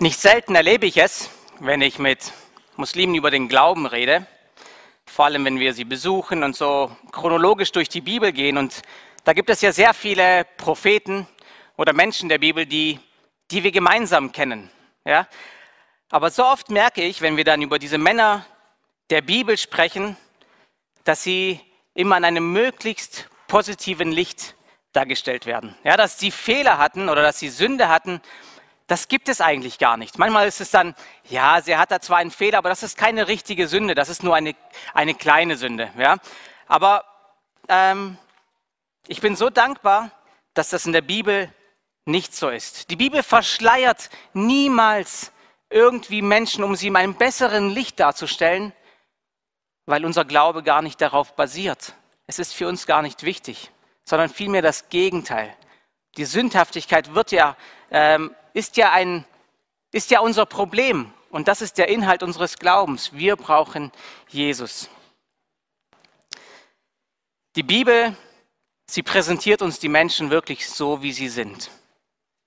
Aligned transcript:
Nicht 0.00 0.18
selten 0.18 0.56
erlebe 0.56 0.86
ich 0.86 0.96
es, 0.96 1.30
wenn 1.60 1.80
ich 1.80 2.00
mit 2.00 2.32
Muslimen 2.74 3.14
über 3.14 3.30
den 3.30 3.48
Glauben 3.48 3.86
rede, 3.86 4.26
vor 5.06 5.26
allem 5.26 5.44
wenn 5.44 5.60
wir 5.60 5.72
sie 5.72 5.84
besuchen 5.84 6.42
und 6.42 6.56
so 6.56 6.90
chronologisch 7.12 7.70
durch 7.70 7.88
die 7.88 8.00
Bibel 8.00 8.32
gehen. 8.32 8.58
Und 8.58 8.82
da 9.22 9.32
gibt 9.32 9.50
es 9.50 9.60
ja 9.60 9.70
sehr 9.70 9.94
viele 9.94 10.46
Propheten 10.56 11.28
oder 11.76 11.92
Menschen 11.92 12.28
der 12.28 12.38
Bibel, 12.38 12.66
die, 12.66 12.98
die 13.52 13.62
wir 13.62 13.70
gemeinsam 13.70 14.32
kennen. 14.32 14.68
Ja? 15.04 15.28
Aber 16.10 16.30
so 16.30 16.44
oft 16.44 16.70
merke 16.70 17.02
ich, 17.02 17.20
wenn 17.20 17.36
wir 17.36 17.44
dann 17.44 17.62
über 17.62 17.78
diese 17.78 17.96
Männer 17.96 18.44
der 19.10 19.22
Bibel 19.22 19.56
sprechen, 19.56 20.16
dass 21.04 21.22
sie 21.22 21.60
immer 21.94 22.16
in 22.16 22.24
einem 22.24 22.52
möglichst 22.52 23.28
positiven 23.46 24.10
Licht 24.10 24.56
dargestellt 24.92 25.46
werden. 25.46 25.76
Ja, 25.84 25.96
dass 25.96 26.18
sie 26.18 26.32
Fehler 26.32 26.78
hatten 26.78 27.08
oder 27.08 27.22
dass 27.22 27.38
sie 27.38 27.48
Sünde 27.48 27.88
hatten 27.88 28.20
das 28.86 29.08
gibt 29.08 29.28
es 29.28 29.40
eigentlich 29.40 29.78
gar 29.78 29.96
nicht. 29.96 30.18
Manchmal 30.18 30.46
ist 30.46 30.60
es 30.60 30.70
dann, 30.70 30.94
ja, 31.28 31.60
sie 31.62 31.76
hat 31.76 31.90
da 31.90 32.00
zwar 32.00 32.18
einen 32.18 32.30
Fehler, 32.30 32.58
aber 32.58 32.68
das 32.68 32.82
ist 32.82 32.98
keine 32.98 33.28
richtige 33.28 33.66
Sünde, 33.66 33.94
das 33.94 34.08
ist 34.08 34.22
nur 34.22 34.36
eine, 34.36 34.54
eine 34.92 35.14
kleine 35.14 35.56
Sünde. 35.56 35.90
Ja? 35.96 36.16
Aber 36.66 37.04
ähm, 37.68 38.18
ich 39.06 39.20
bin 39.20 39.36
so 39.36 39.48
dankbar, 39.50 40.10
dass 40.52 40.70
das 40.70 40.86
in 40.86 40.92
der 40.92 41.02
Bibel 41.02 41.52
nicht 42.04 42.34
so 42.34 42.50
ist. 42.50 42.90
Die 42.90 42.96
Bibel 42.96 43.22
verschleiert 43.22 44.10
niemals 44.34 45.32
irgendwie 45.70 46.20
Menschen, 46.20 46.62
um 46.62 46.76
sie 46.76 46.88
in 46.88 46.96
einem 46.96 47.14
besseren 47.14 47.70
Licht 47.70 47.98
darzustellen, 48.00 48.72
weil 49.86 50.04
unser 50.04 50.24
Glaube 50.24 50.62
gar 50.62 50.82
nicht 50.82 51.00
darauf 51.00 51.34
basiert. 51.34 51.94
Es 52.26 52.38
ist 52.38 52.54
für 52.54 52.68
uns 52.68 52.86
gar 52.86 53.02
nicht 53.02 53.22
wichtig, 53.22 53.70
sondern 54.04 54.28
vielmehr 54.28 54.62
das 54.62 54.88
Gegenteil. 54.90 55.54
Die 56.16 56.24
Sündhaftigkeit 56.26 57.14
wird 57.14 57.32
ja 57.32 57.56
ähm, 57.90 58.34
ist 58.54 58.78
ja, 58.78 58.92
ein, 58.92 59.26
ist 59.92 60.10
ja 60.10 60.20
unser 60.20 60.46
Problem. 60.46 61.12
Und 61.28 61.48
das 61.48 61.60
ist 61.60 61.76
der 61.76 61.88
Inhalt 61.88 62.22
unseres 62.22 62.58
Glaubens. 62.58 63.12
Wir 63.12 63.36
brauchen 63.36 63.92
Jesus. 64.28 64.88
Die 67.56 67.64
Bibel, 67.64 68.16
sie 68.86 69.02
präsentiert 69.02 69.60
uns 69.60 69.78
die 69.80 69.88
Menschen 69.88 70.30
wirklich 70.30 70.68
so, 70.68 71.02
wie 71.02 71.12
sie 71.12 71.28
sind. 71.28 71.70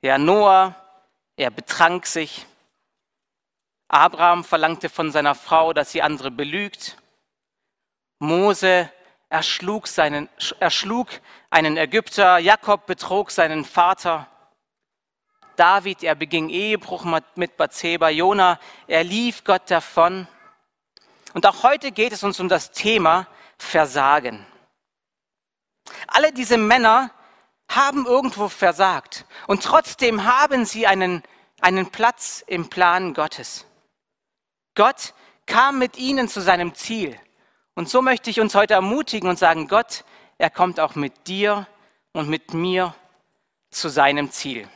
Ja, 0.02 0.18
Noah, 0.18 0.76
er 1.36 1.52
betrank 1.52 2.08
sich. 2.08 2.46
Abraham 3.90 4.44
verlangte 4.44 4.90
von 4.90 5.12
seiner 5.12 5.36
Frau, 5.36 5.74
dass 5.74 5.92
sie 5.92 6.02
andere 6.02 6.32
belügt. 6.32 6.98
Mose 8.20 8.92
erschlug, 9.30 9.88
seinen, 9.88 10.30
erschlug 10.60 11.10
einen 11.50 11.78
Ägypter. 11.78 12.38
Jakob 12.38 12.86
betrog 12.86 13.32
seinen 13.32 13.66
Vater. 13.66 14.28
David, 15.58 16.04
er 16.04 16.16
beging 16.16 16.50
Ehebruch 16.50 17.04
mit 17.36 17.58
Bathseba, 17.58 18.10
Jona, 18.10 18.60
er 18.88 19.04
lief 19.04 19.44
Gott 19.44 19.70
davon. 19.70 20.28
Und 21.34 21.46
auch 21.46 21.64
heute 21.64 21.92
geht 21.92 22.14
es 22.14 22.24
uns 22.24 22.40
um 22.40 22.48
das 22.48 22.72
Thema 22.72 23.28
Versagen. 23.58 24.46
Alle 26.08 26.32
diese 26.32 26.58
Männer 26.58 27.12
haben 27.70 28.06
irgendwo 28.06 28.48
versagt 28.50 29.26
und 29.48 29.64
trotzdem 29.64 30.26
haben 30.26 30.66
sie 30.66 30.88
einen, 30.88 31.24
einen 31.60 31.90
Platz 31.90 32.44
im 32.48 32.70
Plan 32.70 33.14
Gottes. 33.14 33.66
Gott 34.76 35.14
kam 35.48 35.80
mit 35.80 35.98
ihnen 35.98 36.28
zu 36.28 36.40
seinem 36.40 36.76
Ziel. 36.76 37.20
Und 37.74 37.90
so 37.90 38.02
möchte 38.02 38.30
ich 38.30 38.40
uns 38.40 38.54
heute 38.54 38.76
ermutigen 38.76 39.30
und 39.30 39.40
sagen, 39.40 39.68
Gott, 39.68 40.04
er 40.38 40.50
kommt 40.50 40.80
auch 40.80 40.96
mit 40.96 41.28
dir 41.28 41.68
und 42.14 42.30
mit 42.30 42.54
mir 42.54 42.94
zu 43.72 43.90
seinem 43.90 44.32
Ziel. 44.32 44.70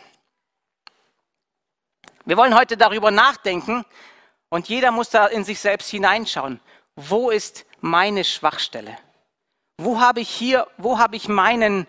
Wir 2.26 2.38
wollen 2.38 2.56
heute 2.56 2.78
darüber 2.78 3.10
nachdenken 3.10 3.86
und 4.50 4.70
jeder 4.70 4.92
muss 4.92 5.10
da 5.10 5.28
in 5.28 5.44
sich 5.44 5.60
selbst 5.60 5.90
hineinschauen. 5.90 6.60
Wo 6.96 7.30
ist 7.32 7.66
meine 7.80 8.24
Schwachstelle? 8.24 8.98
Wo 9.78 10.00
habe 10.00 10.20
ich 10.20 10.30
hier, 10.30 10.68
wo 10.78 11.00
habe 11.00 11.16
ich 11.16 11.28
meinen, 11.28 11.88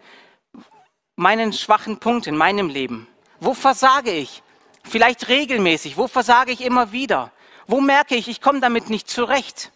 meinen 1.17 1.53
schwachen 1.53 1.99
Punkt 1.99 2.27
in 2.27 2.37
meinem 2.37 2.69
Leben? 2.69 3.09
Wo 3.41 3.53
versage 3.53 4.12
ich? 4.12 4.43
Vielleicht 4.84 5.29
regelmäßig. 5.29 5.97
Wo 5.97 6.09
versage 6.09 6.53
ich 6.53 6.62
immer 6.62 6.93
wieder? 6.93 7.31
Wo 7.67 7.81
merke 7.81 8.15
ich, 8.15 8.29
ich 8.29 8.41
komme 8.41 8.61
damit 8.61 8.89
nicht 8.89 9.11
zurecht? 9.11 9.71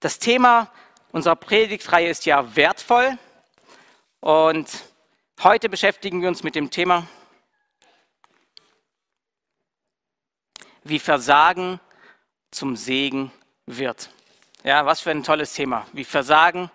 Das 0.00 0.18
Thema 0.18 0.70
unserer 1.12 1.36
Predigtreihe 1.36 2.08
ist 2.08 2.26
ja 2.26 2.56
wertvoll 2.56 3.16
und 4.20 4.68
heute 5.42 5.68
beschäftigen 5.68 6.20
wir 6.20 6.28
uns 6.28 6.42
mit 6.42 6.54
dem 6.54 6.70
Thema 6.70 7.06
wie 10.88 10.98
Versagen 10.98 11.80
zum 12.50 12.76
Segen 12.76 13.32
wird. 13.66 14.10
Ja, 14.64 14.86
was 14.86 15.00
für 15.00 15.10
ein 15.10 15.22
tolles 15.22 15.52
Thema, 15.52 15.86
wie 15.92 16.04
Versagen 16.04 16.70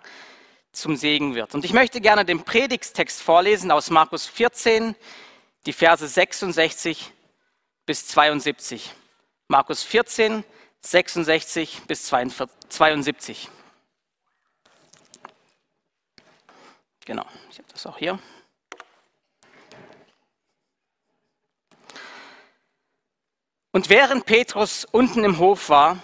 zum 0.72 0.96
Segen 0.96 1.34
wird. 1.34 1.54
Und 1.54 1.64
ich 1.64 1.72
möchte 1.72 2.00
gerne 2.00 2.24
den 2.24 2.44
Predigstext 2.44 3.22
vorlesen 3.22 3.70
aus 3.70 3.90
Markus 3.90 4.26
14, 4.26 4.94
die 5.66 5.72
Verse 5.72 6.06
66 6.06 7.12
bis 7.84 8.06
72. 8.08 8.94
Markus 9.48 9.82
14, 9.82 10.44
66 10.80 11.82
bis 11.86 12.04
72. 12.06 13.50
Genau, 17.04 17.26
ich 17.50 17.58
habe 17.58 17.68
das 17.72 17.86
auch 17.86 17.98
hier. 17.98 18.18
Und 23.72 23.88
während 23.88 24.26
Petrus 24.26 24.84
unten 24.84 25.24
im 25.24 25.38
Hof 25.38 25.70
war, 25.70 25.98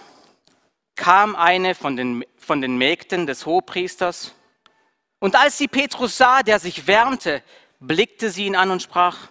kam 0.95 1.35
eine 1.35 1.75
von 1.75 1.95
den, 1.95 2.25
von 2.37 2.61
den 2.61 2.77
Mägden 2.77 3.27
des 3.27 3.45
Hohepriesters. 3.45 4.33
Und 5.19 5.35
als 5.35 5.57
sie 5.57 5.67
Petrus 5.67 6.17
sah, 6.17 6.41
der 6.41 6.59
sich 6.59 6.87
wärmte, 6.87 7.43
blickte 7.79 8.31
sie 8.31 8.47
ihn 8.47 8.55
an 8.55 8.71
und 8.71 8.81
sprach, 8.81 9.29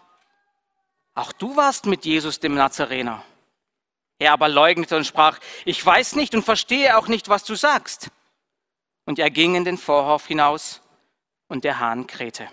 auch 1.14 1.32
du 1.32 1.56
warst 1.56 1.86
mit 1.86 2.04
Jesus 2.04 2.38
dem 2.38 2.54
Nazarener. 2.54 3.24
Er 4.20 4.32
aber 4.32 4.48
leugnete 4.48 4.96
und 4.96 5.04
sprach, 5.04 5.40
ich 5.64 5.84
weiß 5.84 6.14
nicht 6.14 6.34
und 6.34 6.44
verstehe 6.44 6.96
auch 6.96 7.08
nicht, 7.08 7.28
was 7.28 7.42
du 7.44 7.56
sagst. 7.56 8.10
Und 9.04 9.18
er 9.18 9.30
ging 9.30 9.56
in 9.56 9.64
den 9.64 9.78
Vorhof 9.78 10.26
hinaus 10.26 10.80
und 11.48 11.64
der 11.64 11.80
Hahn 11.80 12.06
krähte. 12.06 12.48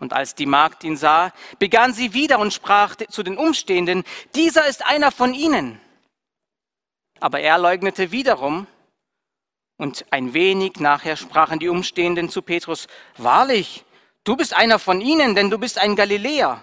Und 0.00 0.14
als 0.14 0.34
die 0.34 0.46
Magd 0.46 0.82
ihn 0.82 0.96
sah, 0.96 1.32
begann 1.58 1.92
sie 1.92 2.14
wieder 2.14 2.38
und 2.38 2.52
sprach 2.52 2.96
zu 2.96 3.22
den 3.22 3.36
Umstehenden, 3.36 4.02
dieser 4.34 4.66
ist 4.66 4.84
einer 4.84 5.12
von 5.12 5.34
ihnen. 5.34 5.78
Aber 7.20 7.40
er 7.40 7.58
leugnete 7.58 8.10
wiederum. 8.10 8.66
Und 9.76 10.06
ein 10.10 10.34
wenig 10.34 10.80
nachher 10.80 11.16
sprachen 11.16 11.58
die 11.58 11.68
Umstehenden 11.68 12.30
zu 12.30 12.42
Petrus, 12.42 12.86
wahrlich, 13.16 13.84
du 14.24 14.36
bist 14.36 14.54
einer 14.54 14.78
von 14.78 15.00
ihnen, 15.00 15.34
denn 15.34 15.50
du 15.50 15.58
bist 15.58 15.78
ein 15.78 15.96
Galiläer. 15.96 16.62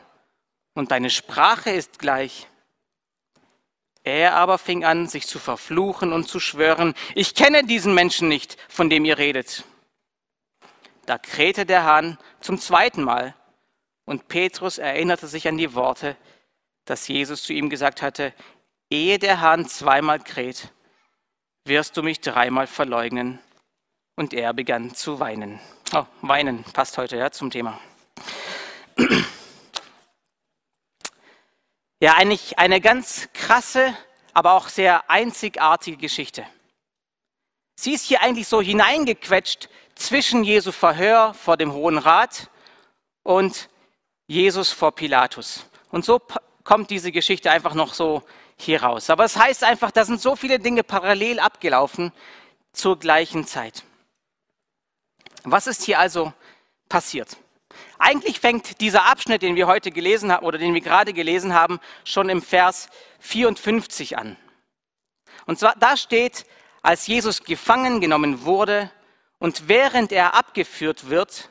Und 0.74 0.92
deine 0.92 1.10
Sprache 1.10 1.72
ist 1.72 2.00
gleich. 2.00 2.48
Er 4.04 4.36
aber 4.36 4.58
fing 4.58 4.84
an, 4.86 5.08
sich 5.08 5.28
zu 5.28 5.38
verfluchen 5.38 6.14
und 6.14 6.28
zu 6.28 6.40
schwören, 6.40 6.96
ich 7.14 7.36
kenne 7.36 7.64
diesen 7.64 7.94
Menschen 7.94 8.30
nicht, 8.30 8.58
von 8.70 8.90
dem 8.90 9.06
ihr 9.06 9.18
redet. 9.18 9.64
Da 11.08 11.18
krähte 11.18 11.66
der 11.66 11.86
Hahn 11.86 12.18
zum 12.48 12.60
zweiten 12.60 13.04
Mal. 13.04 13.36
Und 14.06 14.30
Petrus 14.30 14.78
erinnerte 14.78 15.28
sich 15.28 15.50
an 15.50 15.58
die 15.58 15.74
Worte, 15.76 16.16
dass 16.86 17.10
Jesus 17.10 17.44
zu 17.44 17.52
ihm 17.52 17.70
gesagt 17.70 18.02
hatte, 18.02 18.34
ehe 18.90 19.20
der 19.20 19.42
Hahn 19.42 19.68
zweimal 19.68 20.20
kräht, 20.20 20.72
wirst 21.66 21.98
du 21.98 22.04
mich 22.04 22.22
dreimal 22.22 22.66
verleugnen. 22.66 23.40
Und 24.16 24.34
er 24.34 24.54
begann 24.54 24.96
zu 24.96 25.20
weinen. 25.20 25.60
Oh, 25.94 26.06
weinen 26.22 26.64
passt 26.64 26.98
heute 26.98 27.18
ja 27.18 27.32
zum 27.32 27.52
Thema. 27.52 27.80
Ja, 32.00 32.14
eigentlich 32.14 32.58
eine 32.58 32.80
ganz 32.80 33.28
krasse, 33.34 33.94
aber 34.34 34.54
auch 34.54 34.70
sehr 34.70 35.10
einzigartige 35.10 35.98
Geschichte. 35.98 36.46
Sie 37.80 37.94
ist 37.94 38.06
hier 38.06 38.24
eigentlich 38.24 38.48
so 38.48 38.60
hineingequetscht 38.60 39.70
zwischen 39.94 40.44
Jesu 40.44 40.72
Verhör 40.72 41.36
vor 41.36 41.58
dem 41.58 41.74
Hohen 41.74 42.00
Rat 42.00 42.50
und 43.22 43.70
Jesus 44.26 44.72
vor 44.72 44.94
Pilatus. 44.94 45.66
Und 45.92 46.04
so 46.04 46.20
kommt 46.64 46.90
diese 46.90 47.12
Geschichte 47.12 47.52
einfach 47.52 47.76
noch 47.76 47.94
so 47.94 48.24
hier 48.58 48.82
raus. 48.82 49.12
Aber 49.12 49.26
es 49.26 49.38
heißt 49.38 49.64
einfach, 49.64 49.92
da 49.92 50.06
sind 50.06 50.20
so 50.20 50.36
viele 50.36 50.58
Dinge 50.58 50.84
parallel 50.84 51.40
abgelaufen 51.40 52.12
zur 52.74 52.98
gleichen 52.98 53.46
Zeit. 53.46 53.84
Was 55.44 55.68
ist 55.68 55.84
hier 55.84 56.00
also 56.00 56.34
passiert? 56.90 57.38
Eigentlich 58.00 58.40
fängt 58.40 58.82
dieser 58.82 59.06
Abschnitt, 59.06 59.44
den 59.44 59.56
wir 59.56 59.68
heute 59.68 59.92
gelesen 59.92 60.32
haben 60.32 60.46
oder 60.46 60.58
den 60.58 60.74
wir 60.74 60.82
gerade 60.82 61.14
gelesen 61.14 61.54
haben, 61.54 61.80
schon 62.04 62.30
im 62.30 62.42
Vers 62.42 62.90
54 63.20 64.18
an. 64.18 64.36
Und 65.46 65.60
zwar 65.60 65.76
da 65.76 65.96
steht, 65.96 66.46
als 66.88 67.06
Jesus 67.06 67.44
gefangen 67.44 68.00
genommen 68.00 68.46
wurde, 68.46 68.90
und 69.40 69.68
während 69.68 70.14
er 70.14 70.36
abgeführt 70.36 71.10
wird, 71.10 71.50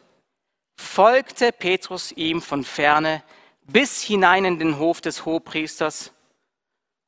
folgte 0.78 1.52
Petrus 1.52 2.10
ihm 2.10 2.40
von 2.40 2.64
ferne 2.64 3.22
bis 3.64 4.00
hinein 4.00 4.46
in 4.46 4.58
den 4.58 4.78
Hof 4.78 5.02
des 5.02 5.26
Hohepriesters 5.26 6.12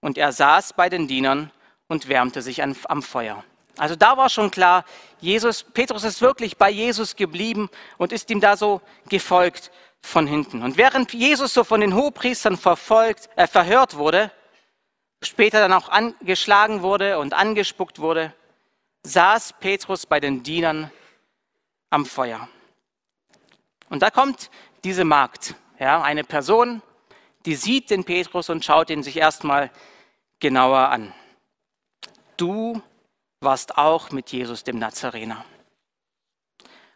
und 0.03 0.19
er 0.19 0.33
saß 0.33 0.75
bei 0.75 0.91
den 0.91 1.09
Dienern 1.09 1.51
und 1.87 2.09
wärmte 2.09 2.43
sich 2.43 2.63
an, 2.63 2.77
am 2.85 3.03
Feuer. 3.03 3.45
Also 3.79 3.97
da 3.97 4.19
war 4.19 4.29
schon 4.29 4.51
klar, 4.51 4.85
Jesus, 5.21 5.63
Petrus 5.63 6.05
ist 6.05 6.21
wirklich 6.21 6.59
bei 6.59 6.69
Jesus 6.69 7.17
geblieben 7.17 7.71
und 7.97 8.13
ist 8.13 8.29
ihm 8.29 8.43
da 8.43 8.59
so 8.59 8.83
gefolgt 9.09 9.71
von 10.03 10.27
hinten. 10.27 10.63
Und 10.63 10.77
während 10.77 11.15
Jesus 11.15 11.55
so 11.55 11.65
von 11.65 11.81
den 11.81 11.95
Hohepriestern 11.95 12.59
verfolgt, 12.59 13.31
äh, 13.37 13.47
verhört 13.47 13.97
wurde, 13.97 14.31
später 15.23 15.61
dann 15.61 15.73
auch 15.73 15.89
angeschlagen 15.89 16.83
wurde 16.83 17.19
und 17.19 17.35
angespuckt 17.35 17.99
wurde, 17.99 18.35
saß 19.03 19.55
Petrus 19.61 20.07
bei 20.07 20.21
den 20.21 20.43
Dienern 20.43 20.91
am 21.91 22.07
Feuer. 22.07 22.49
Und 23.89 24.03
da 24.03 24.11
kommt 24.11 24.51
diese 24.85 25.05
Magd, 25.05 25.55
ja, 25.79 26.03
eine 26.03 26.25
Person, 26.25 26.83
die 27.47 27.55
sieht 27.55 27.91
den 27.91 28.05
Petrus 28.05 28.51
und 28.51 28.65
schaut 28.65 28.91
ihn 28.91 29.03
sich 29.03 29.17
erstmal 29.17 29.71
genauer 30.41 30.89
an. 30.89 31.15
Du 32.37 32.83
warst 33.41 33.79
auch 33.79 34.11
mit 34.11 34.31
Jesus 34.31 34.65
dem 34.65 34.79
Nazarener. 34.79 35.45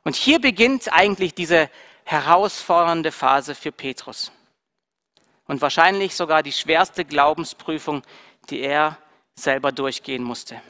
Und 0.05 0.17
hier 0.17 0.41
beginnt 0.41 0.93
eigentlich 0.93 1.35
diese 1.35 1.71
herausfordernde 2.05 3.13
Phase 3.13 3.55
für 3.55 3.73
Petrus. 3.73 4.33
Und 5.53 5.61
wahrscheinlich 5.61 6.17
sogar 6.17 6.43
die 6.43 6.51
schwerste 6.51 7.05
Glaubensprüfung, 7.05 8.03
die 8.49 8.61
er 8.61 8.97
selber 9.35 9.71
durchgehen 9.71 10.23
musste. 10.23 10.63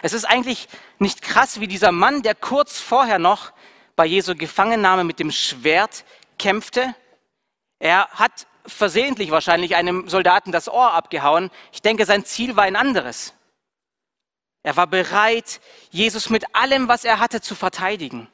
Es 0.00 0.14
ist 0.14 0.24
eigentlich 0.24 0.68
nicht 0.98 1.20
krass, 1.20 1.60
wie 1.60 1.68
dieser 1.68 1.92
Mann, 1.92 2.22
der 2.22 2.34
kurz 2.34 2.80
vorher 2.80 3.18
noch 3.18 3.52
bei 3.94 4.06
Jesu 4.06 4.34
Gefangennahme 4.34 5.04
mit 5.04 5.18
dem 5.18 5.30
Schwert 5.30 6.06
kämpfte. 6.38 6.94
Er 7.78 8.08
hat 8.08 8.46
versehentlich 8.64 9.32
wahrscheinlich 9.32 9.76
einem 9.76 10.08
Soldaten 10.08 10.50
das 10.50 10.70
Ohr 10.70 10.94
abgehauen. 10.94 11.50
Ich 11.70 11.82
denke, 11.82 12.06
sein 12.06 12.24
Ziel 12.24 12.56
war 12.56 12.64
ein 12.64 12.74
anderes. 12.74 13.34
Er 14.62 14.76
war 14.76 14.86
bereit, 14.86 15.60
Jesus 15.90 16.30
mit 16.30 16.54
allem, 16.54 16.88
was 16.88 17.04
er 17.04 17.18
hatte, 17.18 17.42
zu 17.42 17.54
verteidigen. 17.54 18.28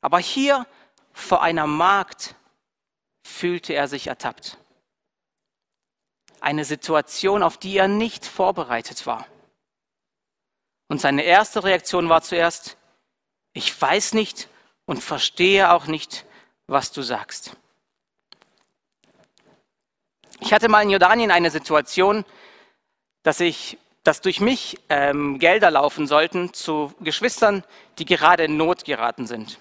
Aber 0.00 0.18
hier 0.18 0.66
vor 1.12 1.42
einer 1.42 1.66
Magd 1.66 2.36
fühlte 3.30 3.72
er 3.72 3.88
sich 3.88 4.06
ertappt. 4.06 4.58
Eine 6.40 6.64
Situation, 6.64 7.42
auf 7.42 7.58
die 7.58 7.76
er 7.76 7.88
nicht 7.88 8.26
vorbereitet 8.26 9.06
war. 9.06 9.26
Und 10.88 11.00
seine 11.00 11.22
erste 11.22 11.64
Reaktion 11.64 12.08
war 12.08 12.22
zuerst, 12.22 12.76
ich 13.52 13.80
weiß 13.80 14.14
nicht 14.14 14.48
und 14.86 15.02
verstehe 15.02 15.72
auch 15.72 15.86
nicht, 15.86 16.24
was 16.66 16.92
du 16.92 17.02
sagst. 17.02 17.56
Ich 20.40 20.52
hatte 20.52 20.68
mal 20.68 20.82
in 20.82 20.90
Jordanien 20.90 21.30
eine 21.30 21.50
Situation, 21.50 22.24
dass 23.22 23.40
ich, 23.40 23.78
dass 24.02 24.20
durch 24.20 24.40
mich 24.40 24.78
ähm, 24.88 25.38
Gelder 25.38 25.70
laufen 25.70 26.06
sollten 26.06 26.54
zu 26.54 26.94
Geschwistern, 27.00 27.62
die 27.98 28.06
gerade 28.06 28.44
in 28.44 28.56
Not 28.56 28.84
geraten 28.84 29.26
sind. 29.26 29.58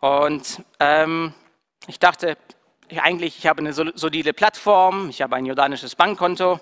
Und 0.00 0.62
ähm, 0.80 1.32
ich 1.86 1.98
dachte, 1.98 2.36
eigentlich, 2.96 3.38
ich 3.38 3.46
habe 3.46 3.60
eine 3.60 3.72
solide 3.72 4.32
Plattform, 4.32 5.10
ich 5.10 5.22
habe 5.22 5.36
ein 5.36 5.46
jordanisches 5.46 5.94
Bankkonto, 5.94 6.60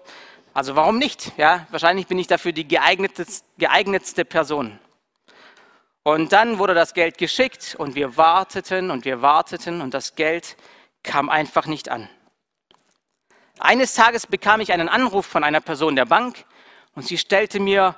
also 0.55 0.75
warum 0.75 0.99
nicht? 0.99 1.33
Ja, 1.37 1.67
wahrscheinlich 1.71 2.07
bin 2.07 2.19
ich 2.19 2.27
dafür 2.27 2.53
die 2.53 2.67
geeignetste 2.67 4.25
Person. 4.25 4.79
Und 6.03 6.33
dann 6.33 6.59
wurde 6.59 6.75
das 6.75 6.95
Geld 6.95 7.19
geschickt 7.19 7.75
und 7.79 7.95
wir 7.95 8.17
warteten 8.17 8.91
und 8.91 9.05
wir 9.05 9.23
warteten 9.23 9.81
und 9.81 9.93
das 9.93 10.15
Geld 10.15 10.57
kam 11.03 11.29
einfach 11.29 11.67
nicht 11.67 11.89
an. 11.89 12.09
Eines 13.59 13.95
Tages 13.95 14.27
bekam 14.27 14.61
ich 14.61 14.73
einen 14.73 14.89
Anruf 14.89 15.27
von 15.27 15.45
einer 15.45 15.61
Person 15.61 15.97
der 15.97 16.05
Bank 16.05 16.45
und 16.95 17.07
sie 17.07 17.19
stellte 17.19 17.59
mir 17.59 17.97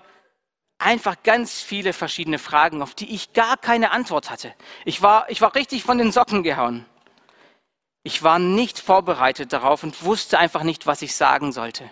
einfach 0.79 1.23
ganz 1.23 1.61
viele 1.61 1.93
verschiedene 1.93 2.39
Fragen, 2.39 2.83
auf 2.83 2.95
die 2.95 3.13
ich 3.15 3.33
gar 3.33 3.57
keine 3.57 3.91
Antwort 3.91 4.31
hatte. 4.31 4.55
Ich 4.85 5.03
war, 5.03 5.29
ich 5.29 5.41
war 5.41 5.55
richtig 5.55 5.83
von 5.83 5.99
den 5.99 6.13
Socken 6.13 6.43
gehauen. 6.43 6.87
Ich 8.09 8.23
war 8.23 8.39
nicht 8.39 8.79
vorbereitet 8.79 9.53
darauf 9.53 9.83
und 9.83 10.03
wusste 10.03 10.39
einfach 10.39 10.63
nicht, 10.63 10.87
was 10.87 11.03
ich 11.03 11.15
sagen 11.15 11.53
sollte. 11.53 11.91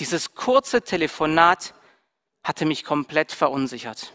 Dieses 0.00 0.34
kurze 0.34 0.82
Telefonat 0.82 1.72
hatte 2.42 2.64
mich 2.64 2.82
komplett 2.82 3.30
verunsichert. 3.30 4.12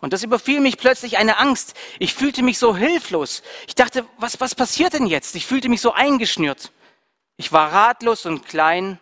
Und 0.00 0.12
das 0.12 0.24
überfiel 0.24 0.58
mich 0.58 0.76
plötzlich 0.76 1.18
eine 1.18 1.38
Angst. 1.38 1.76
Ich 2.00 2.14
fühlte 2.14 2.42
mich 2.42 2.58
so 2.58 2.76
hilflos. 2.76 3.44
Ich 3.68 3.76
dachte, 3.76 4.04
was, 4.18 4.40
was 4.40 4.56
passiert 4.56 4.94
denn 4.94 5.06
jetzt? 5.06 5.36
Ich 5.36 5.46
fühlte 5.46 5.68
mich 5.68 5.80
so 5.80 5.92
eingeschnürt. 5.92 6.72
Ich 7.36 7.52
war 7.52 7.72
ratlos 7.72 8.26
und 8.26 8.44
klein. 8.44 8.98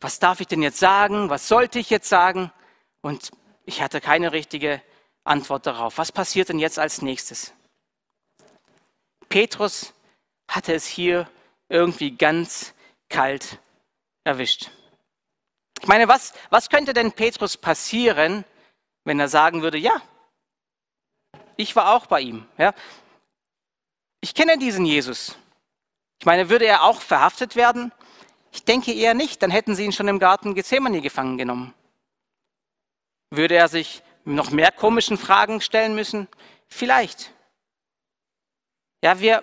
Was 0.00 0.20
darf 0.20 0.38
ich 0.38 0.46
denn 0.46 0.62
jetzt 0.62 0.78
sagen? 0.78 1.30
Was 1.30 1.48
sollte 1.48 1.80
ich 1.80 1.90
jetzt 1.90 2.08
sagen? 2.08 2.52
Und 3.00 3.32
ich 3.64 3.82
hatte 3.82 4.00
keine 4.00 4.30
richtige 4.30 4.80
Antwort 5.24 5.66
darauf. 5.66 5.98
Was 5.98 6.12
passiert 6.12 6.48
denn 6.48 6.60
jetzt 6.60 6.78
als 6.78 7.02
nächstes? 7.02 7.52
Petrus 9.30 9.94
hatte 10.50 10.74
es 10.74 10.86
hier 10.86 11.30
irgendwie 11.70 12.10
ganz 12.10 12.74
kalt 13.08 13.58
erwischt. 14.24 14.70
Ich 15.80 15.88
meine, 15.88 16.08
was, 16.08 16.34
was 16.50 16.68
könnte 16.68 16.92
denn 16.92 17.12
Petrus 17.12 17.56
passieren, 17.56 18.44
wenn 19.04 19.18
er 19.18 19.28
sagen 19.28 19.62
würde, 19.62 19.78
ja, 19.78 20.02
ich 21.56 21.74
war 21.76 21.94
auch 21.94 22.06
bei 22.06 22.20
ihm. 22.20 22.46
Ja? 22.58 22.74
Ich 24.20 24.34
kenne 24.34 24.58
diesen 24.58 24.84
Jesus. 24.84 25.36
Ich 26.18 26.26
meine, 26.26 26.50
würde 26.50 26.66
er 26.66 26.82
auch 26.82 27.00
verhaftet 27.00 27.56
werden? 27.56 27.92
Ich 28.52 28.64
denke 28.64 28.92
eher 28.92 29.14
nicht, 29.14 29.42
dann 29.42 29.50
hätten 29.50 29.74
sie 29.74 29.84
ihn 29.84 29.92
schon 29.92 30.08
im 30.08 30.18
Garten 30.18 30.54
Gethsemane 30.54 31.00
gefangen 31.00 31.38
genommen. 31.38 31.72
Würde 33.30 33.54
er 33.54 33.68
sich 33.68 34.02
noch 34.24 34.50
mehr 34.50 34.72
komischen 34.72 35.16
Fragen 35.16 35.60
stellen 35.60 35.94
müssen? 35.94 36.28
Vielleicht. 36.66 37.32
Ja, 39.02 39.20
wir, 39.20 39.42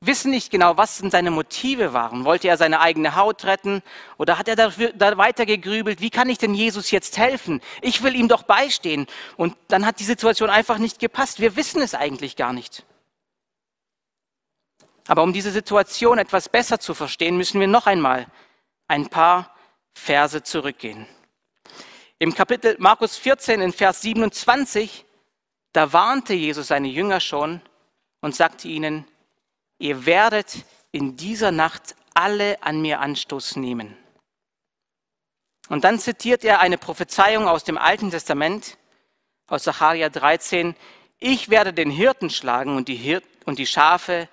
wissen 0.00 0.30
nicht 0.30 0.50
genau, 0.50 0.76
was 0.76 0.98
denn 0.98 1.10
seine 1.10 1.30
Motive 1.30 1.92
waren. 1.92 2.24
Wollte 2.24 2.48
er 2.48 2.56
seine 2.56 2.80
eigene 2.80 3.16
Haut 3.16 3.44
retten 3.44 3.82
oder 4.16 4.38
hat 4.38 4.48
er 4.48 4.56
da 4.56 5.18
weiter 5.18 5.46
gegrübelt, 5.46 6.00
wie 6.00 6.10
kann 6.10 6.28
ich 6.28 6.38
denn 6.38 6.54
Jesus 6.54 6.90
jetzt 6.90 7.18
helfen? 7.18 7.60
Ich 7.82 8.02
will 8.02 8.14
ihm 8.14 8.28
doch 8.28 8.44
beistehen. 8.44 9.06
Und 9.36 9.56
dann 9.68 9.84
hat 9.84 10.00
die 10.00 10.04
Situation 10.04 10.50
einfach 10.50 10.78
nicht 10.78 10.98
gepasst. 10.98 11.40
Wir 11.40 11.56
wissen 11.56 11.82
es 11.82 11.94
eigentlich 11.94 12.36
gar 12.36 12.52
nicht. 12.52 12.84
Aber 15.08 15.22
um 15.22 15.32
diese 15.32 15.50
Situation 15.50 16.18
etwas 16.18 16.48
besser 16.48 16.78
zu 16.78 16.94
verstehen, 16.94 17.36
müssen 17.36 17.60
wir 17.60 17.66
noch 17.66 17.86
einmal 17.86 18.26
ein 18.88 19.08
paar 19.08 19.54
Verse 19.94 20.42
zurückgehen. 20.42 21.06
Im 22.18 22.34
Kapitel 22.34 22.76
Markus 22.78 23.16
14 23.16 23.60
in 23.60 23.72
Vers 23.72 24.02
27, 24.02 25.04
da 25.72 25.92
warnte 25.92 26.34
Jesus 26.34 26.68
seine 26.68 26.88
Jünger 26.88 27.20
schon 27.20 27.62
und 28.20 28.34
sagte 28.34 28.68
ihnen, 28.68 29.04
ihr 29.78 30.06
werdet 30.06 30.64
in 30.92 31.16
dieser 31.16 31.52
Nacht 31.52 31.94
alle 32.14 32.62
an 32.62 32.80
mir 32.80 33.00
Anstoß 33.00 33.56
nehmen. 33.56 33.96
Und 35.68 35.84
dann 35.84 35.98
zitiert 35.98 36.44
er 36.44 36.60
eine 36.60 36.78
Prophezeiung 36.78 37.46
aus 37.46 37.64
dem 37.64 37.78
Alten 37.78 38.10
Testament, 38.10 38.78
aus 39.46 39.64
Sacharja 39.64 40.08
13. 40.08 40.74
Ich 41.18 41.50
werde 41.50 41.72
den 41.72 41.90
Hirten 41.90 42.30
schlagen 42.30 42.76
und 42.76 42.88
die, 42.88 42.96
Hir 42.96 43.22
und 43.44 43.58
die 43.58 43.66
Schafe 43.66 44.28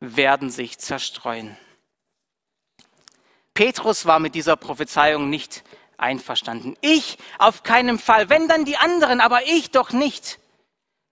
werden 0.00 0.50
sich 0.50 0.78
zerstreuen. 0.78 1.56
Petrus 3.54 4.04
war 4.04 4.18
mit 4.18 4.34
dieser 4.34 4.56
Prophezeiung 4.56 5.30
nicht 5.30 5.64
einverstanden. 5.96 6.76
Ich 6.82 7.16
auf 7.38 7.62
keinen 7.62 7.98
Fall, 7.98 8.28
wenn 8.28 8.48
dann 8.48 8.66
die 8.66 8.76
anderen, 8.76 9.22
aber 9.22 9.46
ich 9.46 9.70
doch 9.70 9.92
nicht. 9.92 10.38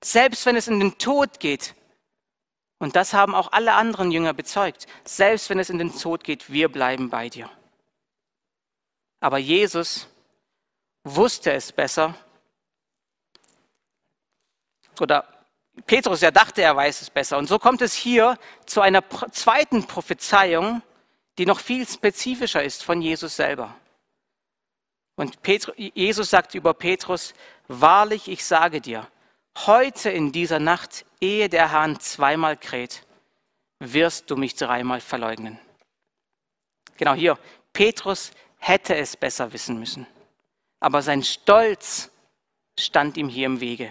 Selbst 0.02 0.44
wenn 0.44 0.56
es 0.56 0.68
in 0.68 0.78
den 0.78 0.98
Tod 0.98 1.40
geht, 1.40 1.74
und 2.84 2.96
das 2.96 3.14
haben 3.14 3.34
auch 3.34 3.50
alle 3.52 3.72
anderen 3.72 4.12
Jünger 4.12 4.34
bezeugt. 4.34 4.86
Selbst 5.04 5.48
wenn 5.48 5.58
es 5.58 5.70
in 5.70 5.78
den 5.78 5.98
Tod 5.98 6.22
geht, 6.22 6.52
wir 6.52 6.68
bleiben 6.68 7.08
bei 7.08 7.30
dir. 7.30 7.48
Aber 9.20 9.38
Jesus 9.38 10.06
wusste 11.02 11.52
es 11.52 11.72
besser. 11.72 12.14
Oder 15.00 15.26
Petrus, 15.86 16.20
er 16.22 16.30
dachte, 16.30 16.60
er 16.60 16.76
weiß 16.76 17.00
es 17.00 17.08
besser. 17.08 17.38
Und 17.38 17.46
so 17.46 17.58
kommt 17.58 17.80
es 17.80 17.94
hier 17.94 18.38
zu 18.66 18.82
einer 18.82 19.02
zweiten 19.30 19.86
Prophezeiung, 19.86 20.82
die 21.38 21.46
noch 21.46 21.60
viel 21.60 21.88
spezifischer 21.88 22.62
ist 22.62 22.84
von 22.84 23.00
Jesus 23.00 23.34
selber. 23.34 23.74
Und 25.16 25.40
Petrus, 25.40 25.74
Jesus 25.78 26.28
sagt 26.28 26.54
über 26.54 26.74
Petrus, 26.74 27.32
wahrlich, 27.66 28.28
ich 28.28 28.44
sage 28.44 28.82
dir, 28.82 29.08
heute 29.56 30.10
in 30.10 30.32
dieser 30.32 30.58
Nacht, 30.58 31.04
ehe 31.20 31.48
der 31.48 31.72
Hahn 31.72 32.00
zweimal 32.00 32.56
kräht, 32.56 33.06
wirst 33.78 34.30
du 34.30 34.36
mich 34.36 34.54
dreimal 34.54 35.00
verleugnen. 35.00 35.58
Genau 36.96 37.14
hier, 37.14 37.38
Petrus 37.72 38.30
hätte 38.58 38.94
es 38.96 39.16
besser 39.16 39.52
wissen 39.52 39.78
müssen, 39.78 40.06
aber 40.80 41.02
sein 41.02 41.22
Stolz 41.22 42.10
stand 42.78 43.16
ihm 43.16 43.28
hier 43.28 43.46
im 43.46 43.60
Wege. 43.60 43.90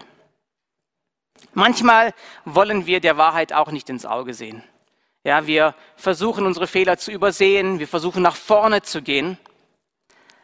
Manchmal 1.54 2.14
wollen 2.46 2.86
wir 2.86 3.00
der 3.00 3.18
Wahrheit 3.18 3.54
auch 3.54 3.72
nicht 3.72 3.90
ins 3.90 4.06
Auge 4.06 4.34
sehen. 4.34 4.64
Ja, 5.24 5.48
wir 5.48 5.76
versuchen 5.96 6.46
unsere 6.46 6.68
Fehler 6.68 6.98
zu 6.98 7.12
übersehen, 7.12 7.80
wir 7.80 7.88
versuchen 7.88 8.22
nach 8.22 8.36
vorne 8.36 8.82
zu 8.82 9.02
gehen. 9.02 9.38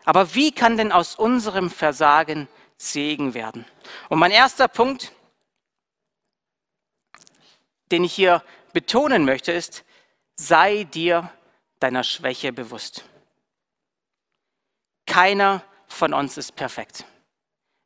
Aber 0.05 0.35
wie 0.35 0.51
kann 0.51 0.77
denn 0.77 0.91
aus 0.91 1.15
unserem 1.15 1.69
Versagen 1.69 2.47
Segen 2.79 3.33
werden? 3.33 3.65
Und 4.07 4.17
mein 4.17 4.31
erster 4.31 4.67
Punkt, 4.67 5.11
den 7.91 8.03
ich 8.03 8.13
hier 8.13 8.43
betonen 8.73 9.25
möchte, 9.25 9.51
ist, 9.51 9.83
sei 10.35 10.85
dir 10.85 11.31
deiner 11.79 12.03
Schwäche 12.03 12.53
bewusst. 12.53 13.03
Keiner 15.05 15.63
von 15.87 16.13
uns 16.13 16.37
ist 16.37 16.55
perfekt. 16.55 17.05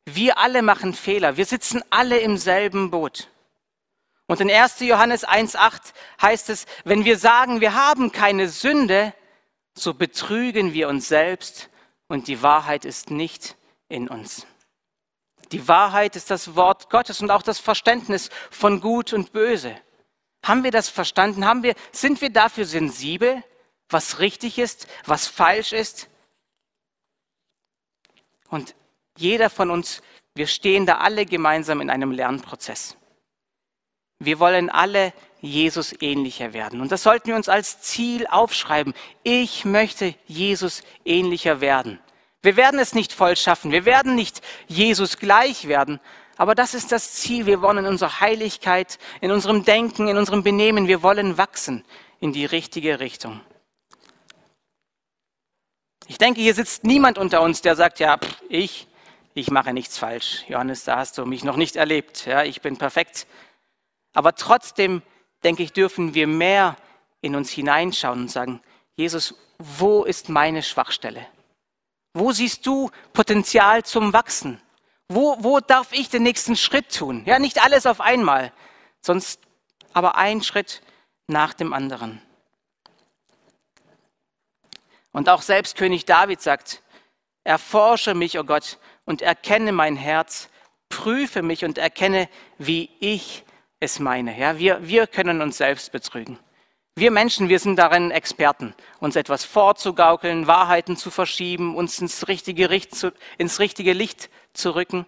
Wir 0.04 0.38
alle 0.38 0.62
machen 0.62 0.94
Fehler. 0.94 1.36
Wir 1.36 1.46
sitzen 1.46 1.82
alle 1.90 2.18
im 2.18 2.36
selben 2.36 2.90
Boot. 2.90 3.28
Und 4.26 4.40
in 4.40 4.50
1. 4.50 4.80
Johannes 4.80 5.26
1.8 5.26 5.92
heißt 6.20 6.50
es, 6.50 6.66
wenn 6.84 7.04
wir 7.04 7.18
sagen, 7.18 7.60
wir 7.60 7.74
haben 7.74 8.12
keine 8.12 8.48
Sünde, 8.48 9.12
so 9.74 9.94
betrügen 9.94 10.72
wir 10.72 10.88
uns 10.88 11.08
selbst 11.08 11.68
und 12.08 12.28
die 12.28 12.42
Wahrheit 12.42 12.84
ist 12.84 13.10
nicht 13.10 13.56
in 13.88 14.08
uns. 14.08 14.46
Die 15.54 15.68
Wahrheit 15.68 16.16
ist 16.16 16.32
das 16.32 16.56
Wort 16.56 16.90
Gottes 16.90 17.22
und 17.22 17.30
auch 17.30 17.42
das 17.42 17.60
Verständnis 17.60 18.28
von 18.50 18.80
Gut 18.80 19.12
und 19.12 19.32
Böse. 19.32 19.76
Haben 20.44 20.64
wir 20.64 20.72
das 20.72 20.88
verstanden? 20.88 21.44
Haben 21.44 21.62
wir, 21.62 21.76
sind 21.92 22.20
wir 22.20 22.30
dafür 22.30 22.64
sensibel, 22.64 23.40
was 23.88 24.18
richtig 24.18 24.58
ist, 24.58 24.88
was 25.06 25.28
falsch 25.28 25.72
ist? 25.72 26.08
Und 28.48 28.74
jeder 29.16 29.48
von 29.48 29.70
uns, 29.70 30.02
wir 30.34 30.48
stehen 30.48 30.86
da 30.86 30.98
alle 30.98 31.24
gemeinsam 31.24 31.80
in 31.80 31.88
einem 31.88 32.10
Lernprozess. 32.10 32.96
Wir 34.18 34.40
wollen 34.40 34.70
alle 34.70 35.12
Jesus 35.40 35.94
ähnlicher 36.00 36.52
werden. 36.52 36.80
Und 36.80 36.90
das 36.90 37.04
sollten 37.04 37.28
wir 37.28 37.36
uns 37.36 37.48
als 37.48 37.80
Ziel 37.80 38.26
aufschreiben. 38.26 38.92
Ich 39.22 39.64
möchte 39.64 40.16
Jesus 40.26 40.82
ähnlicher 41.04 41.60
werden. 41.60 42.00
Wir 42.44 42.56
werden 42.56 42.78
es 42.78 42.94
nicht 42.94 43.14
voll 43.14 43.36
schaffen. 43.36 43.72
Wir 43.72 43.86
werden 43.86 44.14
nicht 44.14 44.42
Jesus 44.68 45.16
gleich 45.16 45.66
werden. 45.66 45.98
Aber 46.36 46.54
das 46.54 46.74
ist 46.74 46.92
das 46.92 47.14
Ziel. 47.14 47.46
Wir 47.46 47.62
wollen 47.62 47.78
in 47.78 47.86
unserer 47.86 48.20
Heiligkeit, 48.20 48.98
in 49.22 49.30
unserem 49.30 49.64
Denken, 49.64 50.08
in 50.08 50.18
unserem 50.18 50.42
Benehmen, 50.42 50.86
wir 50.86 51.02
wollen 51.02 51.38
wachsen 51.38 51.84
in 52.20 52.34
die 52.34 52.44
richtige 52.44 53.00
Richtung. 53.00 53.40
Ich 56.06 56.18
denke, 56.18 56.42
hier 56.42 56.52
sitzt 56.52 56.84
niemand 56.84 57.16
unter 57.16 57.40
uns, 57.40 57.62
der 57.62 57.76
sagt, 57.76 57.98
ja, 57.98 58.18
ich, 58.50 58.88
ich 59.32 59.50
mache 59.50 59.72
nichts 59.72 59.96
falsch. 59.96 60.44
Johannes, 60.46 60.84
da 60.84 60.98
hast 60.98 61.16
du 61.16 61.24
mich 61.24 61.44
noch 61.44 61.56
nicht 61.56 61.76
erlebt. 61.76 62.26
Ja, 62.26 62.44
ich 62.44 62.60
bin 62.60 62.76
perfekt. 62.76 63.26
Aber 64.12 64.34
trotzdem, 64.34 65.00
denke 65.44 65.62
ich, 65.62 65.72
dürfen 65.72 66.12
wir 66.12 66.26
mehr 66.26 66.76
in 67.22 67.36
uns 67.36 67.50
hineinschauen 67.50 68.20
und 68.20 68.30
sagen, 68.30 68.60
Jesus, 68.96 69.34
wo 69.56 70.04
ist 70.04 70.28
meine 70.28 70.62
Schwachstelle? 70.62 71.26
Wo 72.14 72.30
siehst 72.32 72.64
du 72.64 72.90
Potenzial 73.12 73.82
zum 73.82 74.12
Wachsen? 74.12 74.60
Wo, 75.08 75.36
wo 75.40 75.60
darf 75.60 75.92
ich 75.92 76.08
den 76.08 76.22
nächsten 76.22 76.56
Schritt 76.56 76.94
tun? 76.94 77.24
Ja, 77.26 77.38
nicht 77.38 77.62
alles 77.62 77.86
auf 77.86 78.00
einmal, 78.00 78.52
sonst 79.02 79.40
aber 79.92 80.16
ein 80.16 80.42
Schritt 80.42 80.80
nach 81.26 81.54
dem 81.54 81.72
anderen. 81.72 82.22
Und 85.12 85.28
auch 85.28 85.42
selbst 85.42 85.76
König 85.76 86.06
David 86.06 86.40
sagt, 86.40 86.82
erforsche 87.44 88.14
mich, 88.14 88.38
o 88.38 88.40
oh 88.40 88.44
Gott, 88.44 88.78
und 89.04 89.20
erkenne 89.20 89.72
mein 89.72 89.96
Herz, 89.96 90.48
prüfe 90.88 91.42
mich 91.42 91.64
und 91.64 91.78
erkenne, 91.78 92.28
wie 92.58 92.90
ich 93.00 93.44
es 93.80 93.98
meine. 93.98 94.38
Ja, 94.38 94.58
wir, 94.58 94.86
wir 94.86 95.06
können 95.06 95.42
uns 95.42 95.58
selbst 95.58 95.92
betrügen. 95.92 96.38
Wir 96.96 97.10
Menschen, 97.10 97.48
wir 97.48 97.58
sind 97.58 97.74
darin 97.74 98.12
Experten, 98.12 98.72
uns 99.00 99.16
etwas 99.16 99.44
vorzugaukeln, 99.44 100.46
Wahrheiten 100.46 100.96
zu 100.96 101.10
verschieben, 101.10 101.74
uns 101.74 101.98
ins 101.98 102.28
richtige, 102.28 102.68
zu, 102.88 103.12
ins 103.36 103.58
richtige 103.58 103.92
Licht 103.92 104.30
zu 104.52 104.76
rücken. 104.76 105.04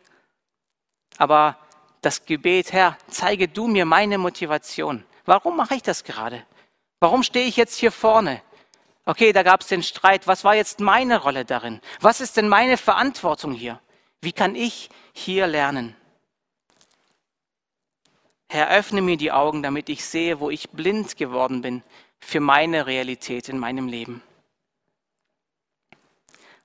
Aber 1.16 1.56
das 2.02 2.24
Gebet, 2.24 2.72
Herr, 2.72 2.98
zeige 3.06 3.46
du 3.46 3.68
mir 3.68 3.84
meine 3.84 4.18
Motivation. 4.18 5.04
Warum 5.26 5.56
mache 5.56 5.76
ich 5.76 5.82
das 5.82 6.02
gerade? 6.02 6.44
Warum 6.98 7.22
stehe 7.22 7.46
ich 7.46 7.56
jetzt 7.56 7.76
hier 7.76 7.92
vorne? 7.92 8.42
Okay, 9.04 9.32
da 9.32 9.44
gab 9.44 9.60
es 9.60 9.68
den 9.68 9.84
Streit. 9.84 10.26
Was 10.26 10.42
war 10.42 10.56
jetzt 10.56 10.80
meine 10.80 11.20
Rolle 11.22 11.44
darin? 11.44 11.80
Was 12.00 12.20
ist 12.20 12.36
denn 12.36 12.48
meine 12.48 12.78
Verantwortung 12.78 13.52
hier? 13.52 13.80
Wie 14.20 14.32
kann 14.32 14.56
ich 14.56 14.90
hier 15.12 15.46
lernen? 15.46 15.94
Herr, 18.48 18.70
öffne 18.70 19.02
mir 19.02 19.16
die 19.16 19.32
Augen, 19.32 19.62
damit 19.62 19.88
ich 19.88 20.04
sehe, 20.04 20.40
wo 20.40 20.50
ich 20.50 20.70
blind 20.70 21.16
geworden 21.16 21.62
bin 21.62 21.82
für 22.18 22.40
meine 22.40 22.86
Realität 22.86 23.48
in 23.48 23.58
meinem 23.58 23.88
Leben. 23.88 24.22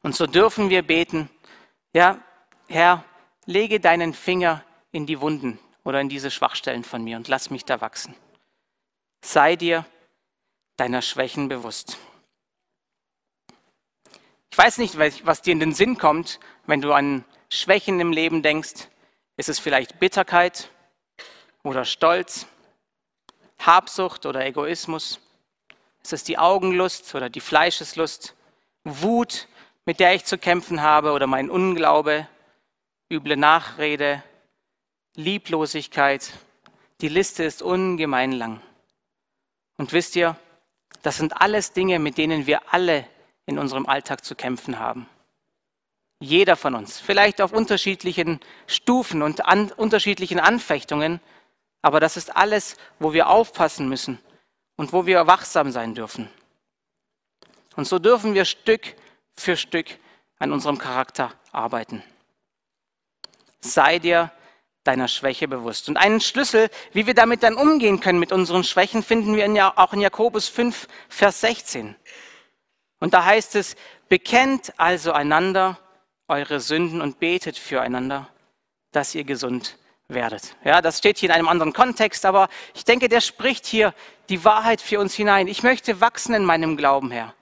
Und 0.04 0.16
so 0.16 0.28
dürfen 0.28 0.70
wir 0.70 0.82
beten, 0.82 1.30
ja, 1.94 2.20
Herr, 2.68 3.04
lege 3.46 3.80
deinen 3.80 4.14
Finger 4.14 4.64
in 4.92 5.06
die 5.06 5.22
Wunden 5.22 5.60
oder 5.84 6.02
in 6.02 6.10
diese 6.10 6.32
Schwachstellen 6.32 6.84
von 6.84 7.04
mir 7.04 7.18
und 7.18 7.28
lass 7.28 7.50
mich 7.50 7.66
da 7.66 7.82
wachsen. 7.82 8.16
Sei 9.22 9.56
dir 9.56 9.86
deiner 10.78 11.02
Schwächen 11.02 11.48
bewusst. 11.48 11.98
Ich 14.52 14.58
weiß 14.58 14.80
nicht, 14.80 14.98
was 14.98 15.42
dir 15.42 15.52
in 15.52 15.60
den 15.60 15.74
Sinn 15.74 15.98
kommt, 15.98 16.40
wenn 16.66 16.82
du 16.82 16.92
an 16.92 17.24
Schwächen 17.50 18.00
im 18.00 18.12
Leben 18.12 18.42
denkst. 18.42 18.88
Ist 19.38 19.50
es 19.50 19.60
vielleicht 19.60 20.00
Bitterkeit? 20.00 20.71
Oder 21.64 21.86
Stolz, 21.86 22.48
Habsucht 23.60 24.26
oder 24.26 24.46
Egoismus? 24.46 25.20
Ist 26.04 26.14
es 26.14 26.24
die 26.24 26.38
Augenlust 26.38 27.14
oder 27.14 27.30
die 27.30 27.40
Fleischeslust, 27.40 28.36
Wut, 28.84 29.48
mit 29.86 30.00
der 30.00 30.16
ich 30.16 30.26
zu 30.26 30.38
kämpfen 30.38 30.82
habe 30.82 31.12
oder 31.12 31.28
mein 31.28 31.50
Unglaube, 31.50 32.28
üble 33.12 33.38
Nachrede, 33.38 34.24
Lieblosigkeit? 35.16 36.32
Die 37.02 37.10
Liste 37.10 37.44
ist 37.44 37.62
ungemein 37.62 38.32
lang. 38.32 38.62
Und 39.78 39.94
wisst 39.94 40.16
ihr, 40.16 40.36
das 41.02 41.18
sind 41.18 41.42
alles 41.42 41.74
Dinge, 41.74 42.00
mit 42.00 42.18
denen 42.18 42.46
wir 42.46 42.74
alle 42.74 43.08
in 43.46 43.58
unserem 43.58 43.88
Alltag 43.88 44.24
zu 44.24 44.36
kämpfen 44.36 44.80
haben. 44.80 45.08
Jeder 46.20 46.56
von 46.56 46.76
uns, 46.76 47.00
vielleicht 47.00 47.42
auf 47.42 47.52
unterschiedlichen 47.52 48.40
Stufen 48.68 49.24
und 49.24 49.46
an 49.46 49.72
unterschiedlichen 49.72 50.40
Anfechtungen, 50.40 51.20
aber 51.82 52.00
das 52.00 52.18
ist 52.18 52.36
alles, 52.36 52.78
wo 53.00 53.14
wir 53.14 53.28
aufpassen 53.28 53.90
müssen 53.90 54.20
und 54.76 54.94
wo 54.94 55.06
wir 55.06 55.28
wachsam 55.28 55.72
sein 55.72 55.96
dürfen. 55.96 56.30
Und 57.76 57.88
so 57.88 58.00
dürfen 58.00 58.34
wir 58.34 58.46
Stück 58.46 58.96
für 59.36 59.58
Stück 59.58 59.88
an 60.40 60.52
unserem 60.52 60.78
Charakter 60.78 61.34
arbeiten. 61.52 62.04
Sei 63.62 64.00
dir 64.00 64.32
deiner 64.84 65.08
Schwäche 65.08 65.48
bewusst. 65.48 65.90
Und 65.90 65.98
einen 65.98 66.22
Schlüssel, 66.22 66.70
wie 66.94 67.06
wir 67.06 67.14
damit 67.14 67.44
dann 67.44 67.56
umgehen 67.56 68.00
können 68.00 68.20
mit 68.20 68.32
unseren 68.32 68.64
Schwächen, 68.64 69.04
finden 69.04 69.36
wir 69.36 69.46
in, 69.46 69.60
auch 69.60 69.94
in 69.94 70.02
Jakobus 70.02 70.48
5, 70.48 70.88
Vers 71.08 71.42
16. 71.42 71.96
Und 73.00 73.14
da 73.14 73.26
heißt 73.26 73.56
es, 73.56 73.76
bekennt 74.10 74.74
also 74.78 75.12
einander 75.12 75.80
eure 76.28 76.60
Sünden 76.60 77.02
und 77.02 77.20
betet 77.20 77.58
füreinander, 77.58 78.28
dass 78.92 79.14
ihr 79.14 79.24
gesund 79.24 79.78
werdet. 80.14 80.56
Ja, 80.64 80.82
das 80.82 80.98
steht 80.98 81.18
hier 81.18 81.30
in 81.30 81.36
einem 81.36 81.48
anderen 81.48 81.74
Kontext, 81.74 82.26
aber 82.26 82.50
ich 82.74 82.86
denke, 82.86 83.10
der 83.10 83.22
spricht 83.22 83.66
hier 83.66 83.94
die 84.30 84.44
Wahrheit 84.46 84.82
für 84.82 85.00
uns 85.00 85.14
hinein. 85.14 85.48
Ich 85.48 85.64
möchte 85.64 86.02
wachsen 86.02 86.34
in 86.34 86.46
meinem 86.46 86.78
Glauben, 86.78 87.12
Herr. 87.12 87.34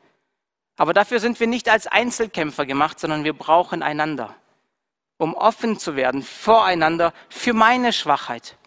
Aber 0.77 0.93
dafür 0.93 1.19
sind 1.19 1.39
wir 1.39 1.47
nicht 1.47 1.67
als 1.67 1.87
Einzelkämpfer 1.87 2.65
gemacht, 2.65 2.99
sondern 2.99 3.23
wir 3.23 3.33
brauchen 3.33 3.83
einander, 3.83 4.35
um 5.17 5.33
offen 5.33 5.77
zu 5.77 5.95
werden 5.95 6.23
voreinander 6.23 7.13
für 7.27 7.53
meine 7.53 7.91
Schwachheit. 7.91 8.57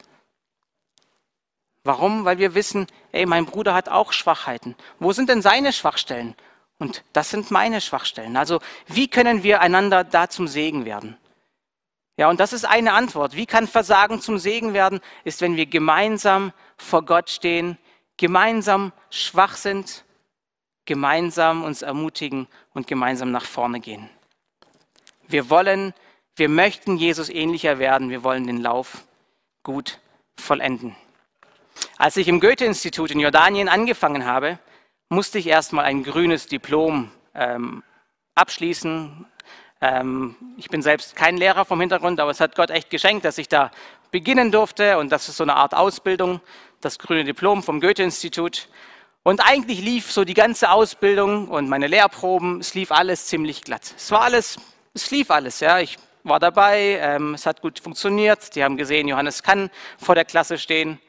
Warum? 1.85 2.25
Weil 2.25 2.38
wir 2.38 2.54
wissen, 2.54 2.87
ey, 3.11 3.26
mein 3.26 3.47
Bruder 3.47 3.75
hat 3.75 3.88
auch 3.88 4.12
Schwachheiten. 4.12 4.76
Wo 4.99 5.12
sind 5.12 5.28
denn 5.28 5.42
seine 5.42 5.73
Schwachstellen? 5.73 6.37
Und 6.78 7.02
das 7.12 7.30
sind 7.30 7.50
meine 7.50 7.80
Schwachstellen. 7.80 8.37
Also 8.37 8.61
wie 8.87 9.09
können 9.09 9.42
wir 9.42 9.61
einander 9.61 10.04
da 10.04 10.28
zum 10.28 10.49
Segen 10.49 10.85
werden? 10.85 11.16
Ja, 12.16 12.28
und 12.28 12.40
das 12.40 12.52
ist 12.52 12.64
eine 12.64 12.92
Antwort. 12.92 13.37
Wie 13.37 13.47
kann 13.47 13.66
Versagen 13.66 14.21
zum 14.21 14.38
Segen 14.38 14.75
werden? 14.75 15.00
Ist, 15.25 15.40
wenn 15.40 15.57
wir 15.57 15.66
gemeinsam 15.66 16.52
vor 16.76 17.04
Gott 17.04 17.31
stehen, 17.31 17.78
gemeinsam 18.16 18.92
schwach 19.11 19.57
sind, 19.57 20.04
gemeinsam 20.85 21.64
uns 21.64 21.83
ermutigen 21.83 22.49
und 22.75 22.87
gemeinsam 22.87 23.31
nach 23.31 23.45
vorne 23.45 23.81
gehen. 23.81 24.11
Wir 25.26 25.49
wollen, 25.49 25.95
wir 26.37 26.49
möchten 26.49 26.97
Jesus 26.97 27.31
ähnlicher 27.31 27.78
werden. 27.78 28.11
Wir 28.11 28.23
wollen 28.25 28.47
den 28.47 28.61
Lauf 28.61 29.04
gut 29.62 30.00
vollenden. 30.37 30.95
Als 31.97 32.16
ich 32.16 32.28
im 32.28 32.40
Goethe-Institut 32.40 33.11
in 33.11 33.21
Jordanien 33.21 33.69
angefangen 33.69 34.26
habe, 34.26 34.59
musste 35.09 35.38
ich 35.38 35.47
erstmal 35.47 35.85
ein 35.85 36.02
grünes 36.02 36.47
Diplom 36.47 37.11
ähm, 37.35 37.83
abschließen, 38.35 39.26
ähm, 39.82 40.36
ich 40.56 40.68
bin 40.68 40.80
selbst 40.80 41.16
kein 41.16 41.36
Lehrer 41.36 41.64
vom 41.64 41.80
Hintergrund, 41.80 42.20
aber 42.20 42.30
es 42.30 42.40
hat 42.40 42.54
Gott 42.54 42.70
echt 42.70 42.88
geschenkt, 42.88 43.24
dass 43.24 43.36
ich 43.36 43.48
da 43.48 43.72
beginnen 44.12 44.52
durfte. 44.52 44.96
Und 44.98 45.10
das 45.10 45.28
ist 45.28 45.36
so 45.36 45.42
eine 45.42 45.56
Art 45.56 45.74
Ausbildung, 45.74 46.40
das 46.80 47.00
grüne 47.00 47.24
Diplom 47.24 47.64
vom 47.64 47.80
Goethe-Institut. 47.80 48.68
Und 49.24 49.40
eigentlich 49.40 49.80
lief 49.80 50.10
so 50.10 50.24
die 50.24 50.34
ganze 50.34 50.70
Ausbildung 50.70 51.48
und 51.48 51.68
meine 51.68 51.88
Lehrproben, 51.88 52.60
es 52.60 52.74
lief 52.74 52.92
alles 52.92 53.26
ziemlich 53.26 53.62
glatt. 53.62 53.94
Es 53.96 54.10
war 54.12 54.22
alles, 54.22 54.56
es 54.94 55.10
lief 55.10 55.30
alles, 55.30 55.58
ja. 55.58 55.80
Ich 55.80 55.98
war 56.22 56.38
dabei, 56.38 56.98
ähm, 57.00 57.34
es 57.34 57.44
hat 57.44 57.60
gut 57.60 57.80
funktioniert. 57.80 58.54
Die 58.54 58.62
haben 58.62 58.76
gesehen, 58.76 59.08
Johannes 59.08 59.42
kann 59.42 59.68
vor 59.98 60.14
der 60.14 60.24
Klasse 60.24 60.58
stehen. 60.58 61.00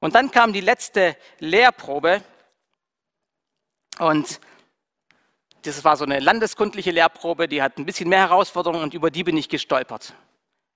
Und 0.00 0.16
dann 0.16 0.32
kam 0.32 0.52
die 0.52 0.60
letzte 0.60 1.16
Lehrprobe 1.38 2.22
und 4.00 4.40
das 5.62 5.84
war 5.84 5.96
so 5.96 6.04
eine 6.04 6.20
landeskundliche 6.20 6.90
Lehrprobe, 6.90 7.48
die 7.48 7.62
hat 7.62 7.78
ein 7.78 7.86
bisschen 7.86 8.08
mehr 8.08 8.20
Herausforderungen 8.20 8.82
und 8.82 8.94
über 8.94 9.10
die 9.10 9.24
bin 9.24 9.36
ich 9.36 9.48
gestolpert. 9.48 10.14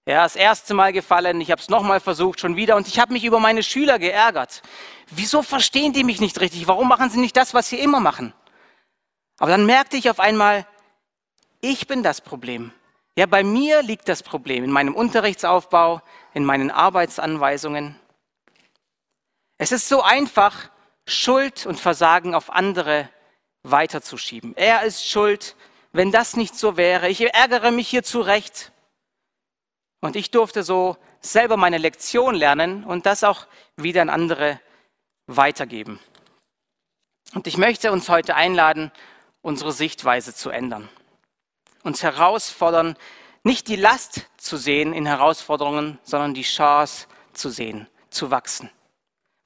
Ja, 0.07 0.23
das 0.23 0.37
erste 0.37 0.75
Mal 0.75 0.93
gefallen, 0.93 1.41
ich 1.41 1.51
habe 1.51 1.63
es 1.63 1.71
nochmal 1.71 1.99
versucht, 1.99 2.41
schon 2.41 2.57
wieder 2.57 2.77
und 2.77 2.87
ich 2.87 2.99
habe 2.99 3.13
mich 3.13 3.25
über 3.25 3.41
meine 3.41 3.63
Schüler 3.63 3.99
geärgert. 3.99 4.61
Wieso 5.09 5.43
verstehen 5.43 5.95
die 5.95 6.05
mich 6.05 6.21
nicht 6.21 6.39
richtig? 6.41 6.69
Warum 6.69 6.89
machen 6.89 7.09
sie 7.09 7.19
nicht 7.19 7.37
das, 7.37 7.55
was 7.55 7.71
sie 7.71 7.79
immer 7.79 8.01
machen? 8.01 8.35
Aber 9.39 9.51
dann 9.51 9.65
merkte 9.65 9.97
ich 9.97 10.11
auf 10.11 10.21
einmal, 10.21 10.67
ich 11.63 11.87
bin 11.87 12.03
das 12.03 12.21
Problem. 12.21 12.73
Ja, 13.17 13.27
bei 13.27 13.43
mir 13.43 13.83
liegt 13.83 14.09
das 14.09 14.23
Problem 14.23 14.65
in 14.65 14.71
meinem 14.71 14.95
Unterrichtsaufbau, 14.95 16.03
in 16.35 16.45
meinen 16.45 16.71
Arbeitsanweisungen. 16.71 17.99
Es 19.57 19.73
ist 19.73 19.89
so 19.89 20.03
einfach, 20.03 20.71
Schuld 21.07 21.65
und 21.65 21.81
Versagen 21.81 22.35
auf 22.35 22.51
andere 22.51 23.09
weiterzuschieben. 23.65 24.57
Er 24.57 24.83
ist 24.83 25.09
schuld, 25.09 25.57
wenn 25.93 26.13
das 26.13 26.37
nicht 26.37 26.55
so 26.55 26.77
wäre. 26.77 27.09
Ich 27.09 27.21
ärgere 27.35 27.71
mich 27.71 27.89
hier 27.89 28.05
zurecht. 28.05 28.73
Und 30.01 30.17
ich 30.17 30.31
durfte 30.31 30.63
so 30.63 30.97
selber 31.21 31.57
meine 31.57 31.79
Lektion 31.79 32.35
lernen 32.35 32.85
und 32.85 33.07
das 33.07 33.25
auch 33.25 33.47
wieder 33.77 34.03
an 34.03 34.11
andere 34.11 34.61
weitergeben. 35.27 35.99
Und 37.35 37.47
ich 37.47 37.57
möchte 37.57 37.91
uns 37.91 38.09
heute 38.09 38.35
einladen, 38.35 38.93
unsere 39.41 39.73
Sichtweise 39.73 40.35
zu 40.35 40.51
ändern. 40.51 40.89
Uns 41.83 42.03
herausfordern, 42.03 42.97
nicht 43.43 43.69
die 43.69 43.77
Last 43.77 44.27
zu 44.37 44.57
sehen 44.57 44.93
in 44.93 45.07
Herausforderungen, 45.07 45.99
sondern 46.03 46.35
die 46.35 46.43
Chance 46.43 47.07
zu 47.33 47.51
sehen, 47.51 47.89
zu 48.11 48.31
wachsen. 48.31 48.71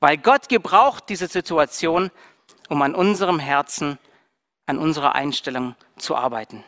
Weil 0.01 0.19
Gott 0.19 0.49
gebraucht 0.49 1.05
diese 1.09 1.27
Situation, 1.27 2.11
um 2.69 2.83
an 2.83 2.95
unserem 2.95 3.39
Herzen, 3.39 3.99
an 4.69 4.79
unserer 4.79 5.15
Einstellung 5.15 5.75
zu 5.97 6.15
arbeiten. 6.15 6.63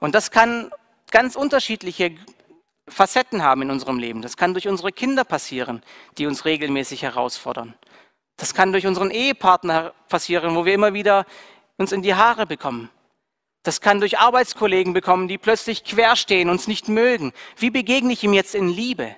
Und 0.00 0.14
das 0.14 0.30
kann 0.30 0.70
ganz 1.10 1.34
unterschiedliche 1.34 2.14
Facetten 2.86 3.42
haben 3.42 3.62
in 3.62 3.70
unserem 3.70 3.98
Leben. 3.98 4.20
Das 4.20 4.36
kann 4.36 4.52
durch 4.52 4.68
unsere 4.68 4.92
Kinder 4.92 5.24
passieren, 5.24 5.82
die 6.18 6.26
uns 6.26 6.44
regelmäßig 6.44 7.02
herausfordern. 7.02 7.74
Das 8.36 8.54
kann 8.54 8.72
durch 8.72 8.86
unseren 8.86 9.10
Ehepartner 9.10 9.94
passieren, 10.08 10.54
wo 10.54 10.66
wir 10.66 10.74
immer 10.74 10.92
wieder 10.92 11.24
uns 11.78 11.92
in 11.92 12.02
die 12.02 12.14
Haare 12.14 12.46
bekommen. 12.46 12.90
Das 13.62 13.80
kann 13.80 13.98
durch 13.98 14.18
Arbeitskollegen 14.18 14.92
bekommen, 14.92 15.26
die 15.26 15.38
plötzlich 15.38 15.84
querstehen, 15.84 16.50
uns 16.50 16.68
nicht 16.68 16.88
mögen. 16.88 17.32
Wie 17.56 17.70
begegne 17.70 18.12
ich 18.12 18.22
ihm 18.22 18.34
jetzt 18.34 18.54
in 18.54 18.68
Liebe? 18.68 19.16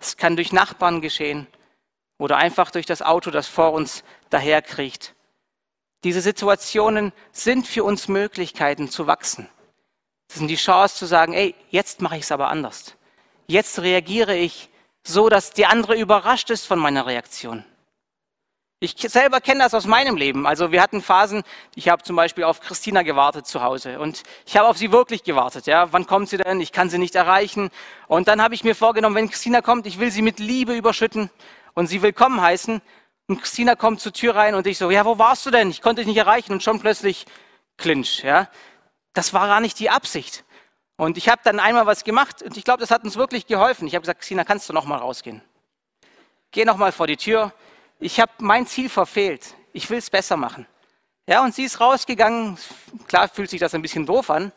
Es 0.00 0.18
kann 0.18 0.36
durch 0.36 0.52
Nachbarn 0.52 1.00
geschehen 1.00 1.46
oder 2.18 2.36
einfach 2.36 2.70
durch 2.70 2.86
das 2.86 3.00
Auto, 3.00 3.30
das 3.30 3.48
vor 3.48 3.72
uns 3.72 4.04
daherkriecht. 4.30 5.14
Diese 6.04 6.20
Situationen 6.20 7.12
sind 7.32 7.66
für 7.66 7.84
uns 7.84 8.08
Möglichkeiten 8.08 8.88
zu 8.88 9.06
wachsen. 9.06 9.48
Das 10.28 10.38
sind 10.38 10.48
die 10.48 10.56
Chance 10.56 10.96
zu 10.96 11.06
sagen, 11.06 11.32
ey, 11.32 11.54
jetzt 11.70 12.00
mache 12.00 12.16
ich 12.16 12.22
es 12.22 12.32
aber 12.32 12.48
anders. 12.48 12.94
Jetzt 13.46 13.80
reagiere 13.80 14.36
ich 14.36 14.68
so, 15.02 15.28
dass 15.28 15.52
die 15.52 15.66
andere 15.66 15.96
überrascht 15.96 16.50
ist 16.50 16.66
von 16.66 16.78
meiner 16.78 17.06
Reaktion. 17.06 17.64
Ich 18.80 18.94
selber 18.96 19.40
kenne 19.40 19.64
das 19.64 19.74
aus 19.74 19.86
meinem 19.86 20.16
Leben. 20.16 20.46
Also 20.46 20.70
wir 20.70 20.80
hatten 20.80 21.02
Phasen, 21.02 21.42
ich 21.74 21.88
habe 21.88 22.04
zum 22.04 22.14
Beispiel 22.14 22.44
auf 22.44 22.60
Christina 22.60 23.02
gewartet 23.02 23.44
zu 23.44 23.60
Hause 23.60 23.98
und 23.98 24.22
ich 24.46 24.56
habe 24.56 24.68
auf 24.68 24.78
sie 24.78 24.92
wirklich 24.92 25.24
gewartet. 25.24 25.66
Ja, 25.66 25.92
wann 25.92 26.06
kommt 26.06 26.28
sie 26.28 26.36
denn? 26.36 26.60
Ich 26.60 26.70
kann 26.70 26.88
sie 26.88 26.98
nicht 26.98 27.16
erreichen. 27.16 27.70
Und 28.06 28.28
dann 28.28 28.40
habe 28.40 28.54
ich 28.54 28.62
mir 28.62 28.76
vorgenommen, 28.76 29.16
wenn 29.16 29.30
Christina 29.30 29.62
kommt, 29.62 29.88
ich 29.88 29.98
will 29.98 30.12
sie 30.12 30.22
mit 30.22 30.38
Liebe 30.38 30.76
überschütten 30.76 31.28
und 31.74 31.88
sie 31.88 32.02
willkommen 32.02 32.40
heißen. 32.40 32.80
Und 33.28 33.42
Christina 33.42 33.76
kommt 33.76 34.00
zur 34.00 34.14
Tür 34.14 34.34
rein 34.34 34.54
und 34.54 34.66
ich 34.66 34.78
so, 34.78 34.90
ja, 34.90 35.04
wo 35.04 35.18
warst 35.18 35.44
du 35.44 35.50
denn? 35.50 35.68
Ich 35.70 35.82
konnte 35.82 36.00
dich 36.00 36.08
nicht 36.08 36.16
erreichen 36.16 36.52
und 36.52 36.62
schon 36.62 36.80
plötzlich 36.80 37.26
Clinch. 37.76 38.22
Ja, 38.22 38.48
das 39.12 39.34
war 39.34 39.46
gar 39.48 39.60
nicht 39.60 39.78
die 39.78 39.90
Absicht. 39.90 40.44
Und 40.96 41.18
ich 41.18 41.28
habe 41.28 41.42
dann 41.44 41.60
einmal 41.60 41.84
was 41.84 42.04
gemacht 42.04 42.42
und 42.42 42.56
ich 42.56 42.64
glaube, 42.64 42.80
das 42.80 42.90
hat 42.90 43.04
uns 43.04 43.16
wirklich 43.16 43.46
geholfen. 43.46 43.86
Ich 43.86 43.94
habe 43.94 44.00
gesagt, 44.00 44.24
Sina, 44.24 44.44
kannst 44.44 44.68
du 44.68 44.72
noch 44.72 44.86
mal 44.86 44.96
rausgehen? 44.96 45.42
Geh 46.52 46.64
noch 46.64 46.78
mal 46.78 46.90
vor 46.90 47.06
die 47.06 47.18
Tür. 47.18 47.52
Ich 48.00 48.18
habe 48.18 48.32
mein 48.38 48.66
Ziel 48.66 48.88
verfehlt. 48.88 49.54
Ich 49.74 49.90
will 49.90 49.98
es 49.98 50.08
besser 50.08 50.38
machen. 50.38 50.66
Ja, 51.28 51.44
und 51.44 51.54
sie 51.54 51.64
ist 51.64 51.80
rausgegangen. 51.80 52.56
Klar 53.08 53.28
fühlt 53.28 53.50
sich 53.50 53.60
das 53.60 53.74
ein 53.74 53.82
bisschen 53.82 54.06
doof 54.06 54.30
an, 54.30 54.52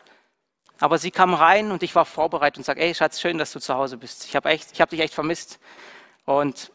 aber 0.80 0.98
sie 0.98 1.12
kam 1.12 1.34
rein 1.34 1.72
und 1.72 1.84
ich 1.84 1.94
war 1.94 2.06
vorbereitet 2.06 2.60
und 2.60 2.64
sagte, 2.64 2.82
ey 2.82 2.96
Schatz, 2.96 3.20
schön, 3.20 3.38
dass 3.38 3.52
du 3.52 3.60
zu 3.60 3.74
Hause 3.74 3.98
bist. 3.98 4.24
Ich 4.26 4.36
habe 4.38 4.50
echt, 4.50 4.80
dich 4.80 5.00
echt 5.02 5.14
vermisst. 5.14 5.60
Und 6.24 6.72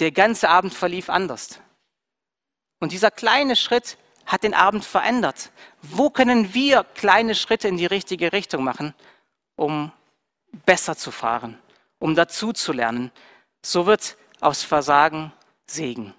der 0.00 0.12
ganze 0.12 0.48
Abend 0.48 0.74
verlief 0.74 1.08
anders. 1.08 1.60
Und 2.80 2.92
dieser 2.92 3.10
kleine 3.10 3.56
Schritt 3.56 3.96
hat 4.26 4.42
den 4.42 4.54
Abend 4.54 4.84
verändert. 4.84 5.50
Wo 5.82 6.10
können 6.10 6.52
wir 6.52 6.84
kleine 6.84 7.34
Schritte 7.34 7.68
in 7.68 7.76
die 7.76 7.86
richtige 7.86 8.32
Richtung 8.32 8.64
machen, 8.64 8.94
um 9.54 9.92
besser 10.64 10.96
zu 10.96 11.10
fahren, 11.10 11.58
um 11.98 12.14
dazu 12.14 12.52
zu 12.52 12.72
lernen? 12.72 13.12
So 13.64 13.86
wird 13.86 14.16
aus 14.40 14.62
Versagen 14.62 15.32
Segen. 15.66 16.14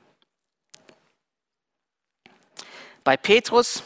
Bei 3.04 3.16
Petrus 3.16 3.84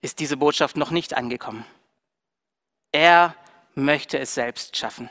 ist 0.00 0.20
diese 0.20 0.36
Botschaft 0.36 0.76
noch 0.76 0.90
nicht 0.90 1.14
angekommen. 1.14 1.64
Er 2.92 3.34
möchte 3.74 4.18
es 4.18 4.34
selbst 4.34 4.76
schaffen. 4.76 5.10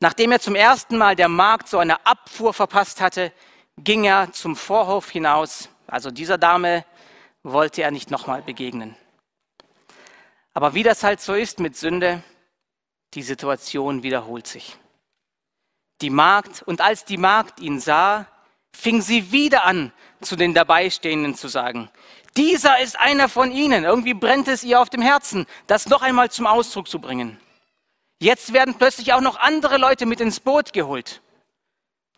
Nachdem 0.00 0.32
er 0.32 0.40
zum 0.40 0.54
ersten 0.54 0.98
Mal 0.98 1.14
der 1.14 1.28
Markt 1.28 1.68
so 1.68 1.78
eine 1.78 2.04
Abfuhr 2.06 2.54
verpasst 2.54 3.00
hatte, 3.00 3.32
ging 3.78 4.04
er 4.04 4.32
zum 4.32 4.56
Vorhof 4.56 5.10
hinaus 5.10 5.68
also 5.90 6.10
dieser 6.10 6.38
Dame 6.38 6.84
wollte 7.42 7.82
er 7.82 7.90
nicht 7.90 8.10
nochmal 8.10 8.42
begegnen. 8.42 8.96
Aber 10.54 10.74
wie 10.74 10.82
das 10.82 11.02
halt 11.02 11.20
so 11.20 11.34
ist 11.34 11.58
mit 11.58 11.76
Sünde, 11.76 12.22
die 13.14 13.22
Situation 13.22 14.02
wiederholt 14.02 14.46
sich. 14.46 14.76
Die 16.00 16.10
Magd, 16.10 16.62
und 16.62 16.80
als 16.80 17.04
die 17.04 17.16
Magd 17.16 17.60
ihn 17.60 17.80
sah, 17.80 18.26
fing 18.72 19.02
sie 19.02 19.32
wieder 19.32 19.64
an, 19.64 19.92
zu 20.20 20.36
den 20.36 20.54
Dabeistehenden 20.54 21.34
zu 21.34 21.48
sagen, 21.48 21.90
dieser 22.36 22.78
ist 22.78 22.98
einer 22.98 23.28
von 23.28 23.50
ihnen. 23.50 23.84
Irgendwie 23.84 24.14
brennt 24.14 24.46
es 24.46 24.62
ihr 24.62 24.80
auf 24.80 24.90
dem 24.90 25.02
Herzen, 25.02 25.46
das 25.66 25.88
noch 25.88 26.02
einmal 26.02 26.30
zum 26.30 26.46
Ausdruck 26.46 26.88
zu 26.88 27.00
bringen. 27.00 27.40
Jetzt 28.22 28.52
werden 28.52 28.74
plötzlich 28.74 29.14
auch 29.14 29.22
noch 29.22 29.38
andere 29.38 29.78
Leute 29.78 30.04
mit 30.04 30.20
ins 30.20 30.40
Boot 30.40 30.74
geholt. 30.74 31.22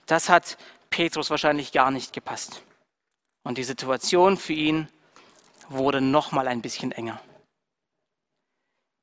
Das 0.06 0.28
hat 0.28 0.58
Petrus 0.90 1.30
wahrscheinlich 1.30 1.70
gar 1.70 1.92
nicht 1.92 2.12
gepasst. 2.12 2.62
Und 3.44 3.56
die 3.56 3.62
Situation 3.62 4.36
für 4.36 4.52
ihn 4.52 4.88
wurde 5.68 6.00
noch 6.00 6.32
mal 6.32 6.48
ein 6.48 6.60
bisschen 6.60 6.90
enger. 6.90 7.20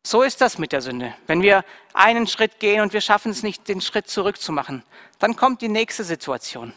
So 0.05 0.23
ist 0.23 0.41
das 0.41 0.57
mit 0.57 0.73
der 0.73 0.81
Sünde. 0.81 1.15
Wenn 1.25 1.41
wir 1.41 1.63
einen 1.93 2.27
Schritt 2.27 2.59
gehen 2.59 2.81
und 2.81 2.91
wir 2.91 3.01
schaffen 3.01 3.31
es 3.31 3.43
nicht, 3.43 3.69
den 3.69 3.79
Schritt 3.79 4.09
zurückzumachen, 4.09 4.83
dann 5.19 5.38
kommt 5.38 5.62
die 5.62 5.69
nächste 5.69 6.03
Situation. 6.03 6.73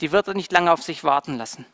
Die 0.00 0.12
wird 0.12 0.28
nicht 0.34 0.52
lange 0.52 0.72
auf 0.72 0.82
sich 0.82 1.02
warten 1.02 1.36
lassen. 1.36 1.66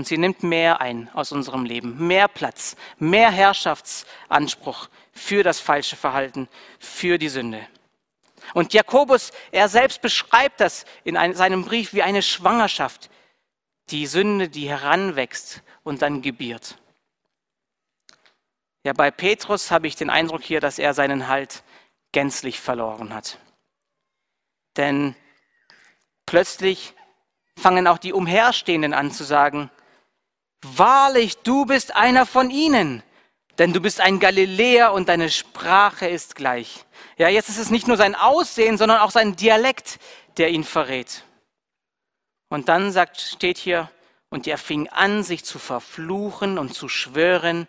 Und 0.00 0.06
sie 0.06 0.16
nimmt 0.16 0.42
mehr 0.42 0.80
ein 0.80 1.10
aus 1.12 1.30
unserem 1.30 1.66
Leben, 1.66 2.06
mehr 2.06 2.26
Platz, 2.26 2.74
mehr 2.98 3.30
Herrschaftsanspruch 3.30 4.88
für 5.12 5.42
das 5.42 5.60
falsche 5.60 5.94
Verhalten, 5.94 6.48
für 6.78 7.18
die 7.18 7.28
Sünde. 7.28 7.66
Und 8.54 8.72
Jakobus, 8.72 9.30
er 9.52 9.68
selbst 9.68 10.00
beschreibt 10.00 10.58
das 10.62 10.86
in 11.04 11.16
seinem 11.34 11.66
Brief 11.66 11.92
wie 11.92 12.00
eine 12.00 12.22
Schwangerschaft, 12.22 13.10
die 13.90 14.06
Sünde, 14.06 14.48
die 14.48 14.70
heranwächst 14.70 15.62
und 15.82 16.00
dann 16.00 16.22
gebiert. 16.22 16.78
Ja, 18.82 18.94
bei 18.94 19.10
Petrus 19.10 19.70
habe 19.70 19.86
ich 19.86 19.96
den 19.96 20.08
Eindruck 20.08 20.40
hier, 20.40 20.60
dass 20.60 20.78
er 20.78 20.94
seinen 20.94 21.28
Halt 21.28 21.62
gänzlich 22.12 22.58
verloren 22.58 23.12
hat. 23.12 23.38
Denn 24.78 25.14
plötzlich 26.24 26.94
fangen 27.54 27.86
auch 27.86 27.98
die 27.98 28.14
Umherstehenden 28.14 28.94
an 28.94 29.10
zu 29.10 29.24
sagen, 29.24 29.70
wahrlich, 30.62 31.38
du 31.38 31.66
bist 31.66 31.94
einer 31.96 32.26
von 32.26 32.50
ihnen, 32.50 33.02
denn 33.58 33.72
du 33.72 33.80
bist 33.80 34.00
ein 34.00 34.20
Galiläer 34.20 34.92
und 34.92 35.08
deine 35.08 35.30
Sprache 35.30 36.08
ist 36.08 36.34
gleich. 36.34 36.84
Ja, 37.18 37.28
jetzt 37.28 37.48
ist 37.48 37.58
es 37.58 37.70
nicht 37.70 37.88
nur 37.88 37.96
sein 37.96 38.14
Aussehen, 38.14 38.78
sondern 38.78 38.98
auch 38.98 39.10
sein 39.10 39.36
Dialekt, 39.36 39.98
der 40.36 40.50
ihn 40.50 40.64
verrät. 40.64 41.24
Und 42.48 42.68
dann 42.68 42.92
sagt, 42.92 43.20
steht 43.20 43.58
hier, 43.58 43.90
und 44.30 44.46
er 44.46 44.58
fing 44.58 44.88
an, 44.88 45.22
sich 45.22 45.44
zu 45.44 45.58
verfluchen 45.58 46.58
und 46.58 46.72
zu 46.72 46.88
schwören, 46.88 47.66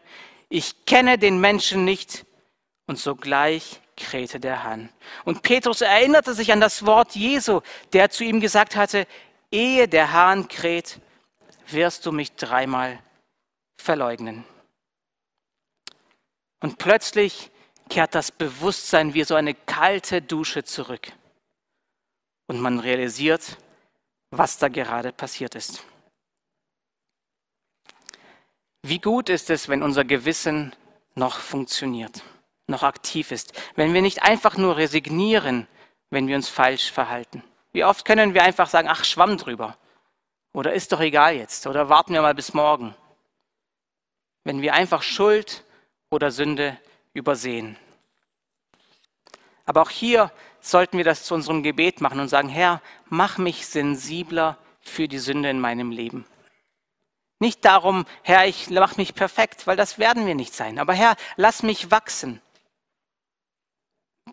ich 0.50 0.86
kenne 0.86 1.18
den 1.18 1.40
Menschen 1.40 1.86
nicht, 1.86 2.26
und 2.88 2.98
sogleich 2.98 3.80
krähte 3.96 4.40
der 4.40 4.64
Hahn. 4.64 4.90
Und 5.24 5.44
Petrus 5.44 5.82
erinnerte 5.82 6.34
sich 6.34 6.52
an 6.52 6.60
das 6.60 6.86
Wort 6.86 7.16
Jesu, 7.16 7.62
der 7.94 8.10
zu 8.10 8.24
ihm 8.24 8.42
gesagt 8.42 8.76
hatte, 8.76 9.08
ehe 9.52 9.88
der 9.88 10.12
Hahn 10.12 10.48
kräht, 10.48 11.00
wirst 11.74 12.06
du 12.06 12.12
mich 12.12 12.34
dreimal 12.36 13.00
verleugnen. 13.78 14.44
Und 16.60 16.78
plötzlich 16.78 17.50
kehrt 17.90 18.16
das 18.16 18.32
Bewusstsein 18.32 19.14
wie 19.14 19.24
so 19.24 19.36
eine 19.36 19.54
kalte 19.54 20.22
Dusche 20.22 20.64
zurück. 20.64 21.12
Und 22.48 22.60
man 22.60 22.80
realisiert, 22.80 23.58
was 24.30 24.58
da 24.58 24.68
gerade 24.70 25.12
passiert 25.12 25.56
ist. 25.56 25.84
Wie 28.84 29.00
gut 29.00 29.30
ist 29.30 29.50
es, 29.50 29.68
wenn 29.68 29.84
unser 29.84 30.06
Gewissen 30.06 30.76
noch 31.16 31.40
funktioniert, 31.40 32.24
noch 32.68 32.84
aktiv 32.84 33.32
ist, 33.32 33.54
wenn 33.76 33.94
wir 33.94 34.02
nicht 34.02 34.24
einfach 34.24 34.58
nur 34.58 34.78
resignieren, 34.78 35.68
wenn 36.10 36.28
wir 36.28 36.36
uns 36.36 36.50
falsch 36.50 36.92
verhalten. 36.92 37.44
Wie 37.74 37.84
oft 37.84 38.06
können 38.06 38.34
wir 38.34 38.44
einfach 38.44 38.70
sagen, 38.70 38.88
ach, 38.90 39.04
schwamm 39.06 39.38
drüber. 39.38 39.78
Oder 40.54 40.74
ist 40.74 40.92
doch 40.92 41.00
egal 41.00 41.36
jetzt. 41.36 41.68
Oder 41.68 41.90
warten 41.90 42.14
wir 42.14 42.22
mal 42.22 42.36
bis 42.36 42.54
morgen. 42.54 42.96
Wenn 44.44 44.62
wir 44.62 44.74
einfach 44.74 45.02
Schuld 45.02 45.64
oder 46.10 46.32
Sünde 46.32 46.78
übersehen. 47.14 47.78
Aber 49.66 49.82
auch 49.82 49.90
hier 49.90 50.32
sollten 50.60 50.98
wir 50.98 51.06
das 51.06 51.24
zu 51.24 51.34
unserem 51.34 51.64
Gebet 51.64 52.02
machen 52.02 52.20
und 52.20 52.28
sagen, 52.28 52.50
Herr, 52.50 52.82
mach 53.06 53.38
mich 53.38 53.68
sensibler 53.68 54.58
für 54.82 55.08
die 55.08 55.20
Sünde 55.20 55.50
in 55.50 55.60
meinem 55.60 55.92
Leben. 55.92 56.26
Nicht 57.40 57.66
darum, 57.66 58.06
Herr, 58.22 58.48
ich 58.48 58.70
mach 58.70 58.98
mich 58.98 59.16
perfekt, 59.16 59.66
weil 59.66 59.78
das 59.78 59.98
werden 59.98 60.26
wir 60.28 60.36
nicht 60.36 60.54
sein. 60.54 60.78
Aber 60.78 60.94
Herr, 60.94 61.16
lass 61.38 61.64
mich 61.64 61.90
wachsen. 61.90 62.42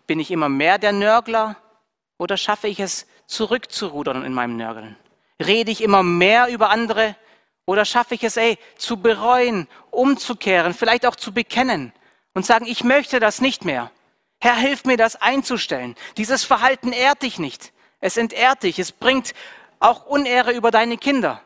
Bin 0.07 0.21
ich 0.21 0.31
immer 0.31 0.49
mehr 0.49 0.79
der 0.79 0.93
Nörgler 0.93 1.57
oder 2.19 2.37
schaffe 2.37 2.69
ich 2.69 2.81
es, 2.81 3.07
zurückzurudern 3.27 4.25
in 4.25 4.35
meinem 4.35 4.57
Nörgeln? 4.57 4.97
Rede 5.45 5.71
ich 5.71 5.83
immer 5.83 6.03
mehr 6.03 6.49
über 6.49 6.71
andere 6.71 7.17
oder 7.67 7.85
schaffe 7.85 8.15
ich 8.15 8.25
es, 8.25 8.37
ey, 8.37 8.59
zu 8.77 8.97
bereuen, 8.97 9.69
umzukehren, 9.91 10.75
vielleicht 10.75 11.07
auch 11.07 11.17
zu 11.17 11.33
bekennen 11.33 11.93
und 12.35 12.47
sagen, 12.47 12.67
ich 12.67 12.83
möchte 12.83 13.21
das 13.21 13.41
nicht 13.41 13.65
mehr. 13.65 13.91
Herr, 14.41 14.57
hilf 14.57 14.85
mir 14.85 14.97
das 14.97 15.17
einzustellen. 15.17 15.97
Dieses 16.17 16.45
Verhalten 16.45 16.93
ehrt 16.93 17.23
dich 17.23 17.39
nicht. 17.39 17.73
Es 18.01 18.17
entehrt 18.17 18.63
dich. 18.63 18.79
Es 18.79 18.93
bringt 18.93 19.35
auch 19.81 20.07
Unehre 20.07 20.53
über 20.53 20.71
deine 20.71 20.97
Kinder. 20.97 21.43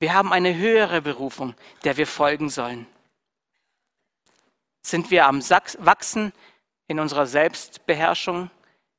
Wir 0.00 0.12
haben 0.12 0.32
eine 0.32 0.56
höhere 0.56 1.00
Berufung, 1.00 1.54
der 1.84 1.96
wir 1.96 2.06
folgen 2.06 2.50
sollen. 2.50 2.86
Sind 4.82 5.12
wir 5.12 5.26
am 5.26 5.40
Wachsen 5.40 6.32
in 6.88 6.98
unserer 6.98 7.26
Selbstbeherrschung, 7.26 8.50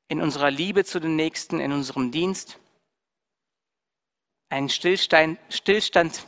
in 0.07 0.21
unserer 0.21 0.49
Liebe 0.49 0.85
zu 0.85 1.01
den 1.01 1.17
Nächsten, 1.17 1.59
in 1.59 1.73
unserem 1.73 2.11
Dienst? 2.11 2.57
Einen 4.53 4.69
Stillstand, 4.69 5.39
Stillstand 5.49 6.27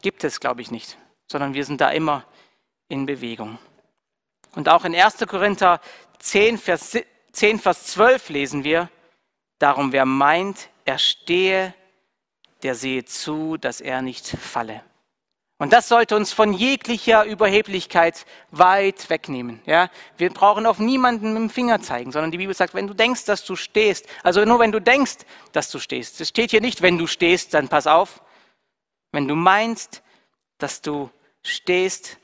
gibt 0.00 0.22
es, 0.22 0.38
glaube 0.38 0.62
ich, 0.62 0.70
nicht, 0.70 0.96
sondern 1.26 1.52
wir 1.52 1.64
sind 1.64 1.80
da 1.80 1.90
immer 1.90 2.24
in 2.88 3.06
Bewegung. 3.06 3.58
Und 4.54 4.68
auch 4.68 4.84
in 4.84 4.94
1. 4.94 5.26
Korinther 5.26 5.80
10 6.20 6.58
Vers, 6.58 6.96
10, 7.32 7.58
Vers 7.58 7.86
12 7.88 8.28
lesen 8.28 8.62
wir, 8.62 8.88
darum 9.58 9.90
wer 9.90 10.04
meint, 10.04 10.68
er 10.84 10.98
stehe, 10.98 11.74
der 12.62 12.76
sehe 12.76 13.04
zu, 13.04 13.56
dass 13.56 13.80
er 13.80 14.00
nicht 14.00 14.28
falle. 14.28 14.84
Und 15.58 15.72
das 15.72 15.88
sollte 15.88 16.16
uns 16.16 16.34
von 16.34 16.52
jeglicher 16.52 17.24
Überheblichkeit 17.24 18.26
weit 18.50 19.08
wegnehmen. 19.08 19.62
Ja? 19.64 19.88
Wir 20.18 20.30
brauchen 20.30 20.66
auf 20.66 20.78
niemanden 20.78 21.32
mit 21.32 21.42
dem 21.42 21.50
Finger 21.50 21.80
zeigen, 21.80 22.12
sondern 22.12 22.30
die 22.30 22.36
Bibel 22.36 22.54
sagt, 22.54 22.74
wenn 22.74 22.86
du 22.86 22.92
denkst, 22.92 23.24
dass 23.24 23.44
du 23.44 23.56
stehst, 23.56 24.06
also 24.22 24.44
nur 24.44 24.58
wenn 24.58 24.72
du 24.72 24.80
denkst, 24.80 25.18
dass 25.52 25.70
du 25.70 25.78
stehst. 25.78 26.20
Es 26.20 26.28
steht 26.28 26.50
hier 26.50 26.60
nicht, 26.60 26.82
wenn 26.82 26.98
du 26.98 27.06
stehst, 27.06 27.54
dann 27.54 27.68
pass 27.68 27.86
auf. 27.86 28.20
Wenn 29.12 29.28
du 29.28 29.34
meinst, 29.34 30.02
dass 30.58 30.82
du 30.82 31.10
stehst, 31.42 32.18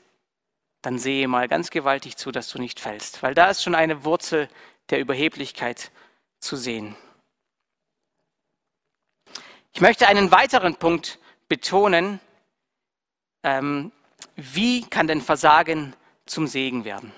dann 0.83 0.99
sehe 0.99 1.27
mal 1.27 1.47
ganz 1.47 1.71
gewaltig 1.71 2.17
zu, 2.17 2.31
dass 2.31 2.49
du 2.49 2.59
nicht 2.59 2.79
fällst, 2.79 3.23
weil 3.23 3.33
da 3.33 3.49
ist 3.49 3.63
schon 3.63 3.73
eine 3.73 4.03
Wurzel 4.03 4.47
der 4.89 4.99
Überheblichkeit 4.99 5.91
zu 6.39 6.55
sehen. 6.55 6.95
Ich 9.71 9.81
möchte 9.81 10.07
einen 10.07 10.29
weiteren 10.29 10.75
Punkt 10.75 11.17
betonen, 11.47 12.19
ähm, 13.43 13.91
wie 14.35 14.81
kann 14.81 15.07
denn 15.07 15.21
Versagen 15.21 15.95
zum 16.25 16.47
Segen 16.47 16.85
werden? 16.85 17.11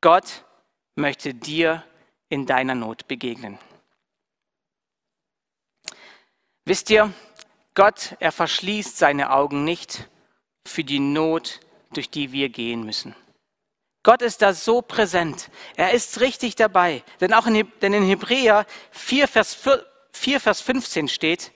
Gott 0.00 0.44
möchte 0.96 1.34
dir 1.34 1.84
in 2.28 2.46
deiner 2.46 2.74
Not 2.74 3.06
begegnen. 3.06 3.58
Wisst 6.64 6.90
ihr, 6.90 7.12
Gott, 7.74 8.16
er 8.20 8.32
verschließt 8.32 8.96
seine 8.96 9.30
Augen 9.30 9.64
nicht 9.64 10.08
für 10.66 10.84
die 10.84 11.00
Not, 11.00 11.60
durch 11.92 12.10
die 12.10 12.32
wir 12.32 12.48
gehen 12.48 12.84
müssen. 12.84 13.14
Gott 14.02 14.22
ist 14.22 14.40
da 14.40 14.54
so 14.54 14.80
präsent. 14.80 15.50
Er 15.76 15.92
ist 15.92 16.20
richtig 16.20 16.54
dabei. 16.54 17.02
Denn 17.20 17.34
auch 17.34 17.46
in, 17.46 17.70
denn 17.82 17.92
in 17.92 18.04
Hebräer 18.04 18.64
4 18.92 19.28
Vers, 19.28 19.58
4, 20.12 20.40
Vers 20.40 20.60
15 20.60 21.08
steht, 21.08 21.52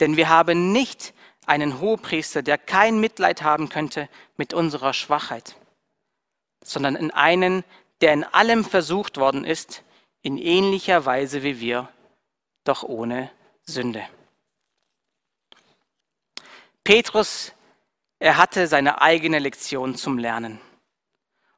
denn 0.00 0.16
wir 0.16 0.28
haben 0.28 0.72
nicht 0.72 1.14
einen 1.46 1.80
Hohepriester, 1.80 2.42
der 2.42 2.58
kein 2.58 3.00
Mitleid 3.00 3.42
haben 3.42 3.68
könnte 3.68 4.08
mit 4.36 4.54
unserer 4.54 4.92
Schwachheit, 4.92 5.56
sondern 6.62 6.96
in 6.96 7.10
einen, 7.10 7.64
der 8.00 8.12
in 8.12 8.24
allem 8.24 8.64
versucht 8.64 9.16
worden 9.16 9.44
ist, 9.44 9.82
in 10.22 10.38
ähnlicher 10.38 11.04
Weise 11.04 11.42
wie 11.42 11.60
wir, 11.60 11.88
doch 12.64 12.82
ohne 12.82 13.30
Sünde. 13.64 14.02
Petrus, 16.84 17.52
er 18.18 18.36
hatte 18.36 18.66
seine 18.66 19.00
eigene 19.02 19.38
Lektion 19.38 19.96
zum 19.96 20.18
Lernen. 20.18 20.60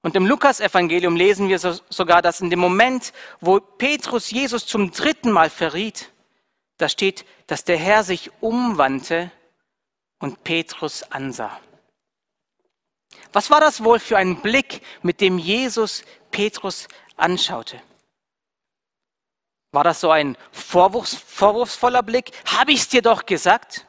Und 0.02 0.16
im 0.16 0.26
Lukas-Evangelium 0.26 1.16
lesen 1.16 1.48
wir 1.48 1.58
sogar, 1.58 2.20
dass 2.20 2.42
in 2.42 2.50
dem 2.50 2.58
Moment, 2.58 3.14
wo 3.40 3.58
Petrus 3.58 4.30
Jesus 4.30 4.66
zum 4.66 4.90
dritten 4.90 5.30
Mal 5.30 5.48
verriet, 5.48 6.12
da 6.76 6.90
steht, 6.90 7.24
dass 7.46 7.64
der 7.64 7.78
Herr 7.78 8.04
sich 8.04 8.30
umwandte 8.40 9.30
und 10.24 10.42
Petrus 10.42 11.02
ansah. 11.02 11.60
Was 13.34 13.50
war 13.50 13.60
das 13.60 13.84
wohl 13.84 13.98
für 13.98 14.16
ein 14.16 14.40
Blick, 14.40 14.80
mit 15.02 15.20
dem 15.20 15.36
Jesus 15.38 16.02
Petrus 16.30 16.88
anschaute? 17.16 17.78
War 19.70 19.84
das 19.84 20.00
so 20.00 20.10
ein 20.10 20.38
Vorwurfs, 20.50 21.14
vorwurfsvoller 21.14 22.02
Blick? 22.02 22.30
Habe 22.46 22.72
ich 22.72 22.80
es 22.80 22.88
dir 22.88 23.02
doch 23.02 23.26
gesagt? 23.26 23.86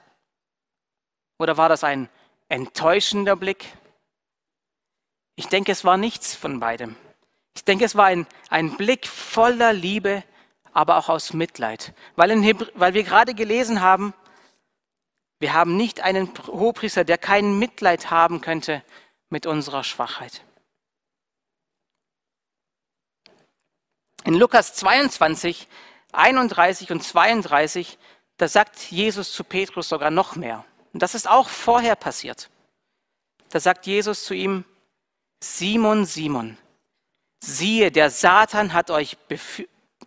Oder 1.39 1.56
war 1.56 1.69
das 1.69 1.86
ein 1.86 2.10
enttäuschender 2.50 3.38
Blick? 3.38 3.65
Ich 5.38 5.48
denke, 5.48 5.71
es 5.71 5.86
war 5.86 5.95
nichts 5.95 6.36
von 6.36 6.60
beidem. 6.60 6.98
Ich 7.56 7.63
denke, 7.63 7.86
es 7.86 7.95
war 7.95 8.08
ein, 8.08 8.28
ein 8.50 8.76
Blick 8.76 9.08
voller 9.08 9.71
Liebe, 9.71 10.24
aber 10.74 10.98
auch 10.98 11.08
aus 11.08 11.32
Mitleid. 11.32 11.93
Weil, 12.17 12.32
in 12.32 12.60
weil 12.74 12.93
wir 12.93 13.04
gerade 13.04 13.34
gelesen 13.34 13.80
haben, 13.80 14.13
wir 15.45 15.53
haben 15.53 15.77
nicht 15.77 16.01
einen 16.01 16.34
Hohepriester, 16.47 17.03
der 17.03 17.19
kein 17.19 17.60
Mitleid 17.60 18.10
haben 18.10 18.41
könnte 18.41 18.84
mit 19.29 19.45
unserer 19.45 19.84
Schwachheit. 19.84 20.43
In 24.23 24.34
Lukas 24.34 24.73
22, 24.73 25.67
31 26.13 26.89
und 26.89 27.03
32, 27.03 27.99
da 28.38 28.47
sagt 28.47 28.89
Jesus 28.89 29.34
zu 29.34 29.43
Petrus 29.43 29.88
sogar 29.88 30.10
noch 30.10 30.36
mehr. 30.36 30.65
Und 30.93 31.03
das 31.03 31.13
ist 31.13 31.29
auch 31.29 31.47
vorher 31.47 31.95
passiert. 31.95 32.49
Da 33.51 33.60
sagt 33.60 33.86
Jesus 33.86 34.23
zu 34.23 34.34
ihm, 34.34 34.65
Simon, 35.41 36.05
Simon, 36.05 36.58
siehe, 37.39 37.91
der 37.91 38.10
Satan 38.10 38.73
hat 38.73 38.89
euch 38.89 39.15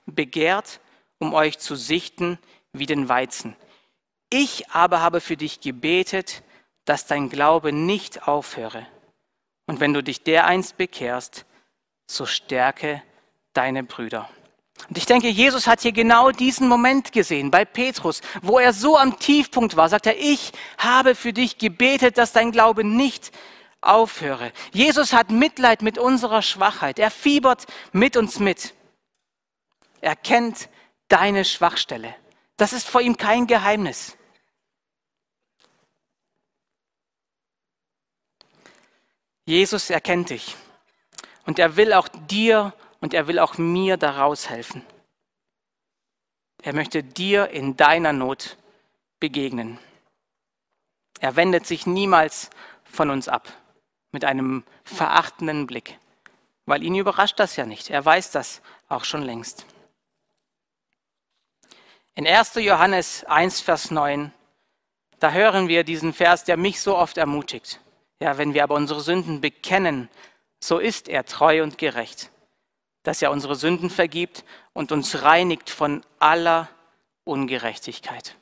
begehrt, 0.05 0.81
um 1.21 1.33
euch 1.33 1.61
zu 1.61 1.77
sichten 1.77 2.41
wie 2.73 2.87
den 2.87 3.09
Weizen. 3.09 3.55
Ich 4.31 4.71
aber 4.71 5.01
habe 5.01 5.21
für 5.21 5.37
dich 5.37 5.61
gebetet, 5.61 6.43
dass 6.85 7.07
dein 7.07 7.29
Glaube 7.29 7.73
nicht 7.73 8.29
aufhöre. 8.29 8.87
Und 9.67 9.81
wenn 9.81 9.95
du 9.95 10.03
dich 10.03 10.23
dereinst 10.23 10.77
bekehrst, 10.77 11.45
so 12.07 12.27
stärke 12.27 13.03
deine 13.53 13.85
Brüder. 13.85 14.29
Und 14.89 14.97
ich 14.97 15.07
denke, 15.07 15.29
Jesus 15.29 15.67
hat 15.67 15.81
hier 15.81 15.93
genau 15.93 16.31
diesen 16.31 16.69
Moment 16.69 17.13
gesehen 17.13 17.51
bei 17.51 17.65
Petrus, 17.65 18.21
wo 18.43 18.59
er 18.59 18.73
so 18.73 18.97
am 18.97 19.19
Tiefpunkt 19.19 19.77
war, 19.77 19.89
sagt 19.89 20.07
er, 20.07 20.19
ich 20.19 20.53
habe 20.79 21.15
für 21.15 21.33
dich 21.33 21.59
gebetet, 21.59 22.17
dass 22.17 22.33
dein 22.33 22.53
Glaube 22.53 22.85
nicht 22.85 23.33
aufhöre. 23.81 24.53
Jesus 24.73 25.13
hat 25.13 25.31
Mitleid 25.31 25.83
mit 25.83 25.99
unserer 25.99 26.43
Schwachheit. 26.43 26.99
Er 26.99 27.11
fiebert 27.11 27.67
mit 27.93 28.17
uns 28.17 28.39
mit. 28.39 28.75
Er 30.01 30.17
kennt 30.17 30.69
deine 31.09 31.45
Schwachstelle. 31.45 32.15
Das 32.57 32.73
ist 32.73 32.89
vor 32.89 33.01
ihm 33.01 33.17
kein 33.17 33.47
Geheimnis. 33.47 34.18
Jesus 39.49 39.89
erkennt 39.89 40.29
dich 40.29 40.57
und 41.47 41.59
er 41.59 41.77
will 41.77 41.95
auch 41.95 42.07
dir 42.29 42.75
und 43.01 43.15
er 43.15 43.29
will 43.29 43.39
auch 43.39 43.57
mir 43.57 43.97
daraus 43.97 44.51
helfen. 44.51 44.85
Er 46.63 46.75
möchte 46.75 47.03
dir 47.03 47.49
in 47.49 47.75
deiner 47.75 48.13
Not 48.13 48.59
begegnen. 49.21 49.79
Er 51.21 51.35
wendet 51.37 51.67
sich 51.67 51.87
niemals 51.87 52.51
von 52.85 53.09
uns 53.09 53.27
ab 53.27 53.49
mit 54.13 54.27
einem 54.27 54.65
verachtenden 54.85 55.67
Blick, 55.67 55.99
weil 56.67 56.83
ihn 56.83 56.97
überrascht 56.97 57.41
das 57.41 57.57
ja 57.57 57.65
nicht. 57.65 57.89
Er 57.89 58.05
weiß 58.05 58.33
das 58.33 58.61
auch 58.91 59.05
schon 59.05 59.23
längst. 59.23 59.65
In 62.15 62.27
1. 62.27 62.57
Johannes 62.57 63.25
1, 63.25 63.63
Vers 63.63 63.91
9, 63.91 64.31
da 65.21 65.33
hören 65.33 65.69
wir 65.69 65.85
diesen 65.85 66.13
Vers, 66.13 66.45
der 66.45 66.59
mich 66.59 66.83
so 66.83 66.99
oft 66.99 67.17
ermutigt. 67.17 67.81
Ja, 68.21 68.37
wenn 68.39 68.55
wir 68.55 68.65
aber 68.65 68.75
unsere 68.75 69.01
Sünden 69.01 69.41
bekennen, 69.41 70.09
so 70.61 70.79
ist 70.79 71.09
er 71.09 71.25
treu 71.25 71.63
und 71.63 71.79
gerecht, 71.79 72.31
dass 73.05 73.23
er 73.23 73.31
unsere 73.31 73.55
Sünden 73.55 73.91
vergibt 73.91 74.45
und 74.73 74.91
uns 74.91 75.23
reinigt 75.23 75.71
von 75.71 76.03
aller 76.19 76.69
Ungerechtigkeit. 77.25 78.37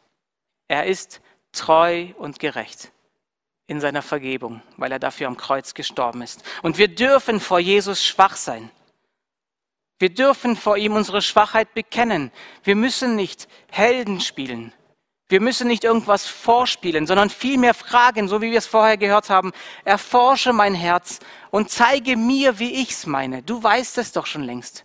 Er 0.69 0.87
ist 0.87 1.21
treu 1.53 2.09
und 2.19 2.39
gerecht 2.39 2.93
in 3.67 3.81
seiner 3.81 4.03
Vergebung, 4.03 4.63
weil 4.77 4.93
er 4.93 4.99
dafür 4.99 5.27
am 5.27 5.37
Kreuz 5.37 5.75
gestorben 5.75 6.23
ist. 6.23 6.43
Und 6.63 6.79
wir 6.79 6.89
dürfen 6.89 7.41
vor 7.41 7.59
Jesus 7.59 8.05
schwach 8.05 8.37
sein. 8.37 8.71
Wir 9.99 10.11
dürfen 10.11 10.57
vor 10.57 10.77
ihm 10.77 10.95
unsere 10.95 11.23
Schwachheit 11.23 11.75
bekennen. 11.75 12.31
Wir 12.63 12.77
müssen 12.77 13.17
nicht 13.17 13.49
Helden 13.71 14.21
spielen. 14.21 14.73
Wir 15.29 15.41
müssen 15.41 15.67
nicht 15.67 15.83
irgendwas 15.83 16.27
vorspielen, 16.27 17.07
sondern 17.07 17.31
vielmehr 17.31 17.75
fragen, 17.75 18.29
so 18.29 18.41
wie 18.41 18.53
wir 18.53 18.59
es 18.59 18.67
vorher 18.67 18.97
gehört 18.97 19.29
haben, 19.29 19.53
erforsche 19.85 20.53
mein 20.53 20.75
Herz 20.75 21.19
und 21.51 21.71
zeige 21.71 22.17
mir, 22.17 22.61
wie 22.61 22.75
ich's 22.75 23.07
meine. 23.07 23.43
Du 23.43 23.61
weißt 23.61 23.99
es 23.99 24.13
doch 24.13 24.27
schon 24.27 24.45
längst. 24.45 24.85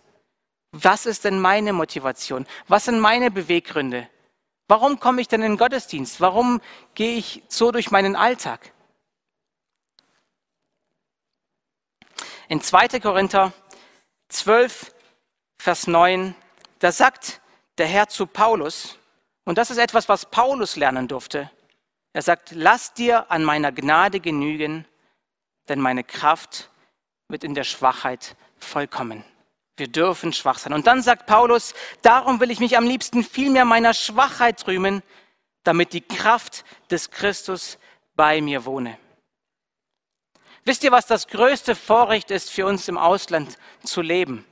Was 0.72 1.06
ist 1.06 1.24
denn 1.24 1.38
meine 1.38 1.72
Motivation? 1.72 2.46
Was 2.66 2.86
sind 2.86 2.98
meine 2.98 3.30
Beweggründe? 3.30 4.08
Warum 4.66 4.98
komme 4.98 5.20
ich 5.20 5.28
denn 5.28 5.42
in 5.42 5.52
den 5.52 5.58
Gottesdienst? 5.58 6.20
Warum 6.20 6.60
gehe 6.94 7.16
ich 7.16 7.42
so 7.46 7.70
durch 7.70 7.90
meinen 7.90 8.16
Alltag? 8.16 8.72
In 12.48 12.60
2. 12.60 13.00
Korinther 13.00 13.52
12, 14.28 14.92
Vers 15.58 15.86
9, 15.86 16.34
da 16.80 16.90
sagt 16.90 17.40
der 17.78 17.86
Herr 17.86 18.08
zu 18.08 18.26
Paulus, 18.26 18.98
und 19.44 19.58
das 19.58 19.70
ist 19.70 19.78
etwas, 19.78 20.08
was 20.08 20.26
Paulus 20.30 20.76
lernen 20.76 21.08
durfte. 21.08 21.50
Er 22.12 22.22
sagt, 22.22 22.52
lass 22.52 22.94
dir 22.94 23.30
an 23.30 23.42
meiner 23.44 23.72
Gnade 23.72 24.20
genügen, 24.20 24.86
denn 25.68 25.80
meine 25.80 26.04
Kraft 26.04 26.70
wird 27.28 27.44
in 27.44 27.54
der 27.54 27.64
Schwachheit 27.64 28.36
vollkommen. 28.58 29.24
Wir 29.76 29.88
dürfen 29.88 30.32
schwach 30.32 30.58
sein. 30.58 30.74
Und 30.74 30.86
dann 30.86 31.02
sagt 31.02 31.26
Paulus, 31.26 31.74
darum 32.02 32.40
will 32.40 32.50
ich 32.50 32.60
mich 32.60 32.76
am 32.76 32.86
liebsten 32.86 33.24
vielmehr 33.24 33.64
meiner 33.64 33.94
Schwachheit 33.94 34.66
rühmen, 34.66 35.02
damit 35.64 35.92
die 35.92 36.02
Kraft 36.02 36.64
des 36.90 37.10
Christus 37.10 37.78
bei 38.14 38.40
mir 38.40 38.64
wohne. 38.64 38.98
Wisst 40.64 40.84
ihr, 40.84 40.92
was 40.92 41.06
das 41.06 41.26
größte 41.26 41.74
Vorrecht 41.74 42.30
ist 42.30 42.50
für 42.50 42.66
uns 42.66 42.86
im 42.86 42.98
Ausland 42.98 43.56
zu 43.82 44.02
leben? 44.02 44.44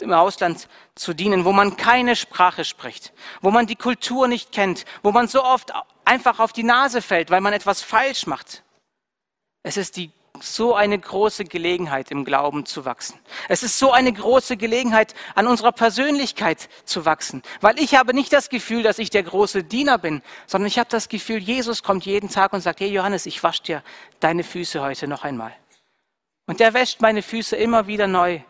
Im 0.00 0.12
Ausland 0.12 0.68
zu 0.94 1.14
dienen, 1.14 1.44
wo 1.44 1.52
man 1.52 1.76
keine 1.76 2.16
Sprache 2.16 2.64
spricht, 2.64 3.12
wo 3.40 3.50
man 3.50 3.66
die 3.66 3.76
Kultur 3.76 4.28
nicht 4.28 4.52
kennt, 4.52 4.84
wo 5.02 5.12
man 5.12 5.28
so 5.28 5.44
oft 5.44 5.72
einfach 6.04 6.38
auf 6.38 6.52
die 6.52 6.62
Nase 6.62 7.02
fällt, 7.02 7.30
weil 7.30 7.40
man 7.40 7.52
etwas 7.52 7.82
falsch 7.82 8.26
macht. 8.26 8.62
Es 9.62 9.76
ist 9.76 9.96
die, 9.96 10.10
so 10.40 10.74
eine 10.74 10.98
große 10.98 11.44
Gelegenheit, 11.44 12.10
im 12.10 12.24
Glauben 12.24 12.66
zu 12.66 12.84
wachsen. 12.84 13.18
Es 13.48 13.62
ist 13.62 13.78
so 13.78 13.92
eine 13.92 14.12
große 14.12 14.56
Gelegenheit, 14.56 15.14
an 15.34 15.46
unserer 15.46 15.72
Persönlichkeit 15.72 16.68
zu 16.84 17.04
wachsen, 17.04 17.42
weil 17.60 17.78
ich 17.78 17.94
habe 17.94 18.14
nicht 18.14 18.32
das 18.32 18.48
Gefühl, 18.48 18.82
dass 18.82 18.98
ich 18.98 19.10
der 19.10 19.22
große 19.22 19.62
Diener 19.62 19.96
bin, 19.96 20.22
sondern 20.46 20.66
ich 20.66 20.78
habe 20.78 20.90
das 20.90 21.08
Gefühl, 21.08 21.38
Jesus 21.38 21.82
kommt 21.82 22.04
jeden 22.04 22.28
Tag 22.28 22.52
und 22.52 22.60
sagt, 22.60 22.80
hey 22.80 22.90
Johannes, 22.90 23.26
ich 23.26 23.42
wasche 23.42 23.62
dir 23.62 23.82
deine 24.20 24.42
Füße 24.42 24.80
heute 24.80 25.06
noch 25.06 25.24
einmal. 25.24 25.54
Und 26.46 26.60
er 26.60 26.74
wäscht 26.74 27.00
meine 27.00 27.22
Füße 27.22 27.56
immer 27.56 27.86
wieder 27.86 28.06
neu 28.06 28.40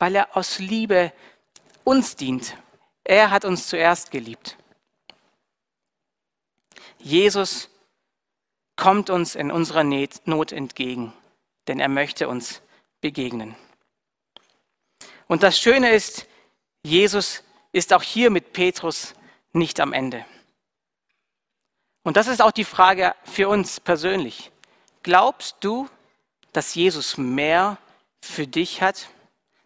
weil 0.00 0.16
er 0.16 0.36
aus 0.36 0.58
Liebe 0.58 1.12
uns 1.84 2.16
dient. 2.16 2.56
Er 3.04 3.30
hat 3.30 3.44
uns 3.44 3.68
zuerst 3.68 4.10
geliebt. 4.10 4.56
Jesus 6.98 7.68
kommt 8.76 9.10
uns 9.10 9.34
in 9.34 9.50
unserer 9.50 9.84
Not 9.84 10.52
entgegen, 10.52 11.12
denn 11.68 11.80
er 11.80 11.88
möchte 11.88 12.28
uns 12.28 12.62
begegnen. 13.00 13.54
Und 15.28 15.42
das 15.42 15.58
Schöne 15.58 15.90
ist, 15.92 16.26
Jesus 16.82 17.44
ist 17.72 17.92
auch 17.92 18.02
hier 18.02 18.30
mit 18.30 18.52
Petrus 18.52 19.14
nicht 19.52 19.80
am 19.80 19.92
Ende. 19.92 20.24
Und 22.02 22.16
das 22.16 22.26
ist 22.26 22.40
auch 22.40 22.52
die 22.52 22.64
Frage 22.64 23.14
für 23.24 23.48
uns 23.48 23.80
persönlich. 23.80 24.50
Glaubst 25.02 25.56
du, 25.60 25.88
dass 26.52 26.74
Jesus 26.74 27.18
mehr 27.18 27.76
für 28.22 28.46
dich 28.46 28.80
hat? 28.80 29.08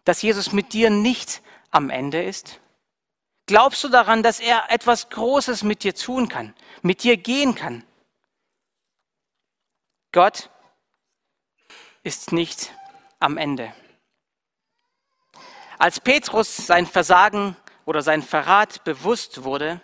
Dass 0.05 0.21
Jesus 0.21 0.53
mit 0.53 0.71
dir 0.73 0.89
nicht 0.89 1.41
am 1.71 1.89
Ende 1.89 2.23
ist? 2.23 2.61
Glaubst 3.47 3.83
du 3.83 3.89
daran, 3.89 4.23
dass 4.23 4.39
er 4.39 4.71
etwas 4.71 5.09
Großes 5.09 5.63
mit 5.63 5.83
dir 5.83 5.93
tun 5.93 6.29
kann, 6.29 6.55
mit 6.81 7.03
dir 7.03 7.17
gehen 7.17 7.53
kann? 7.53 7.83
Gott 10.11 10.49
ist 12.03 12.31
nicht 12.31 12.73
am 13.19 13.37
Ende. 13.37 13.73
Als 15.77 15.99
Petrus 15.99 16.55
sein 16.55 16.87
Versagen 16.87 17.57
oder 17.85 18.01
sein 18.01 18.23
Verrat 18.23 18.83
bewusst 18.83 19.43
wurde, 19.43 19.81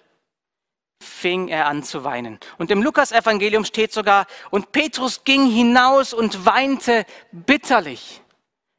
fing 1.02 1.48
er 1.50 1.68
an 1.68 1.84
zu 1.84 2.04
weinen. 2.04 2.40
Und 2.58 2.72
im 2.72 2.82
Lukasevangelium 2.82 3.66
steht 3.66 3.92
sogar, 3.92 4.28
und 4.52 4.72
Petrus 4.72 5.24
ging 5.24 5.52
hinaus 5.52 6.14
und 6.14 6.46
weinte 6.46 7.06
bitterlich. 7.32 8.22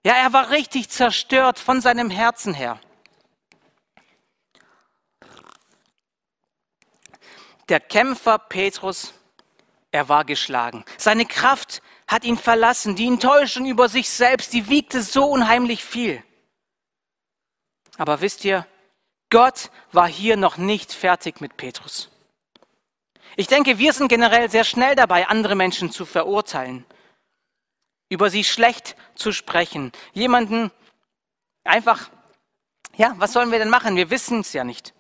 Ja, 0.05 0.15
er 0.15 0.33
war 0.33 0.51
richtig 0.51 0.89
zerstört 0.89 1.59
von 1.59 1.81
seinem 1.81 2.11
Herzen 2.11 2.55
her. 2.55 2.81
Der 7.69 7.79
Kämpfer 7.79 8.39
Petrus, 8.39 9.15
er 9.93 10.09
war 10.09 10.25
geschlagen. 10.25 10.85
Seine 10.99 11.25
Kraft 11.25 11.83
hat 12.09 12.25
ihn 12.25 12.37
verlassen. 12.37 12.97
Die 12.97 13.07
Enttäuschung 13.07 13.67
über 13.67 13.89
sich 13.89 14.11
selbst, 14.11 14.53
die 14.53 14.69
wiegte 14.69 15.03
so 15.03 15.25
unheimlich 15.27 15.85
viel. 15.85 16.23
Aber 17.97 18.21
wisst 18.21 18.45
ihr, 18.45 18.67
Gott 19.31 19.71
war 19.93 20.09
hier 20.09 20.37
noch 20.37 20.57
nicht 20.57 20.93
fertig 20.93 21.41
mit 21.41 21.57
Petrus. 21.57 22.11
Ich 23.37 23.47
denke, 23.47 23.79
wir 23.79 23.93
sind 23.93 24.09
generell 24.09 24.51
sehr 24.51 24.65
schnell 24.65 24.97
dabei, 24.97 25.29
andere 25.29 25.55
Menschen 25.55 25.91
zu 25.93 26.05
verurteilen 26.05 26.85
über 28.13 28.29
sie 28.29 28.45
schlecht 28.45 28.95
zu 29.15 29.33
sprechen. 29.33 29.91
Jemanden 30.13 30.71
einfach, 31.65 32.11
ja, 32.95 33.15
was 33.17 33.33
sollen 33.33 33.51
wir 33.51 33.59
denn 33.59 33.71
machen? 33.71 33.97
Wir 33.97 34.11
wissen 34.11 34.41
es 34.41 34.53
ja 34.53 34.65
nicht. 34.65 34.93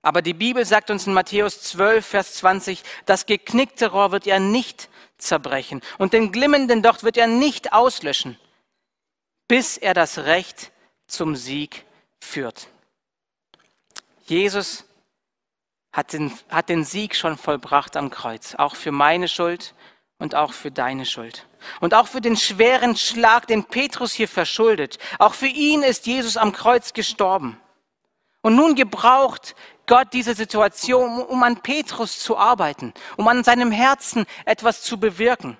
Aber 0.00 0.22
die 0.22 0.32
Bibel 0.32 0.64
sagt 0.64 0.90
uns 0.90 1.06
in 1.06 1.12
Matthäus 1.12 1.60
12, 1.60 2.06
Vers 2.06 2.34
20, 2.36 2.82
das 3.04 3.26
geknickte 3.26 3.90
Rohr 3.90 4.12
wird 4.12 4.26
er 4.26 4.40
nicht 4.40 4.88
zerbrechen 5.18 5.82
und 5.98 6.14
den 6.14 6.32
glimmenden 6.32 6.82
Docht 6.82 7.02
wird 7.04 7.18
er 7.18 7.26
nicht 7.26 7.74
auslöschen, 7.74 8.38
bis 9.46 9.76
er 9.76 9.92
das 9.92 10.18
Recht 10.20 10.72
zum 11.06 11.36
Sieg 11.36 11.84
führt. 12.18 12.68
Jesus 14.24 14.84
hat 15.92 16.14
den, 16.14 16.32
hat 16.48 16.70
den 16.70 16.84
Sieg 16.84 17.14
schon 17.14 17.36
vollbracht 17.36 17.94
am 17.94 18.08
Kreuz, 18.08 18.54
auch 18.54 18.74
für 18.74 18.92
meine 18.92 19.28
Schuld 19.28 19.74
und 20.18 20.34
auch 20.34 20.52
für 20.52 20.70
deine 20.70 21.04
Schuld. 21.04 21.46
Und 21.80 21.94
auch 21.94 22.06
für 22.06 22.20
den 22.20 22.36
schweren 22.36 22.96
Schlag, 22.96 23.46
den 23.46 23.64
Petrus 23.64 24.12
hier 24.12 24.28
verschuldet. 24.28 24.98
Auch 25.18 25.34
für 25.34 25.46
ihn 25.46 25.82
ist 25.82 26.06
Jesus 26.06 26.36
am 26.36 26.52
Kreuz 26.52 26.92
gestorben. 26.92 27.60
Und 28.40 28.54
nun 28.54 28.74
gebraucht 28.74 29.54
Gott 29.86 30.12
diese 30.12 30.34
Situation, 30.34 31.22
um 31.22 31.42
an 31.42 31.62
Petrus 31.62 32.18
zu 32.18 32.36
arbeiten, 32.36 32.94
um 33.16 33.26
an 33.28 33.44
seinem 33.44 33.70
Herzen 33.70 34.26
etwas 34.44 34.82
zu 34.82 34.98
bewirken. 34.98 35.56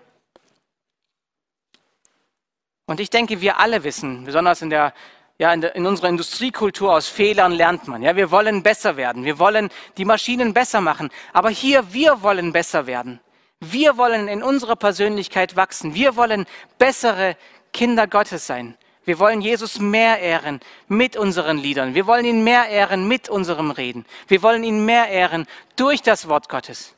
Und 2.87 3.01
ich 3.01 3.11
denke, 3.11 3.41
wir 3.41 3.59
alle 3.59 3.83
wissen, 3.85 4.25
besonders 4.25 4.63
in 4.63 4.71
der 4.71 4.95
ja, 5.39 5.53
in, 5.53 5.61
der, 5.61 5.75
in, 5.77 5.85
unserer 5.85 6.09
Industriekultur 6.09 6.95
aus 6.95 7.09
Fehlern 7.09 7.53
lernt 7.53 7.89
man. 7.89 8.01
Ja, 8.03 8.17
wir 8.17 8.31
wollen 8.31 8.63
besser 8.63 8.97
werden. 8.97 9.25
Wir 9.25 9.39
wollen 9.39 9.69
die 9.99 10.07
Maschinen 10.07 10.55
besser 10.55 10.81
machen. 10.81 11.11
Aber 11.35 11.51
hier, 11.51 11.93
wir 11.93 12.23
wollen 12.23 12.53
besser 12.53 12.87
werden. 12.87 13.21
Wir 13.61 13.97
wollen 13.97 14.29
in 14.29 14.43
unserer 14.43 14.77
Persönlichkeit 14.77 15.57
wachsen. 15.57 15.95
Wir 15.95 16.17
wollen 16.17 16.47
bessere 16.79 17.37
Kinder 17.73 18.07
Gottes 18.07 18.47
sein. 18.47 18.77
Wir 19.05 19.19
wollen 19.19 19.41
Jesus 19.41 19.79
mehr 19.79 20.19
ehren 20.19 20.61
mit 20.89 21.17
unseren 21.17 21.59
Liedern. 21.59 21.95
Wir 21.95 22.07
wollen 22.07 22.25
ihn 22.25 22.43
mehr 22.43 22.69
ehren 22.69 23.07
mit 23.07 23.29
unserem 23.29 23.71
Reden. 23.71 24.05
Wir 24.27 24.43
wollen 24.43 24.65
ihn 24.65 24.85
mehr 24.85 25.09
ehren 25.09 25.47
durch 25.77 26.03
das 26.03 26.29
Wort 26.29 26.49
Gottes. 26.49 26.95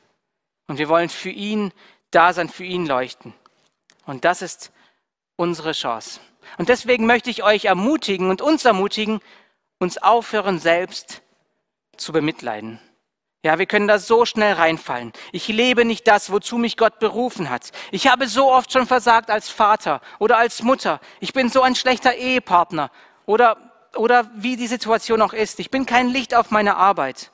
Und 0.67 0.79
wir 0.79 0.89
wollen 0.89 1.09
für 1.09 1.29
ihn 1.29 1.71
da 2.11 2.33
sein, 2.33 2.49
für 2.49 2.63
ihn 2.63 2.87
leuchten. 2.87 3.33
Und 4.05 4.25
das 4.25 4.41
ist 4.41 4.71
unsere 5.35 5.73
Chance. 5.73 6.19
Und 6.57 6.69
deswegen 6.69 7.05
möchte 7.05 7.29
ich 7.29 7.43
euch 7.43 7.65
ermutigen 7.65 8.31
und 8.31 8.41
uns 8.41 8.65
ermutigen, 8.65 9.21
uns 9.77 9.97
aufhören, 9.99 10.57
selbst 10.57 11.21
zu 11.95 12.11
bemitleiden. 12.11 12.79
Ja, 13.41 13.57
wir 13.57 13.67
können 13.67 13.87
da 13.87 13.99
so 13.99 14.25
schnell 14.25 14.53
reinfallen. 14.53 15.13
Ich 15.31 15.47
lebe 15.47 15.85
nicht 15.85 16.07
das, 16.07 16.29
wozu 16.29 16.57
mich 16.57 16.75
Gott 16.75 16.99
berufen 16.99 17.49
hat. 17.49 17.71
Ich 17.91 18.07
habe 18.07 18.27
so 18.27 18.51
oft 18.51 18.73
schon 18.73 18.85
versagt 18.85 19.29
als 19.29 19.49
Vater 19.49 20.01
oder 20.19 20.37
als 20.37 20.61
Mutter. 20.61 20.99
Ich 21.21 21.31
bin 21.31 21.49
so 21.49 21.61
ein 21.61 21.75
schlechter 21.75 22.15
Ehepartner 22.15 22.91
oder, 23.25 23.55
oder 23.95 24.29
wie 24.35 24.57
die 24.57 24.67
Situation 24.67 25.21
auch 25.21 25.31
ist. 25.31 25.61
Ich 25.61 25.71
bin 25.71 25.85
kein 25.85 26.09
Licht 26.09 26.35
auf 26.35 26.51
meiner 26.51 26.75
Arbeit. 26.75 27.31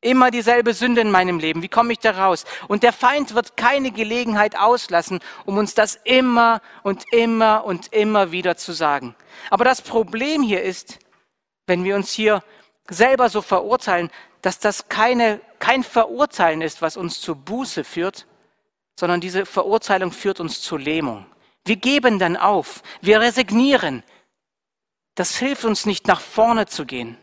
Immer 0.00 0.30
dieselbe 0.30 0.74
Sünde 0.74 1.00
in 1.00 1.10
meinem 1.10 1.40
Leben. 1.40 1.60
Wie 1.60 1.68
komme 1.68 1.92
ich 1.92 1.98
da 1.98 2.12
raus? 2.12 2.44
Und 2.68 2.84
der 2.84 2.92
Feind 2.92 3.34
wird 3.34 3.56
keine 3.56 3.90
Gelegenheit 3.90 4.56
auslassen, 4.56 5.18
um 5.44 5.58
uns 5.58 5.74
das 5.74 5.98
immer 6.04 6.60
und 6.84 7.02
immer 7.12 7.64
und 7.64 7.92
immer 7.92 8.30
wieder 8.30 8.56
zu 8.56 8.70
sagen. 8.70 9.16
Aber 9.50 9.64
das 9.64 9.82
Problem 9.82 10.42
hier 10.44 10.62
ist, 10.62 11.00
wenn 11.66 11.82
wir 11.82 11.96
uns 11.96 12.12
hier 12.12 12.44
selber 12.88 13.28
so 13.28 13.42
verurteilen, 13.42 14.08
dass 14.42 14.60
das 14.60 14.88
keine, 14.88 15.40
kein 15.58 15.82
Verurteilen 15.82 16.62
ist, 16.62 16.82
was 16.82 16.96
uns 16.96 17.20
zur 17.20 17.36
Buße 17.36 17.84
führt, 17.84 18.26
sondern 18.98 19.20
diese 19.20 19.46
Verurteilung 19.46 20.12
führt 20.12 20.40
uns 20.40 20.60
zur 20.60 20.78
Lähmung. 20.78 21.26
Wir 21.64 21.76
geben 21.76 22.18
dann 22.18 22.36
auf, 22.36 22.82
wir 23.00 23.20
resignieren. 23.20 24.02
Das 25.14 25.36
hilft 25.36 25.64
uns 25.64 25.86
nicht 25.86 26.06
nach 26.06 26.20
vorne 26.20 26.66
zu 26.66 26.86
gehen. 26.86 27.16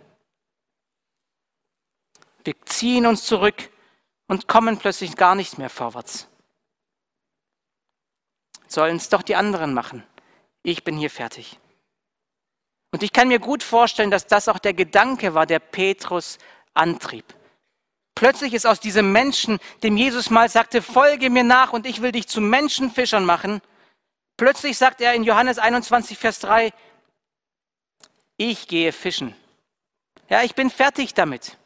Wir 2.43 2.53
ziehen 2.65 3.05
uns 3.05 3.25
zurück 3.25 3.69
und 4.27 4.47
kommen 4.47 4.77
plötzlich 4.77 5.15
gar 5.15 5.35
nicht 5.35 5.57
mehr 5.57 5.69
vorwärts. 5.69 6.27
Sollen 8.67 8.97
es 8.97 9.09
doch 9.09 9.21
die 9.21 9.35
anderen 9.35 9.73
machen. 9.73 10.03
Ich 10.63 10.83
bin 10.83 10.97
hier 10.97 11.09
fertig. 11.09 11.59
Und 12.91 13.03
ich 13.03 13.11
kann 13.11 13.27
mir 13.27 13.39
gut 13.39 13.63
vorstellen, 13.63 14.11
dass 14.11 14.27
das 14.27 14.47
auch 14.47 14.59
der 14.59 14.73
Gedanke 14.73 15.33
war, 15.33 15.45
der 15.45 15.59
Petrus 15.59 16.37
antrieb. 16.73 17.25
Plötzlich 18.15 18.53
ist 18.53 18.65
aus 18.65 18.79
diesem 18.79 19.11
Menschen, 19.11 19.59
dem 19.83 19.97
Jesus 19.97 20.29
mal 20.29 20.47
sagte, 20.49 20.81
folge 20.81 21.29
mir 21.29 21.43
nach 21.43 21.73
und 21.73 21.85
ich 21.85 22.01
will 22.01 22.13
dich 22.13 22.27
zu 22.29 22.39
Menschenfischern 22.39 23.25
machen, 23.25 23.61
plötzlich 24.37 24.77
sagt 24.77 25.01
er 25.01 25.13
in 25.13 25.23
Johannes 25.23 25.59
21, 25.59 26.17
Vers 26.17 26.39
3, 26.39 26.73
ich 28.37 28.69
gehe 28.69 28.93
fischen. 28.93 29.35
Ja, 30.29 30.43
ich 30.43 30.55
bin 30.55 30.69
fertig 30.69 31.13
damit. 31.13 31.57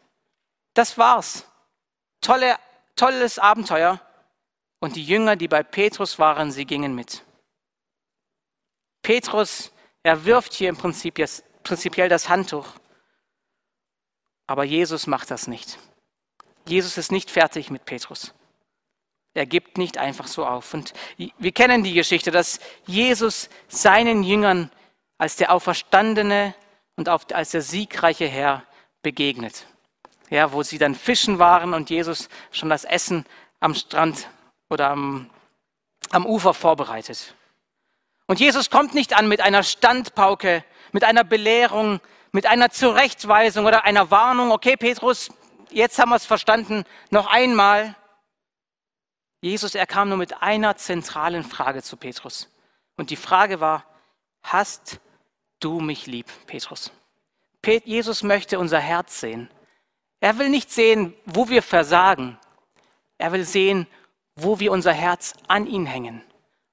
Das 0.73 0.97
war's. 0.97 1.45
Tolle, 2.21 2.57
tolles 2.95 3.39
Abenteuer. 3.39 4.01
Und 4.79 4.95
die 4.95 5.03
Jünger, 5.03 5.35
die 5.35 5.47
bei 5.47 5.61
Petrus 5.61 6.19
waren, 6.19 6.51
sie 6.51 6.65
gingen 6.65 6.95
mit. 6.95 7.23
Petrus, 9.01 9.71
er 10.03 10.25
wirft 10.25 10.53
hier 10.53 10.69
im 10.69 10.77
Prinzip 10.77 11.19
jetzt, 11.19 11.43
prinzipiell 11.63 12.09
das 12.09 12.29
Handtuch. 12.29 12.67
Aber 14.47 14.63
Jesus 14.63 15.05
macht 15.05 15.31
das 15.31 15.47
nicht. 15.47 15.77
Jesus 16.69 16.97
ist 16.97 17.11
nicht 17.11 17.31
fertig 17.31 17.69
mit 17.69 17.85
Petrus. 17.85 18.33
Er 19.33 19.45
gibt 19.45 19.77
nicht 19.77 19.97
einfach 19.97 20.27
so 20.27 20.45
auf. 20.45 20.73
Und 20.73 20.93
wir 21.17 21.51
kennen 21.51 21.83
die 21.83 21.93
Geschichte, 21.93 22.31
dass 22.31 22.59
Jesus 22.85 23.49
seinen 23.67 24.23
Jüngern 24.23 24.71
als 25.17 25.35
der 25.35 25.53
auferstandene 25.53 26.55
und 26.95 27.09
als 27.09 27.51
der 27.51 27.61
siegreiche 27.61 28.27
Herr 28.27 28.63
begegnet 29.01 29.65
ja, 30.29 30.51
wo 30.51 30.63
sie 30.63 30.77
dann 30.77 30.95
fischen 30.95 31.39
waren 31.39 31.73
und 31.73 31.89
Jesus 31.89 32.29
schon 32.51 32.69
das 32.69 32.83
Essen 32.83 33.25
am 33.59 33.73
Strand 33.73 34.29
oder 34.69 34.89
am, 34.89 35.29
am 36.11 36.25
Ufer 36.25 36.53
vorbereitet. 36.53 37.33
Und 38.27 38.39
Jesus 38.39 38.69
kommt 38.69 38.93
nicht 38.93 39.17
an 39.17 39.27
mit 39.27 39.41
einer 39.41 39.63
Standpauke, 39.63 40.63
mit 40.91 41.03
einer 41.03 41.23
Belehrung, 41.23 41.99
mit 42.31 42.45
einer 42.45 42.69
Zurechtweisung 42.69 43.65
oder 43.65 43.85
einer 43.85 44.11
Warnung. 44.11 44.51
Okay, 44.51 44.77
Petrus, 44.77 45.31
jetzt 45.71 45.99
haben 45.99 46.09
wir 46.09 46.15
es 46.15 46.25
verstanden. 46.25 46.83
Noch 47.09 47.27
einmal. 47.27 47.95
Jesus, 49.41 49.75
er 49.75 49.87
kam 49.87 50.09
nur 50.09 50.17
mit 50.17 50.41
einer 50.41 50.75
zentralen 50.75 51.43
Frage 51.43 51.81
zu 51.81 51.97
Petrus. 51.97 52.49
Und 52.97 53.09
die 53.09 53.15
Frage 53.15 53.61
war, 53.61 53.85
hast 54.43 54.99
du 55.59 55.79
mich 55.79 56.07
lieb, 56.07 56.27
Petrus? 56.45 56.91
Jesus 57.85 58.23
möchte 58.23 58.59
unser 58.59 58.79
Herz 58.79 59.19
sehen. 59.19 59.49
Er 60.19 60.37
will 60.37 60.49
nicht 60.49 60.71
sehen, 60.71 61.13
wo 61.25 61.49
wir 61.49 61.61
versagen. 61.61 62.37
Er 63.17 63.31
will 63.31 63.45
sehen, 63.45 63.87
wo 64.35 64.59
wir 64.59 64.71
unser 64.71 64.93
Herz 64.93 65.33
an 65.47 65.67
ihn 65.67 65.85
hängen. 65.85 66.23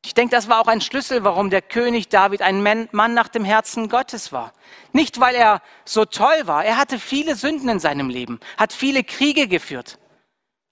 Ich 0.06 0.14
denke, 0.14 0.36
das 0.36 0.48
war 0.48 0.60
auch 0.60 0.68
ein 0.68 0.80
Schlüssel, 0.80 1.24
warum 1.24 1.50
der 1.50 1.62
König 1.62 2.08
David 2.08 2.40
ein 2.40 2.62
Mann 2.62 3.14
nach 3.14 3.26
dem 3.26 3.44
Herzen 3.44 3.88
Gottes 3.88 4.30
war. 4.30 4.52
Nicht, 4.92 5.18
weil 5.18 5.34
er 5.34 5.60
so 5.84 6.04
toll 6.04 6.46
war. 6.46 6.64
Er 6.64 6.76
hatte 6.76 7.00
viele 7.00 7.34
Sünden 7.34 7.68
in 7.68 7.80
seinem 7.80 8.08
Leben, 8.08 8.38
hat 8.56 8.72
viele 8.72 9.02
Kriege 9.02 9.48
geführt. 9.48 9.98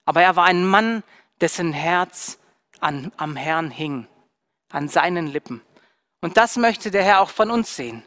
Aber 0.05 0.21
er 0.21 0.37
war 0.37 0.45
ein 0.45 0.65
Mann, 0.65 1.03
dessen 1.41 1.73
Herz 1.73 2.39
an, 2.79 3.11
am 3.17 3.35
Herrn 3.35 3.71
hing, 3.71 4.07
an 4.71 4.87
seinen 4.87 5.27
Lippen. 5.27 5.61
Und 6.21 6.37
das 6.37 6.55
möchte 6.55 6.89
der 6.89 7.03
Herr 7.03 7.19
auch 7.19 7.29
von 7.29 7.51
uns 7.51 7.75
sehen. 7.75 8.03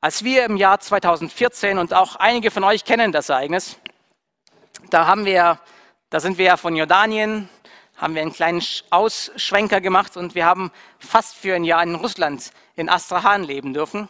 Als 0.00 0.24
wir 0.24 0.44
im 0.44 0.56
Jahr 0.56 0.80
2014, 0.80 1.78
und 1.78 1.94
auch 1.94 2.16
einige 2.16 2.50
von 2.50 2.64
euch 2.64 2.84
kennen 2.84 3.12
das 3.12 3.28
Ereignis, 3.28 3.78
da 4.90 5.06
haben 5.06 5.24
wir, 5.24 5.60
da 6.10 6.18
sind 6.18 6.36
wir 6.36 6.46
ja 6.46 6.56
von 6.56 6.74
Jordanien, 6.74 7.48
haben 7.96 8.14
wir 8.14 8.22
einen 8.22 8.32
kleinen 8.32 8.62
Ausschwenker 8.90 9.80
gemacht 9.80 10.16
und 10.16 10.34
wir 10.34 10.46
haben 10.46 10.70
fast 10.98 11.36
für 11.36 11.54
ein 11.54 11.64
Jahr 11.64 11.82
in 11.82 11.94
Russland, 11.94 12.50
in 12.76 12.88
Astrahan 12.88 13.44
leben 13.44 13.72
dürfen. 13.72 14.08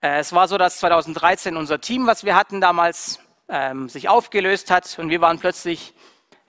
Äh, 0.00 0.18
es 0.18 0.32
war 0.32 0.48
so, 0.48 0.58
dass 0.58 0.78
2013 0.78 1.56
unser 1.56 1.80
Team, 1.80 2.06
was 2.06 2.24
wir 2.24 2.36
hatten 2.36 2.60
damals, 2.60 3.20
ähm, 3.48 3.88
sich 3.88 4.08
aufgelöst 4.08 4.70
hat 4.70 4.98
und 4.98 5.10
wir 5.10 5.20
waren 5.20 5.38
plötzlich, 5.38 5.94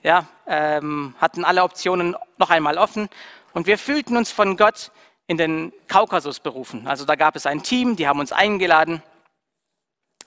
ja, 0.02 0.26
ähm, 0.46 1.14
hatten 1.20 1.44
alle 1.44 1.62
Optionen 1.62 2.16
noch 2.38 2.50
einmal 2.50 2.78
offen 2.78 3.08
und 3.52 3.66
wir 3.66 3.78
fühlten 3.78 4.16
uns 4.16 4.30
von 4.30 4.56
Gott 4.56 4.90
in 5.26 5.36
den 5.36 5.72
Kaukasus 5.88 6.40
berufen. 6.40 6.86
Also 6.86 7.04
da 7.04 7.16
gab 7.16 7.36
es 7.36 7.46
ein 7.46 7.62
Team, 7.62 7.96
die 7.96 8.06
haben 8.06 8.20
uns 8.20 8.32
eingeladen, 8.32 9.02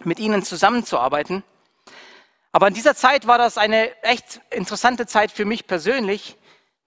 mit 0.03 0.19
ihnen 0.19 0.43
zusammenzuarbeiten. 0.43 1.43
Aber 2.51 2.67
in 2.67 2.73
dieser 2.73 2.95
Zeit 2.95 3.27
war 3.27 3.37
das 3.37 3.57
eine 3.57 3.91
echt 4.03 4.41
interessante 4.49 5.05
Zeit 5.05 5.31
für 5.31 5.45
mich 5.45 5.67
persönlich, 5.67 6.37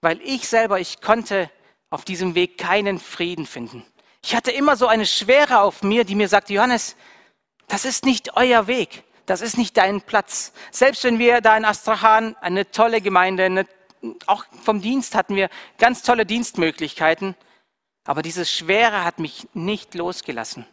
weil 0.01 0.19
ich 0.21 0.47
selber, 0.47 0.79
ich 0.79 1.01
konnte 1.01 1.49
auf 1.89 2.03
diesem 2.03 2.35
Weg 2.35 2.57
keinen 2.57 2.99
Frieden 2.99 3.45
finden. 3.45 3.85
Ich 4.25 4.35
hatte 4.35 4.51
immer 4.51 4.75
so 4.75 4.87
eine 4.87 5.05
Schwere 5.05 5.61
auf 5.61 5.83
mir, 5.83 6.03
die 6.03 6.15
mir 6.15 6.27
sagte, 6.27 6.53
Johannes, 6.53 6.95
das 7.67 7.85
ist 7.85 8.05
nicht 8.05 8.35
euer 8.35 8.67
Weg, 8.67 9.03
das 9.25 9.41
ist 9.41 9.57
nicht 9.57 9.77
dein 9.77 10.01
Platz. 10.01 10.53
Selbst 10.71 11.03
wenn 11.03 11.19
wir 11.19 11.39
da 11.41 11.55
in 11.55 11.65
Astrachan 11.65 12.35
eine 12.37 12.69
tolle 12.71 12.99
Gemeinde, 12.99 13.45
eine, 13.45 13.65
auch 14.27 14.45
vom 14.63 14.81
Dienst 14.81 15.15
hatten 15.15 15.35
wir 15.35 15.49
ganz 15.77 16.03
tolle 16.03 16.25
Dienstmöglichkeiten, 16.25 17.35
aber 18.05 18.21
dieses 18.21 18.51
Schwere 18.51 19.05
hat 19.05 19.19
mich 19.19 19.47
nicht 19.53 19.95
losgelassen. 19.95 20.65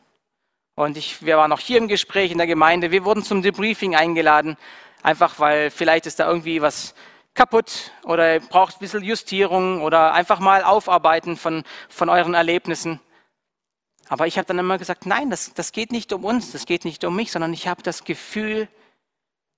Und 0.80 0.96
ich, 0.96 1.22
wir 1.22 1.36
waren 1.36 1.52
auch 1.52 1.60
hier 1.60 1.76
im 1.76 1.88
Gespräch 1.88 2.30
in 2.30 2.38
der 2.38 2.46
Gemeinde. 2.46 2.90
Wir 2.90 3.04
wurden 3.04 3.22
zum 3.22 3.42
Debriefing 3.42 3.94
eingeladen, 3.94 4.56
einfach 5.02 5.38
weil 5.38 5.70
vielleicht 5.70 6.06
ist 6.06 6.18
da 6.18 6.26
irgendwie 6.26 6.62
was 6.62 6.94
kaputt 7.34 7.92
oder 8.02 8.40
braucht 8.40 8.76
ein 8.76 8.78
bisschen 8.78 9.04
Justierung 9.04 9.82
oder 9.82 10.14
einfach 10.14 10.40
mal 10.40 10.64
aufarbeiten 10.64 11.36
von, 11.36 11.64
von 11.90 12.08
euren 12.08 12.32
Erlebnissen. 12.32 12.98
Aber 14.08 14.26
ich 14.26 14.38
habe 14.38 14.46
dann 14.46 14.58
immer 14.58 14.78
gesagt, 14.78 15.04
nein, 15.04 15.28
das, 15.28 15.52
das 15.52 15.72
geht 15.72 15.92
nicht 15.92 16.14
um 16.14 16.24
uns, 16.24 16.50
das 16.50 16.64
geht 16.64 16.86
nicht 16.86 17.04
um 17.04 17.14
mich, 17.14 17.30
sondern 17.30 17.52
ich 17.52 17.68
habe 17.68 17.82
das 17.82 18.04
Gefühl, 18.04 18.66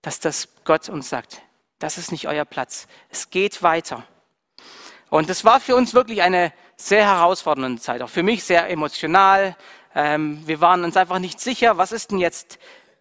dass 0.02 0.18
das 0.18 0.48
Gott 0.64 0.88
uns 0.88 1.08
sagt, 1.08 1.40
das 1.78 1.98
ist 1.98 2.10
nicht 2.10 2.26
euer 2.26 2.44
Platz. 2.44 2.88
Es 3.10 3.30
geht 3.30 3.62
weiter. 3.62 4.02
Und 5.08 5.30
es 5.30 5.44
war 5.44 5.60
für 5.60 5.76
uns 5.76 5.94
wirklich 5.94 6.20
eine 6.20 6.52
sehr 6.74 7.04
herausfordernde 7.04 7.80
Zeit, 7.80 8.02
auch 8.02 8.10
für 8.10 8.24
mich 8.24 8.42
sehr 8.42 8.68
emotional. 8.68 9.56
Ähm, 9.94 10.42
wir 10.46 10.60
waren 10.60 10.84
uns 10.84 10.96
einfach 10.96 11.18
nicht 11.18 11.40
sicher, 11.40 11.78
was 11.78 11.92
ist 11.92 12.10
denn 12.10 12.18
jetzt 12.18 12.58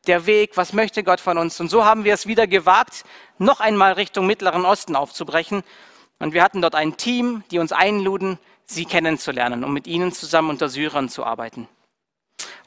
der 0.08 0.26
Weg, 0.26 0.58
was 0.58 0.74
möchte 0.74 1.04
Gott 1.04 1.20
von 1.20 1.38
uns. 1.38 1.60
Und 1.60 1.70
so 1.70 1.86
haben 1.86 2.04
wir 2.04 2.14
es 2.14 2.28
wieder 2.28 2.48
gewagt, 2.48 3.04
noch 3.38 3.60
einmal 3.60 3.94
Richtung 3.94 4.26
Mittleren 4.26 4.66
Osten 4.66 4.96
aufzubrechen. 4.96 5.64
Und 6.20 6.34
wir 6.34 6.44
hatten 6.44 6.62
dort 6.62 6.76
ein 6.76 6.98
Team, 6.98 7.44
die 7.52 7.60
uns 7.60 7.72
einluden, 7.72 8.40
sie 8.66 8.86
kennenzulernen, 8.86 9.64
um 9.64 9.74
mit 9.74 9.88
ihnen 9.88 10.12
zusammen 10.12 10.50
unter 10.50 10.70
Syrern 10.70 11.10
zu 11.10 11.24
arbeiten. 11.26 11.68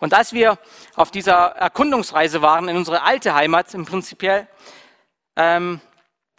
Und 0.00 0.14
als 0.14 0.32
wir 0.32 0.58
auf 0.96 1.10
dieser 1.10 1.56
Erkundungsreise 1.56 2.42
waren, 2.42 2.68
in 2.68 2.76
unsere 2.76 3.02
alte 3.02 3.34
Heimat 3.34 3.72
im 3.74 3.84
Prinzipiell, 3.84 4.48
ähm, 5.36 5.80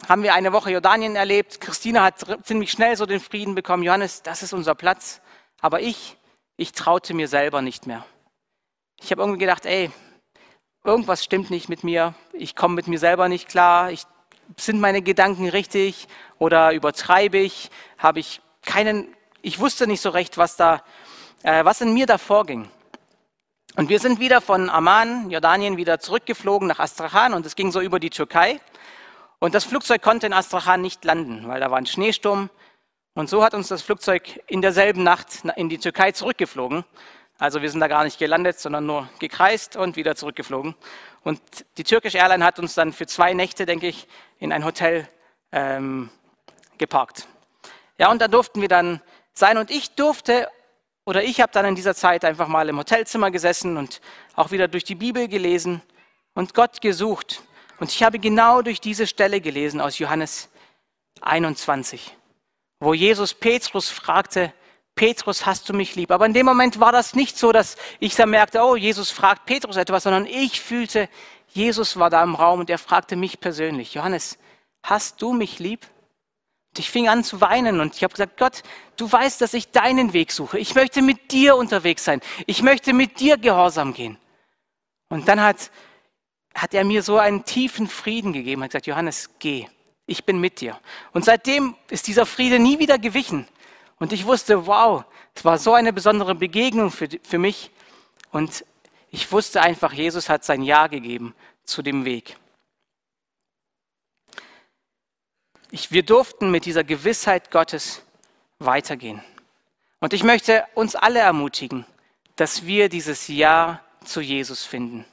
haben 0.08 0.24
wir 0.24 0.34
eine 0.34 0.54
Woche 0.54 0.72
Jordanien 0.72 1.16
erlebt. 1.16 1.62
Christina 1.62 2.04
hat 2.04 2.26
ziemlich 2.44 2.72
schnell 2.72 2.96
so 2.96 3.06
den 3.06 3.20
Frieden 3.20 3.56
bekommen. 3.56 3.84
Johannes, 3.84 4.22
das 4.22 4.44
ist 4.44 4.54
unser 4.54 4.76
Platz. 4.76 5.22
Aber 5.62 5.82
ich, 5.82 6.18
ich 6.58 6.72
traute 6.72 7.14
mir 7.14 7.28
selber 7.28 7.62
nicht 7.62 7.88
mehr. 7.88 8.06
Ich 9.01 9.12
habe 9.12 9.22
irgendwie 9.22 9.39
gedacht, 9.39 9.66
ey, 9.66 9.91
irgendwas 10.84 11.24
stimmt 11.24 11.49
nicht 11.49 11.68
mit 11.68 11.84
mir. 11.84 12.14
Ich 12.34 12.56
komme 12.56 12.76
mit 12.76 12.88
mir 12.88 12.99
selber 12.99 13.28
nicht 13.28 13.47
klar. 13.47 13.91
Ich, 13.91 14.03
sind 14.58 14.80
meine 14.80 15.01
Gedanken 15.01 15.49
richtig 15.49 16.08
oder 16.38 16.72
übertreibe 16.74 17.38
ich? 17.38 17.72
Habe 17.97 18.20
ich 18.20 18.41
keinen, 18.62 19.08
ich 19.41 19.60
wusste 19.60 19.88
nicht 19.88 20.01
so 20.01 20.10
recht, 20.10 20.38
was 20.38 20.56
da, 20.56 20.84
äh, 21.43 21.66
was 21.66 21.82
in 21.82 21.93
mir 21.93 22.06
da 22.06 22.18
vorging. 22.18 22.70
Und 23.76 23.89
wir 23.89 23.99
sind 23.99 24.20
wieder 24.20 24.39
von 24.39 24.70
Amman, 24.70 25.30
Jordanien, 25.30 25.76
wieder 25.76 25.99
zurückgeflogen 25.99 26.68
nach 26.68 26.80
Astrachan 26.80 27.34
und 27.34 27.45
es 27.45 27.56
ging 27.56 27.72
so 27.72 27.82
über 27.82 27.99
die 27.99 28.10
Türkei. 28.10 28.62
Und 29.39 29.53
das 29.53 29.66
Flugzeug 29.66 30.01
konnte 30.01 30.28
in 30.28 30.34
Astrachan 30.34 30.82
nicht 30.82 31.03
landen, 31.03 31.47
weil 31.47 31.60
da 31.60 31.70
war 31.70 31.78
ein 31.78 31.86
Schneesturm. 31.86 32.49
Und 33.16 33.30
so 33.30 33.43
hat 33.43 33.53
uns 33.53 33.70
das 33.70 33.82
Flugzeug 33.82 34.41
in 34.45 34.61
derselben 34.61 35.01
Nacht 35.01 35.43
in 35.55 35.70
die 35.70 35.78
Türkei 35.78 36.11
zurückgeflogen. 36.11 36.84
Also 37.38 37.61
wir 37.61 37.72
sind 37.72 37.80
da 37.80 37.88
gar 37.88 38.03
nicht 38.03 38.20
gelandet, 38.20 38.59
sondern 38.59 38.86
nur 38.86 39.09
gekreist 39.20 39.78
und 39.78 39.95
wieder 39.95 40.18
zurückgeflogen. 40.18 40.76
Und 41.24 41.41
die 41.78 41.86
türkische 41.86 42.18
Airline 42.18 42.43
hat 42.43 42.59
uns 42.59 42.76
dann 42.76 42.91
für 42.91 43.07
zwei 43.07 43.34
Nächte, 43.34 43.66
denke 43.66 43.88
ich, 43.88 44.07
in 44.38 44.51
ein 44.51 44.66
Hotel 44.66 45.07
ähm, 45.53 46.09
geparkt. 46.78 47.28
Ja, 47.97 48.11
und 48.11 48.22
da 48.22 48.28
durften 48.28 48.59
wir 48.59 48.68
dann 48.68 49.01
sein. 49.34 49.57
Und 49.57 49.72
ich 49.72 49.95
durfte 49.95 50.49
oder 51.05 51.24
ich 51.24 51.39
habe 51.39 51.53
dann 51.53 51.66
in 51.66 51.76
dieser 51.76 51.95
Zeit 51.95 52.26
einfach 52.26 52.49
mal 52.49 52.68
im 52.68 52.78
Hotelzimmer 52.78 53.32
gesessen 53.32 53.78
und 53.78 54.01
auch 54.36 54.51
wieder 54.51 54.68
durch 54.68 54.84
die 54.84 54.95
Bibel 54.95 55.30
gelesen 55.30 55.82
und 56.34 56.53
Gott 56.53 56.82
gesucht. 56.82 57.43
Und 57.80 57.91
ich 57.91 58.03
habe 58.03 58.20
genau 58.20 58.61
durch 58.61 58.82
diese 58.82 59.07
Stelle 59.07 59.39
gelesen 59.39 59.80
aus 59.80 59.99
Johannes 59.99 60.49
21, 61.22 62.16
wo 62.80 62.93
Jesus 62.93 63.34
Petrus 63.34 63.89
fragte, 63.89 64.53
Petrus, 64.95 65.45
hast 65.45 65.67
du 65.67 65.73
mich 65.73 65.95
lieb? 65.95 66.11
Aber 66.11 66.26
in 66.26 66.34
dem 66.34 66.45
Moment 66.45 66.80
war 66.80 66.91
das 66.91 67.15
nicht 67.15 67.38
so, 67.38 67.51
dass 67.51 67.76
ich 67.99 68.15
da 68.15 68.26
merkte, 68.26 68.63
oh, 68.63 68.76
Jesus 68.76 69.11
fragt 69.11 69.45
Petrus 69.45 69.76
etwas, 69.76 70.03
sondern 70.03 70.26
ich 70.26 70.61
fühlte, 70.61 71.09
Jesus 71.49 71.97
war 71.97 72.09
da 72.09 72.23
im 72.23 72.36
Raum 72.36 72.61
und 72.61 72.69
er 72.69 72.78
fragte 72.78 73.15
mich 73.15 73.39
persönlich, 73.39 73.93
Johannes, 73.93 74.38
hast 74.84 75.21
du 75.21 75.34
mich 75.34 75.59
lieb? 75.59 75.86
Und 76.69 76.80
ich 76.80 76.89
fing 76.89 77.07
an 77.07 77.23
zu 77.23 77.41
weinen 77.41 77.80
und 77.80 77.95
ich 77.95 78.03
habe 78.03 78.13
gesagt, 78.13 78.38
Gott, 78.38 78.63
du 78.97 79.09
weißt, 79.09 79.39
dass 79.41 79.53
ich 79.53 79.71
deinen 79.71 80.13
Weg 80.13 80.32
suche. 80.32 80.59
Ich 80.59 80.76
möchte 80.76 81.01
mit 81.01 81.32
dir 81.32 81.55
unterwegs 81.55 82.03
sein. 82.03 82.21
Ich 82.45 82.61
möchte 82.61 82.93
mit 82.93 83.19
dir 83.19 83.38
gehorsam 83.38 83.93
gehen. 83.93 84.17
Und 85.09 85.28
dann 85.28 85.41
hat, 85.41 85.71
hat 86.53 86.73
er 86.73 86.84
mir 86.84 87.03
so 87.03 87.17
einen 87.17 87.45
tiefen 87.45 87.88
Frieden 87.88 88.34
gegeben. 88.34 88.63
Hat 88.63 88.71
gesagt, 88.71 88.88
Johannes, 88.88 89.30
geh. 89.39 89.67
Ich 90.08 90.26
bin 90.26 90.39
mit 90.39 90.62
dir. 90.62 90.80
Und 91.14 91.26
seitdem 91.26 91.76
ist 91.89 92.08
dieser 92.08 92.26
Friede 92.26 92.60
nie 92.60 92.80
wieder 92.80 92.99
gewichen. 92.99 93.47
Und 93.97 94.14
ich 94.14 94.26
wusste, 94.26 94.68
wow, 94.68 95.03
es 95.34 95.43
war 95.45 95.58
so 95.58 95.74
eine 95.74 95.93
besondere 95.93 96.36
Begegnung 96.36 96.91
für, 96.91 97.08
für 97.24 97.38
mich. 97.38 97.72
Und 98.32 98.66
ich 99.10 99.32
wusste 99.32 99.62
einfach, 99.62 99.93
Jesus 99.93 100.30
hat 100.30 100.43
sein 100.43 100.62
Ja 100.62 100.88
gegeben 100.88 101.34
zu 101.64 101.82
dem 101.82 102.06
Weg. 102.06 102.38
Ich, 105.72 105.91
wir 105.91 106.03
durften 106.03 106.51
mit 106.51 106.66
dieser 106.66 106.84
Gewissheit 106.84 107.51
Gottes 107.51 108.03
weitergehen. 108.60 109.22
Und 109.99 110.14
ich 110.14 110.24
möchte 110.24 110.66
uns 110.76 110.95
alle 110.95 111.20
ermutigen, 111.20 111.86
dass 112.36 112.66
wir 112.66 112.89
dieses 112.89 113.28
Ja 113.28 113.82
zu 114.03 114.22
Jesus 114.22 114.64
finden. 114.64 115.06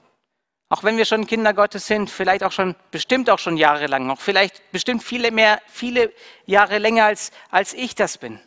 Auch 0.73 0.85
wenn 0.85 0.97
wir 0.97 1.05
schon 1.05 1.27
Kinder 1.27 1.53
Gottes 1.53 1.87
sind, 1.87 2.09
vielleicht 2.09 2.43
auch 2.43 2.51
schon, 2.51 2.75
bestimmt 2.91 3.29
auch 3.29 3.39
schon 3.39 3.59
jahrelang, 3.59 4.07
noch 4.07 4.19
vielleicht 4.19 4.73
bestimmt 4.73 5.03
viele 5.03 5.31
mehr, 5.31 5.61
viele 5.67 6.15
Jahre 6.47 6.79
länger 6.79 7.05
als, 7.05 7.31
als 7.51 7.75
ich 7.75 7.95
das 7.95 8.17
bin, 8.17 8.41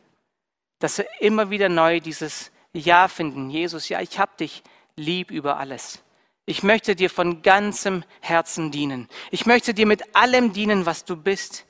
dass 0.79 0.97
wir 0.97 1.05
immer 1.19 1.51
wieder 1.51 1.69
neu 1.69 1.99
dieses 1.99 2.51
Ja 2.73 3.09
finden. 3.09 3.51
Jesus, 3.51 3.89
ja, 3.89 4.01
ich 4.01 4.17
hab 4.17 4.37
dich 4.37 4.63
lieb 4.95 5.29
über 5.29 5.57
alles. 5.57 6.01
Ich 6.47 6.63
möchte 6.63 6.95
dir 6.95 7.11
von 7.11 7.43
ganzem 7.43 8.03
Herzen 8.21 8.71
dienen. 8.71 9.07
Ich 9.29 9.45
möchte 9.45 9.75
dir 9.75 9.85
mit 9.85 10.15
allem 10.15 10.51
dienen, 10.51 10.87
was 10.87 11.05
du 11.05 11.15
bist. 11.15 11.67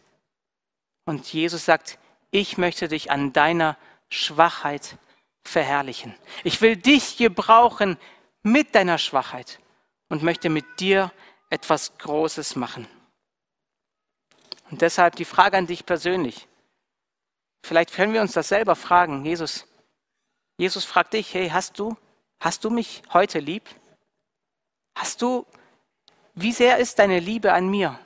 Und 1.04 1.34
Jesus 1.34 1.66
sagt, 1.66 2.00
ich 2.32 2.58
möchte 2.58 2.88
dich 2.88 3.12
an 3.12 3.34
deiner 3.34 3.78
Schwachheit 4.08 4.96
verherrlichen. 5.44 6.16
Ich 6.46 6.62
will 6.62 6.78
dich 6.78 7.18
gebrauchen 7.18 7.98
mit 8.42 8.74
deiner 8.74 8.98
Schwachheit 8.98 9.60
und 10.10 10.24
möchte 10.24 10.50
mit 10.50 10.80
dir 10.80 11.12
etwas 11.50 11.98
Großes 11.98 12.56
machen. 12.56 12.88
Und 14.72 14.82
deshalb 14.82 15.16
die 15.16 15.26
Frage 15.26 15.58
an 15.58 15.68
dich 15.68 15.86
persönlich. 15.86 16.48
Vielleicht 17.64 17.94
können 17.94 18.14
wir 18.14 18.22
uns 18.22 18.34
das 18.34 18.48
selber 18.48 18.76
fragen. 18.76 19.26
Jesus, 19.26 19.66
Jesus 20.58 20.86
fragt 20.86 21.14
dich, 21.14 21.34
hey, 21.34 21.50
hast 21.50 21.80
du, 21.80 21.96
hast 22.40 22.64
du 22.64 22.70
mich 22.70 23.04
heute 23.14 23.40
lieb? 23.40 23.64
Hast 24.96 25.22
du, 25.22 25.46
wie 26.34 26.52
sehr 26.52 26.78
ist 26.78 27.00
deine 27.00 27.20
Liebe 27.20 27.54
an 27.54 27.70
mir? 27.70 28.00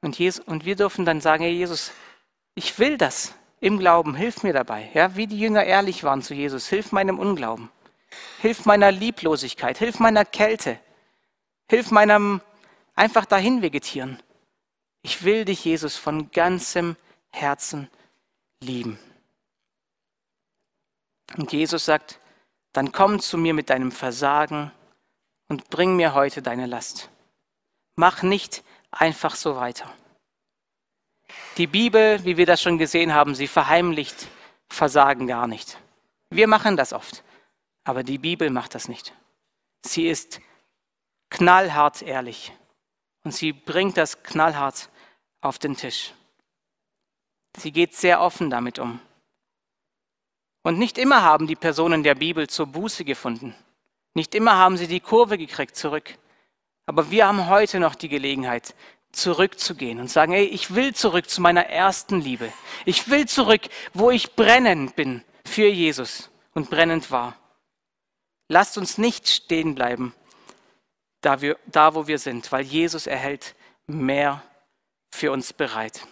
Und, 0.00 0.18
Jesus, 0.18 0.44
und 0.44 0.64
wir 0.64 0.76
dürfen 0.76 1.04
dann 1.04 1.20
sagen, 1.20 1.44
hey 1.44 1.52
Jesus, 1.52 1.92
ich 2.54 2.78
will 2.78 2.98
das 2.98 3.34
im 3.60 3.78
Glauben, 3.78 4.14
hilf 4.14 4.42
mir 4.42 4.52
dabei. 4.52 4.90
Ja, 4.92 5.16
wie 5.16 5.26
die 5.26 5.38
Jünger 5.38 5.64
ehrlich 5.64 6.04
waren 6.04 6.22
zu 6.22 6.34
Jesus, 6.34 6.68
hilf 6.68 6.92
meinem 6.92 7.18
Unglauben, 7.18 7.70
hilf 8.40 8.66
meiner 8.66 8.92
Lieblosigkeit, 8.92 9.78
hilf 9.78 9.98
meiner 9.98 10.26
Kälte, 10.26 10.78
hilf 11.68 11.90
meinem 11.90 12.40
einfach 12.94 13.24
dahin 13.24 13.62
vegetieren. 13.62 14.22
Ich 15.02 15.24
will 15.24 15.44
dich, 15.44 15.64
Jesus, 15.64 15.96
von 15.96 16.30
ganzem 16.30 16.96
Herzen 17.30 17.90
lieben. 18.60 18.98
Und 21.36 21.52
Jesus 21.52 21.84
sagt, 21.84 22.20
dann 22.72 22.92
komm 22.92 23.20
zu 23.20 23.38
mir 23.38 23.54
mit 23.54 23.70
deinem 23.70 23.92
Versagen 23.92 24.70
und 25.48 25.70
bring 25.70 25.96
mir 25.96 26.14
heute 26.14 26.42
deine 26.42 26.66
Last. 26.66 27.10
Mach 27.96 28.22
nicht 28.22 28.64
einfach 28.90 29.36
so 29.36 29.56
weiter. 29.56 29.92
Die 31.56 31.66
Bibel, 31.66 32.24
wie 32.24 32.36
wir 32.36 32.46
das 32.46 32.60
schon 32.60 32.78
gesehen 32.78 33.14
haben, 33.14 33.34
sie 33.34 33.46
verheimlicht 33.46 34.28
Versagen 34.68 35.26
gar 35.26 35.46
nicht. 35.46 35.78
Wir 36.30 36.48
machen 36.48 36.76
das 36.76 36.92
oft, 36.92 37.22
aber 37.84 38.02
die 38.02 38.18
Bibel 38.18 38.50
macht 38.50 38.74
das 38.74 38.88
nicht. 38.88 39.14
Sie 39.84 40.08
ist 40.08 40.40
knallhart 41.34 42.02
ehrlich 42.02 42.52
und 43.24 43.32
sie 43.32 43.52
bringt 43.52 43.96
das 43.96 44.22
knallhart 44.22 44.88
auf 45.40 45.58
den 45.58 45.76
Tisch. 45.76 46.12
Sie 47.56 47.72
geht 47.72 47.94
sehr 47.94 48.20
offen 48.20 48.50
damit 48.50 48.78
um. 48.78 49.00
Und 50.62 50.78
nicht 50.78 50.96
immer 50.96 51.22
haben 51.22 51.46
die 51.46 51.56
Personen 51.56 52.04
der 52.04 52.14
Bibel 52.14 52.48
zur 52.48 52.66
Buße 52.66 53.04
gefunden. 53.04 53.54
Nicht 54.14 54.34
immer 54.34 54.56
haben 54.56 54.76
sie 54.76 54.86
die 54.86 55.00
Kurve 55.00 55.36
gekriegt 55.36 55.76
zurück. 55.76 56.16
Aber 56.86 57.10
wir 57.10 57.26
haben 57.26 57.48
heute 57.48 57.80
noch 57.80 57.96
die 57.96 58.08
Gelegenheit, 58.08 58.74
zurückzugehen 59.10 60.00
und 60.00 60.10
sagen, 60.10 60.32
hey, 60.32 60.44
ich 60.44 60.74
will 60.74 60.94
zurück 60.94 61.28
zu 61.28 61.40
meiner 61.40 61.66
ersten 61.66 62.20
Liebe. 62.20 62.52
Ich 62.84 63.08
will 63.08 63.26
zurück, 63.26 63.62
wo 63.92 64.10
ich 64.10 64.34
brennend 64.34 64.96
bin 64.96 65.24
für 65.44 65.66
Jesus 65.66 66.30
und 66.52 66.70
brennend 66.70 67.10
war. 67.10 67.36
Lasst 68.48 68.78
uns 68.78 68.98
nicht 68.98 69.28
stehen 69.28 69.74
bleiben, 69.74 70.14
da, 71.24 71.40
wir, 71.40 71.58
da 71.66 71.94
wo 71.94 72.06
wir 72.06 72.18
sind, 72.18 72.50
weil 72.52 72.62
Jesus 72.62 73.06
erhält 73.06 73.54
mehr 73.86 74.42
für 75.10 75.32
uns 75.32 75.52
bereit. 75.52 76.06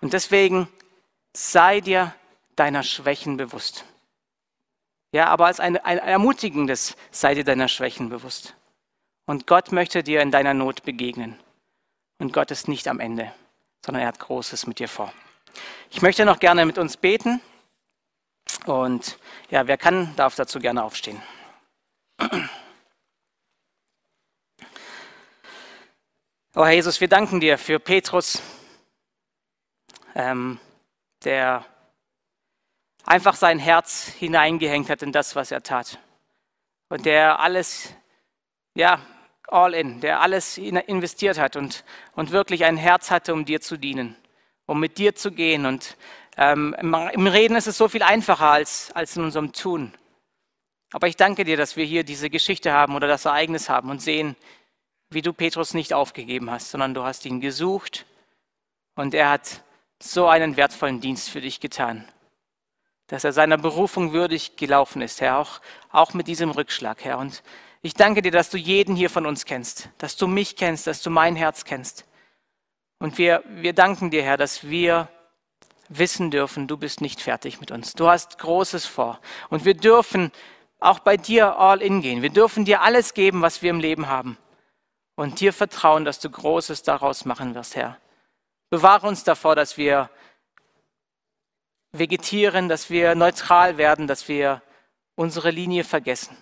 Und 0.00 0.12
deswegen 0.12 0.68
sei 1.34 1.80
dir 1.80 2.14
deiner 2.56 2.82
Schwächen 2.82 3.36
bewusst. 3.36 3.84
Ja, 5.12 5.26
aber 5.26 5.46
als 5.46 5.60
ein, 5.60 5.76
ein 5.78 5.98
ermutigendes 5.98 6.96
sei 7.10 7.34
dir 7.34 7.44
deiner 7.44 7.68
Schwächen 7.68 8.08
bewusst. 8.08 8.54
Und 9.26 9.46
Gott 9.46 9.72
möchte 9.72 10.02
dir 10.02 10.22
in 10.22 10.30
deiner 10.30 10.54
Not 10.54 10.84
begegnen. 10.84 11.38
Und 12.18 12.32
Gott 12.32 12.50
ist 12.50 12.68
nicht 12.68 12.88
am 12.88 13.00
Ende, 13.00 13.32
sondern 13.84 14.02
er 14.02 14.08
hat 14.08 14.18
Großes 14.18 14.66
mit 14.66 14.78
dir 14.78 14.88
vor. 14.88 15.12
Ich 15.90 16.02
möchte 16.02 16.24
noch 16.24 16.40
gerne 16.40 16.66
mit 16.66 16.78
uns 16.78 16.96
beten. 16.96 17.40
Und 18.66 19.18
ja, 19.50 19.66
wer 19.66 19.78
kann, 19.78 20.14
darf 20.16 20.34
dazu 20.34 20.58
gerne 20.58 20.82
aufstehen. 20.82 21.22
Oh 26.60 26.64
Herr 26.64 26.72
Jesus, 26.72 27.00
wir 27.00 27.06
danken 27.06 27.38
dir 27.38 27.56
für 27.56 27.78
Petrus, 27.78 28.42
ähm, 30.16 30.58
der 31.22 31.64
einfach 33.04 33.36
sein 33.36 33.60
Herz 33.60 34.08
hineingehängt 34.18 34.90
hat 34.90 35.04
in 35.04 35.12
das, 35.12 35.36
was 35.36 35.52
er 35.52 35.62
tat. 35.62 36.00
Und 36.88 37.06
der 37.06 37.38
alles, 37.38 37.94
ja, 38.74 39.00
all 39.46 39.72
in, 39.72 40.00
der 40.00 40.20
alles 40.20 40.58
investiert 40.58 41.38
hat 41.38 41.54
und, 41.54 41.84
und 42.16 42.32
wirklich 42.32 42.64
ein 42.64 42.76
Herz 42.76 43.12
hatte, 43.12 43.34
um 43.34 43.44
dir 43.44 43.60
zu 43.60 43.76
dienen, 43.76 44.16
um 44.66 44.80
mit 44.80 44.98
dir 44.98 45.14
zu 45.14 45.30
gehen. 45.30 45.64
Und 45.64 45.96
ähm, 46.36 46.74
im 46.80 47.26
Reden 47.28 47.56
ist 47.56 47.68
es 47.68 47.78
so 47.78 47.86
viel 47.86 48.02
einfacher 48.02 48.50
als, 48.50 48.90
als 48.96 49.16
in 49.16 49.22
unserem 49.22 49.52
Tun. 49.52 49.94
Aber 50.90 51.06
ich 51.06 51.14
danke 51.14 51.44
dir, 51.44 51.56
dass 51.56 51.76
wir 51.76 51.84
hier 51.84 52.02
diese 52.02 52.30
Geschichte 52.30 52.72
haben 52.72 52.96
oder 52.96 53.06
das 53.06 53.26
Ereignis 53.26 53.68
haben 53.68 53.90
und 53.90 54.02
sehen, 54.02 54.34
wie 55.10 55.22
du 55.22 55.32
Petrus 55.32 55.74
nicht 55.74 55.94
aufgegeben 55.94 56.50
hast, 56.50 56.70
sondern 56.70 56.94
du 56.94 57.02
hast 57.02 57.24
ihn 57.24 57.40
gesucht 57.40 58.06
und 58.94 59.14
er 59.14 59.30
hat 59.30 59.62
so 60.00 60.26
einen 60.26 60.56
wertvollen 60.56 61.00
Dienst 61.00 61.30
für 61.30 61.40
dich 61.40 61.60
getan, 61.60 62.06
dass 63.08 63.24
er 63.24 63.32
seiner 63.32 63.58
Berufung 63.58 64.12
würdig 64.12 64.56
gelaufen 64.56 65.02
ist, 65.02 65.20
Herr, 65.20 65.38
auch, 65.38 65.60
auch 65.90 66.14
mit 66.14 66.28
diesem 66.28 66.50
Rückschlag, 66.50 67.04
Herr. 67.04 67.18
Und 67.18 67.42
ich 67.82 67.94
danke 67.94 68.22
dir, 68.22 68.30
dass 68.30 68.50
du 68.50 68.58
jeden 68.58 68.94
hier 68.94 69.10
von 69.10 69.26
uns 69.26 69.44
kennst, 69.44 69.88
dass 69.98 70.16
du 70.16 70.26
mich 70.26 70.56
kennst, 70.56 70.86
dass 70.86 71.02
du 71.02 71.10
mein 71.10 71.36
Herz 71.36 71.64
kennst. 71.64 72.04
Und 72.98 73.18
wir, 73.18 73.42
wir 73.48 73.72
danken 73.72 74.10
dir, 74.10 74.22
Herr, 74.22 74.36
dass 74.36 74.68
wir 74.68 75.08
wissen 75.88 76.30
dürfen, 76.30 76.66
du 76.66 76.76
bist 76.76 77.00
nicht 77.00 77.20
fertig 77.20 77.60
mit 77.60 77.70
uns. 77.70 77.94
Du 77.94 78.08
hast 78.08 78.38
Großes 78.38 78.86
vor. 78.86 79.20
Und 79.48 79.64
wir 79.64 79.74
dürfen 79.74 80.32
auch 80.80 80.98
bei 80.98 81.16
dir 81.16 81.58
all 81.58 81.80
in 81.80 82.02
gehen. 82.02 82.22
Wir 82.22 82.30
dürfen 82.30 82.64
dir 82.64 82.82
alles 82.82 83.14
geben, 83.14 83.42
was 83.42 83.62
wir 83.62 83.70
im 83.70 83.80
Leben 83.80 84.08
haben. 84.08 84.36
Und 85.18 85.40
dir 85.40 85.52
vertrauen, 85.52 86.04
dass 86.04 86.20
du 86.20 86.30
Großes 86.30 86.84
daraus 86.84 87.24
machen 87.24 87.56
wirst, 87.56 87.74
Herr. 87.74 87.98
Bewahre 88.70 89.08
uns 89.08 89.24
davor, 89.24 89.56
dass 89.56 89.76
wir 89.76 90.10
vegetieren, 91.90 92.68
dass 92.68 92.88
wir 92.88 93.16
neutral 93.16 93.78
werden, 93.78 94.06
dass 94.06 94.28
wir 94.28 94.62
unsere 95.16 95.50
Linie 95.50 95.82
vergessen, 95.82 96.36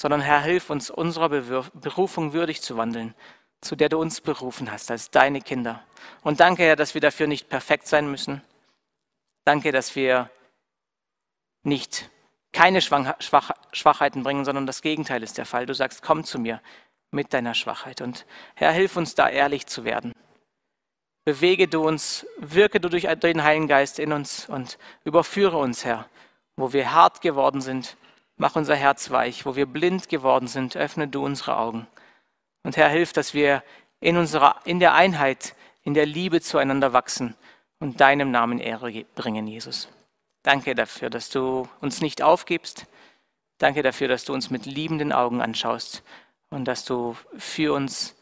sondern 0.00 0.22
Herr, 0.22 0.40
hilf 0.40 0.70
uns, 0.70 0.88
unserer 0.88 1.28
Berufung 1.28 2.32
würdig 2.32 2.62
zu 2.62 2.78
wandeln, 2.78 3.14
zu 3.60 3.76
der 3.76 3.90
du 3.90 4.00
uns 4.00 4.22
berufen 4.22 4.72
hast, 4.72 4.90
als 4.90 5.10
deine 5.10 5.42
Kinder. 5.42 5.84
Und 6.22 6.40
danke, 6.40 6.62
Herr, 6.62 6.76
dass 6.76 6.94
wir 6.94 7.02
dafür 7.02 7.26
nicht 7.26 7.50
perfekt 7.50 7.86
sein 7.86 8.10
müssen. 8.10 8.40
Danke, 9.44 9.72
dass 9.72 9.94
wir 9.94 10.30
nicht 11.64 12.08
keine 12.52 12.80
Schwachheiten 12.80 14.22
bringen, 14.22 14.46
sondern 14.46 14.66
das 14.66 14.80
Gegenteil 14.80 15.22
ist 15.22 15.36
der 15.36 15.44
Fall. 15.44 15.66
Du 15.66 15.74
sagst, 15.74 16.00
komm 16.00 16.24
zu 16.24 16.38
mir 16.38 16.62
mit 17.12 17.32
deiner 17.32 17.54
Schwachheit. 17.54 18.00
Und 18.00 18.26
Herr, 18.54 18.72
hilf 18.72 18.96
uns 18.96 19.14
da 19.14 19.28
ehrlich 19.28 19.66
zu 19.66 19.84
werden. 19.84 20.12
Bewege 21.24 21.68
du 21.68 21.86
uns, 21.86 22.26
wirke 22.38 22.80
du 22.80 22.88
durch 22.88 23.04
den 23.04 23.44
Heiligen 23.44 23.68
Geist 23.68 24.00
in 24.00 24.12
uns 24.12 24.48
und 24.48 24.78
überführe 25.04 25.58
uns, 25.58 25.84
Herr. 25.84 26.08
Wo 26.56 26.72
wir 26.72 26.92
hart 26.92 27.20
geworden 27.20 27.60
sind, 27.60 27.96
mach 28.36 28.56
unser 28.56 28.74
Herz 28.74 29.10
weich. 29.10 29.46
Wo 29.46 29.54
wir 29.54 29.66
blind 29.66 30.08
geworden 30.08 30.48
sind, 30.48 30.76
öffne 30.76 31.06
du 31.06 31.24
unsere 31.24 31.56
Augen. 31.56 31.86
Und 32.64 32.76
Herr, 32.76 32.88
hilf, 32.88 33.12
dass 33.12 33.34
wir 33.34 33.62
in, 34.00 34.16
unserer, 34.16 34.56
in 34.64 34.80
der 34.80 34.94
Einheit, 34.94 35.54
in 35.84 35.94
der 35.94 36.06
Liebe 36.06 36.40
zueinander 36.40 36.92
wachsen 36.92 37.36
und 37.78 38.00
deinem 38.00 38.30
Namen 38.30 38.58
Ehre 38.58 39.04
bringen, 39.14 39.46
Jesus. 39.46 39.88
Danke 40.42 40.74
dafür, 40.74 41.08
dass 41.08 41.30
du 41.30 41.68
uns 41.80 42.00
nicht 42.00 42.20
aufgibst. 42.20 42.86
Danke 43.58 43.82
dafür, 43.82 44.08
dass 44.08 44.24
du 44.24 44.32
uns 44.32 44.50
mit 44.50 44.66
liebenden 44.66 45.12
Augen 45.12 45.40
anschaust 45.40 46.02
und 46.52 46.66
dass 46.66 46.84
du 46.84 47.16
für 47.36 47.72
uns 47.72 48.14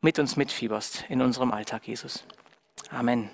mit 0.00 0.18
uns 0.18 0.36
mitfieberst 0.36 1.04
in 1.08 1.22
unserem 1.22 1.52
Alltag, 1.52 1.86
Jesus. 1.86 2.24
Amen. 2.90 3.30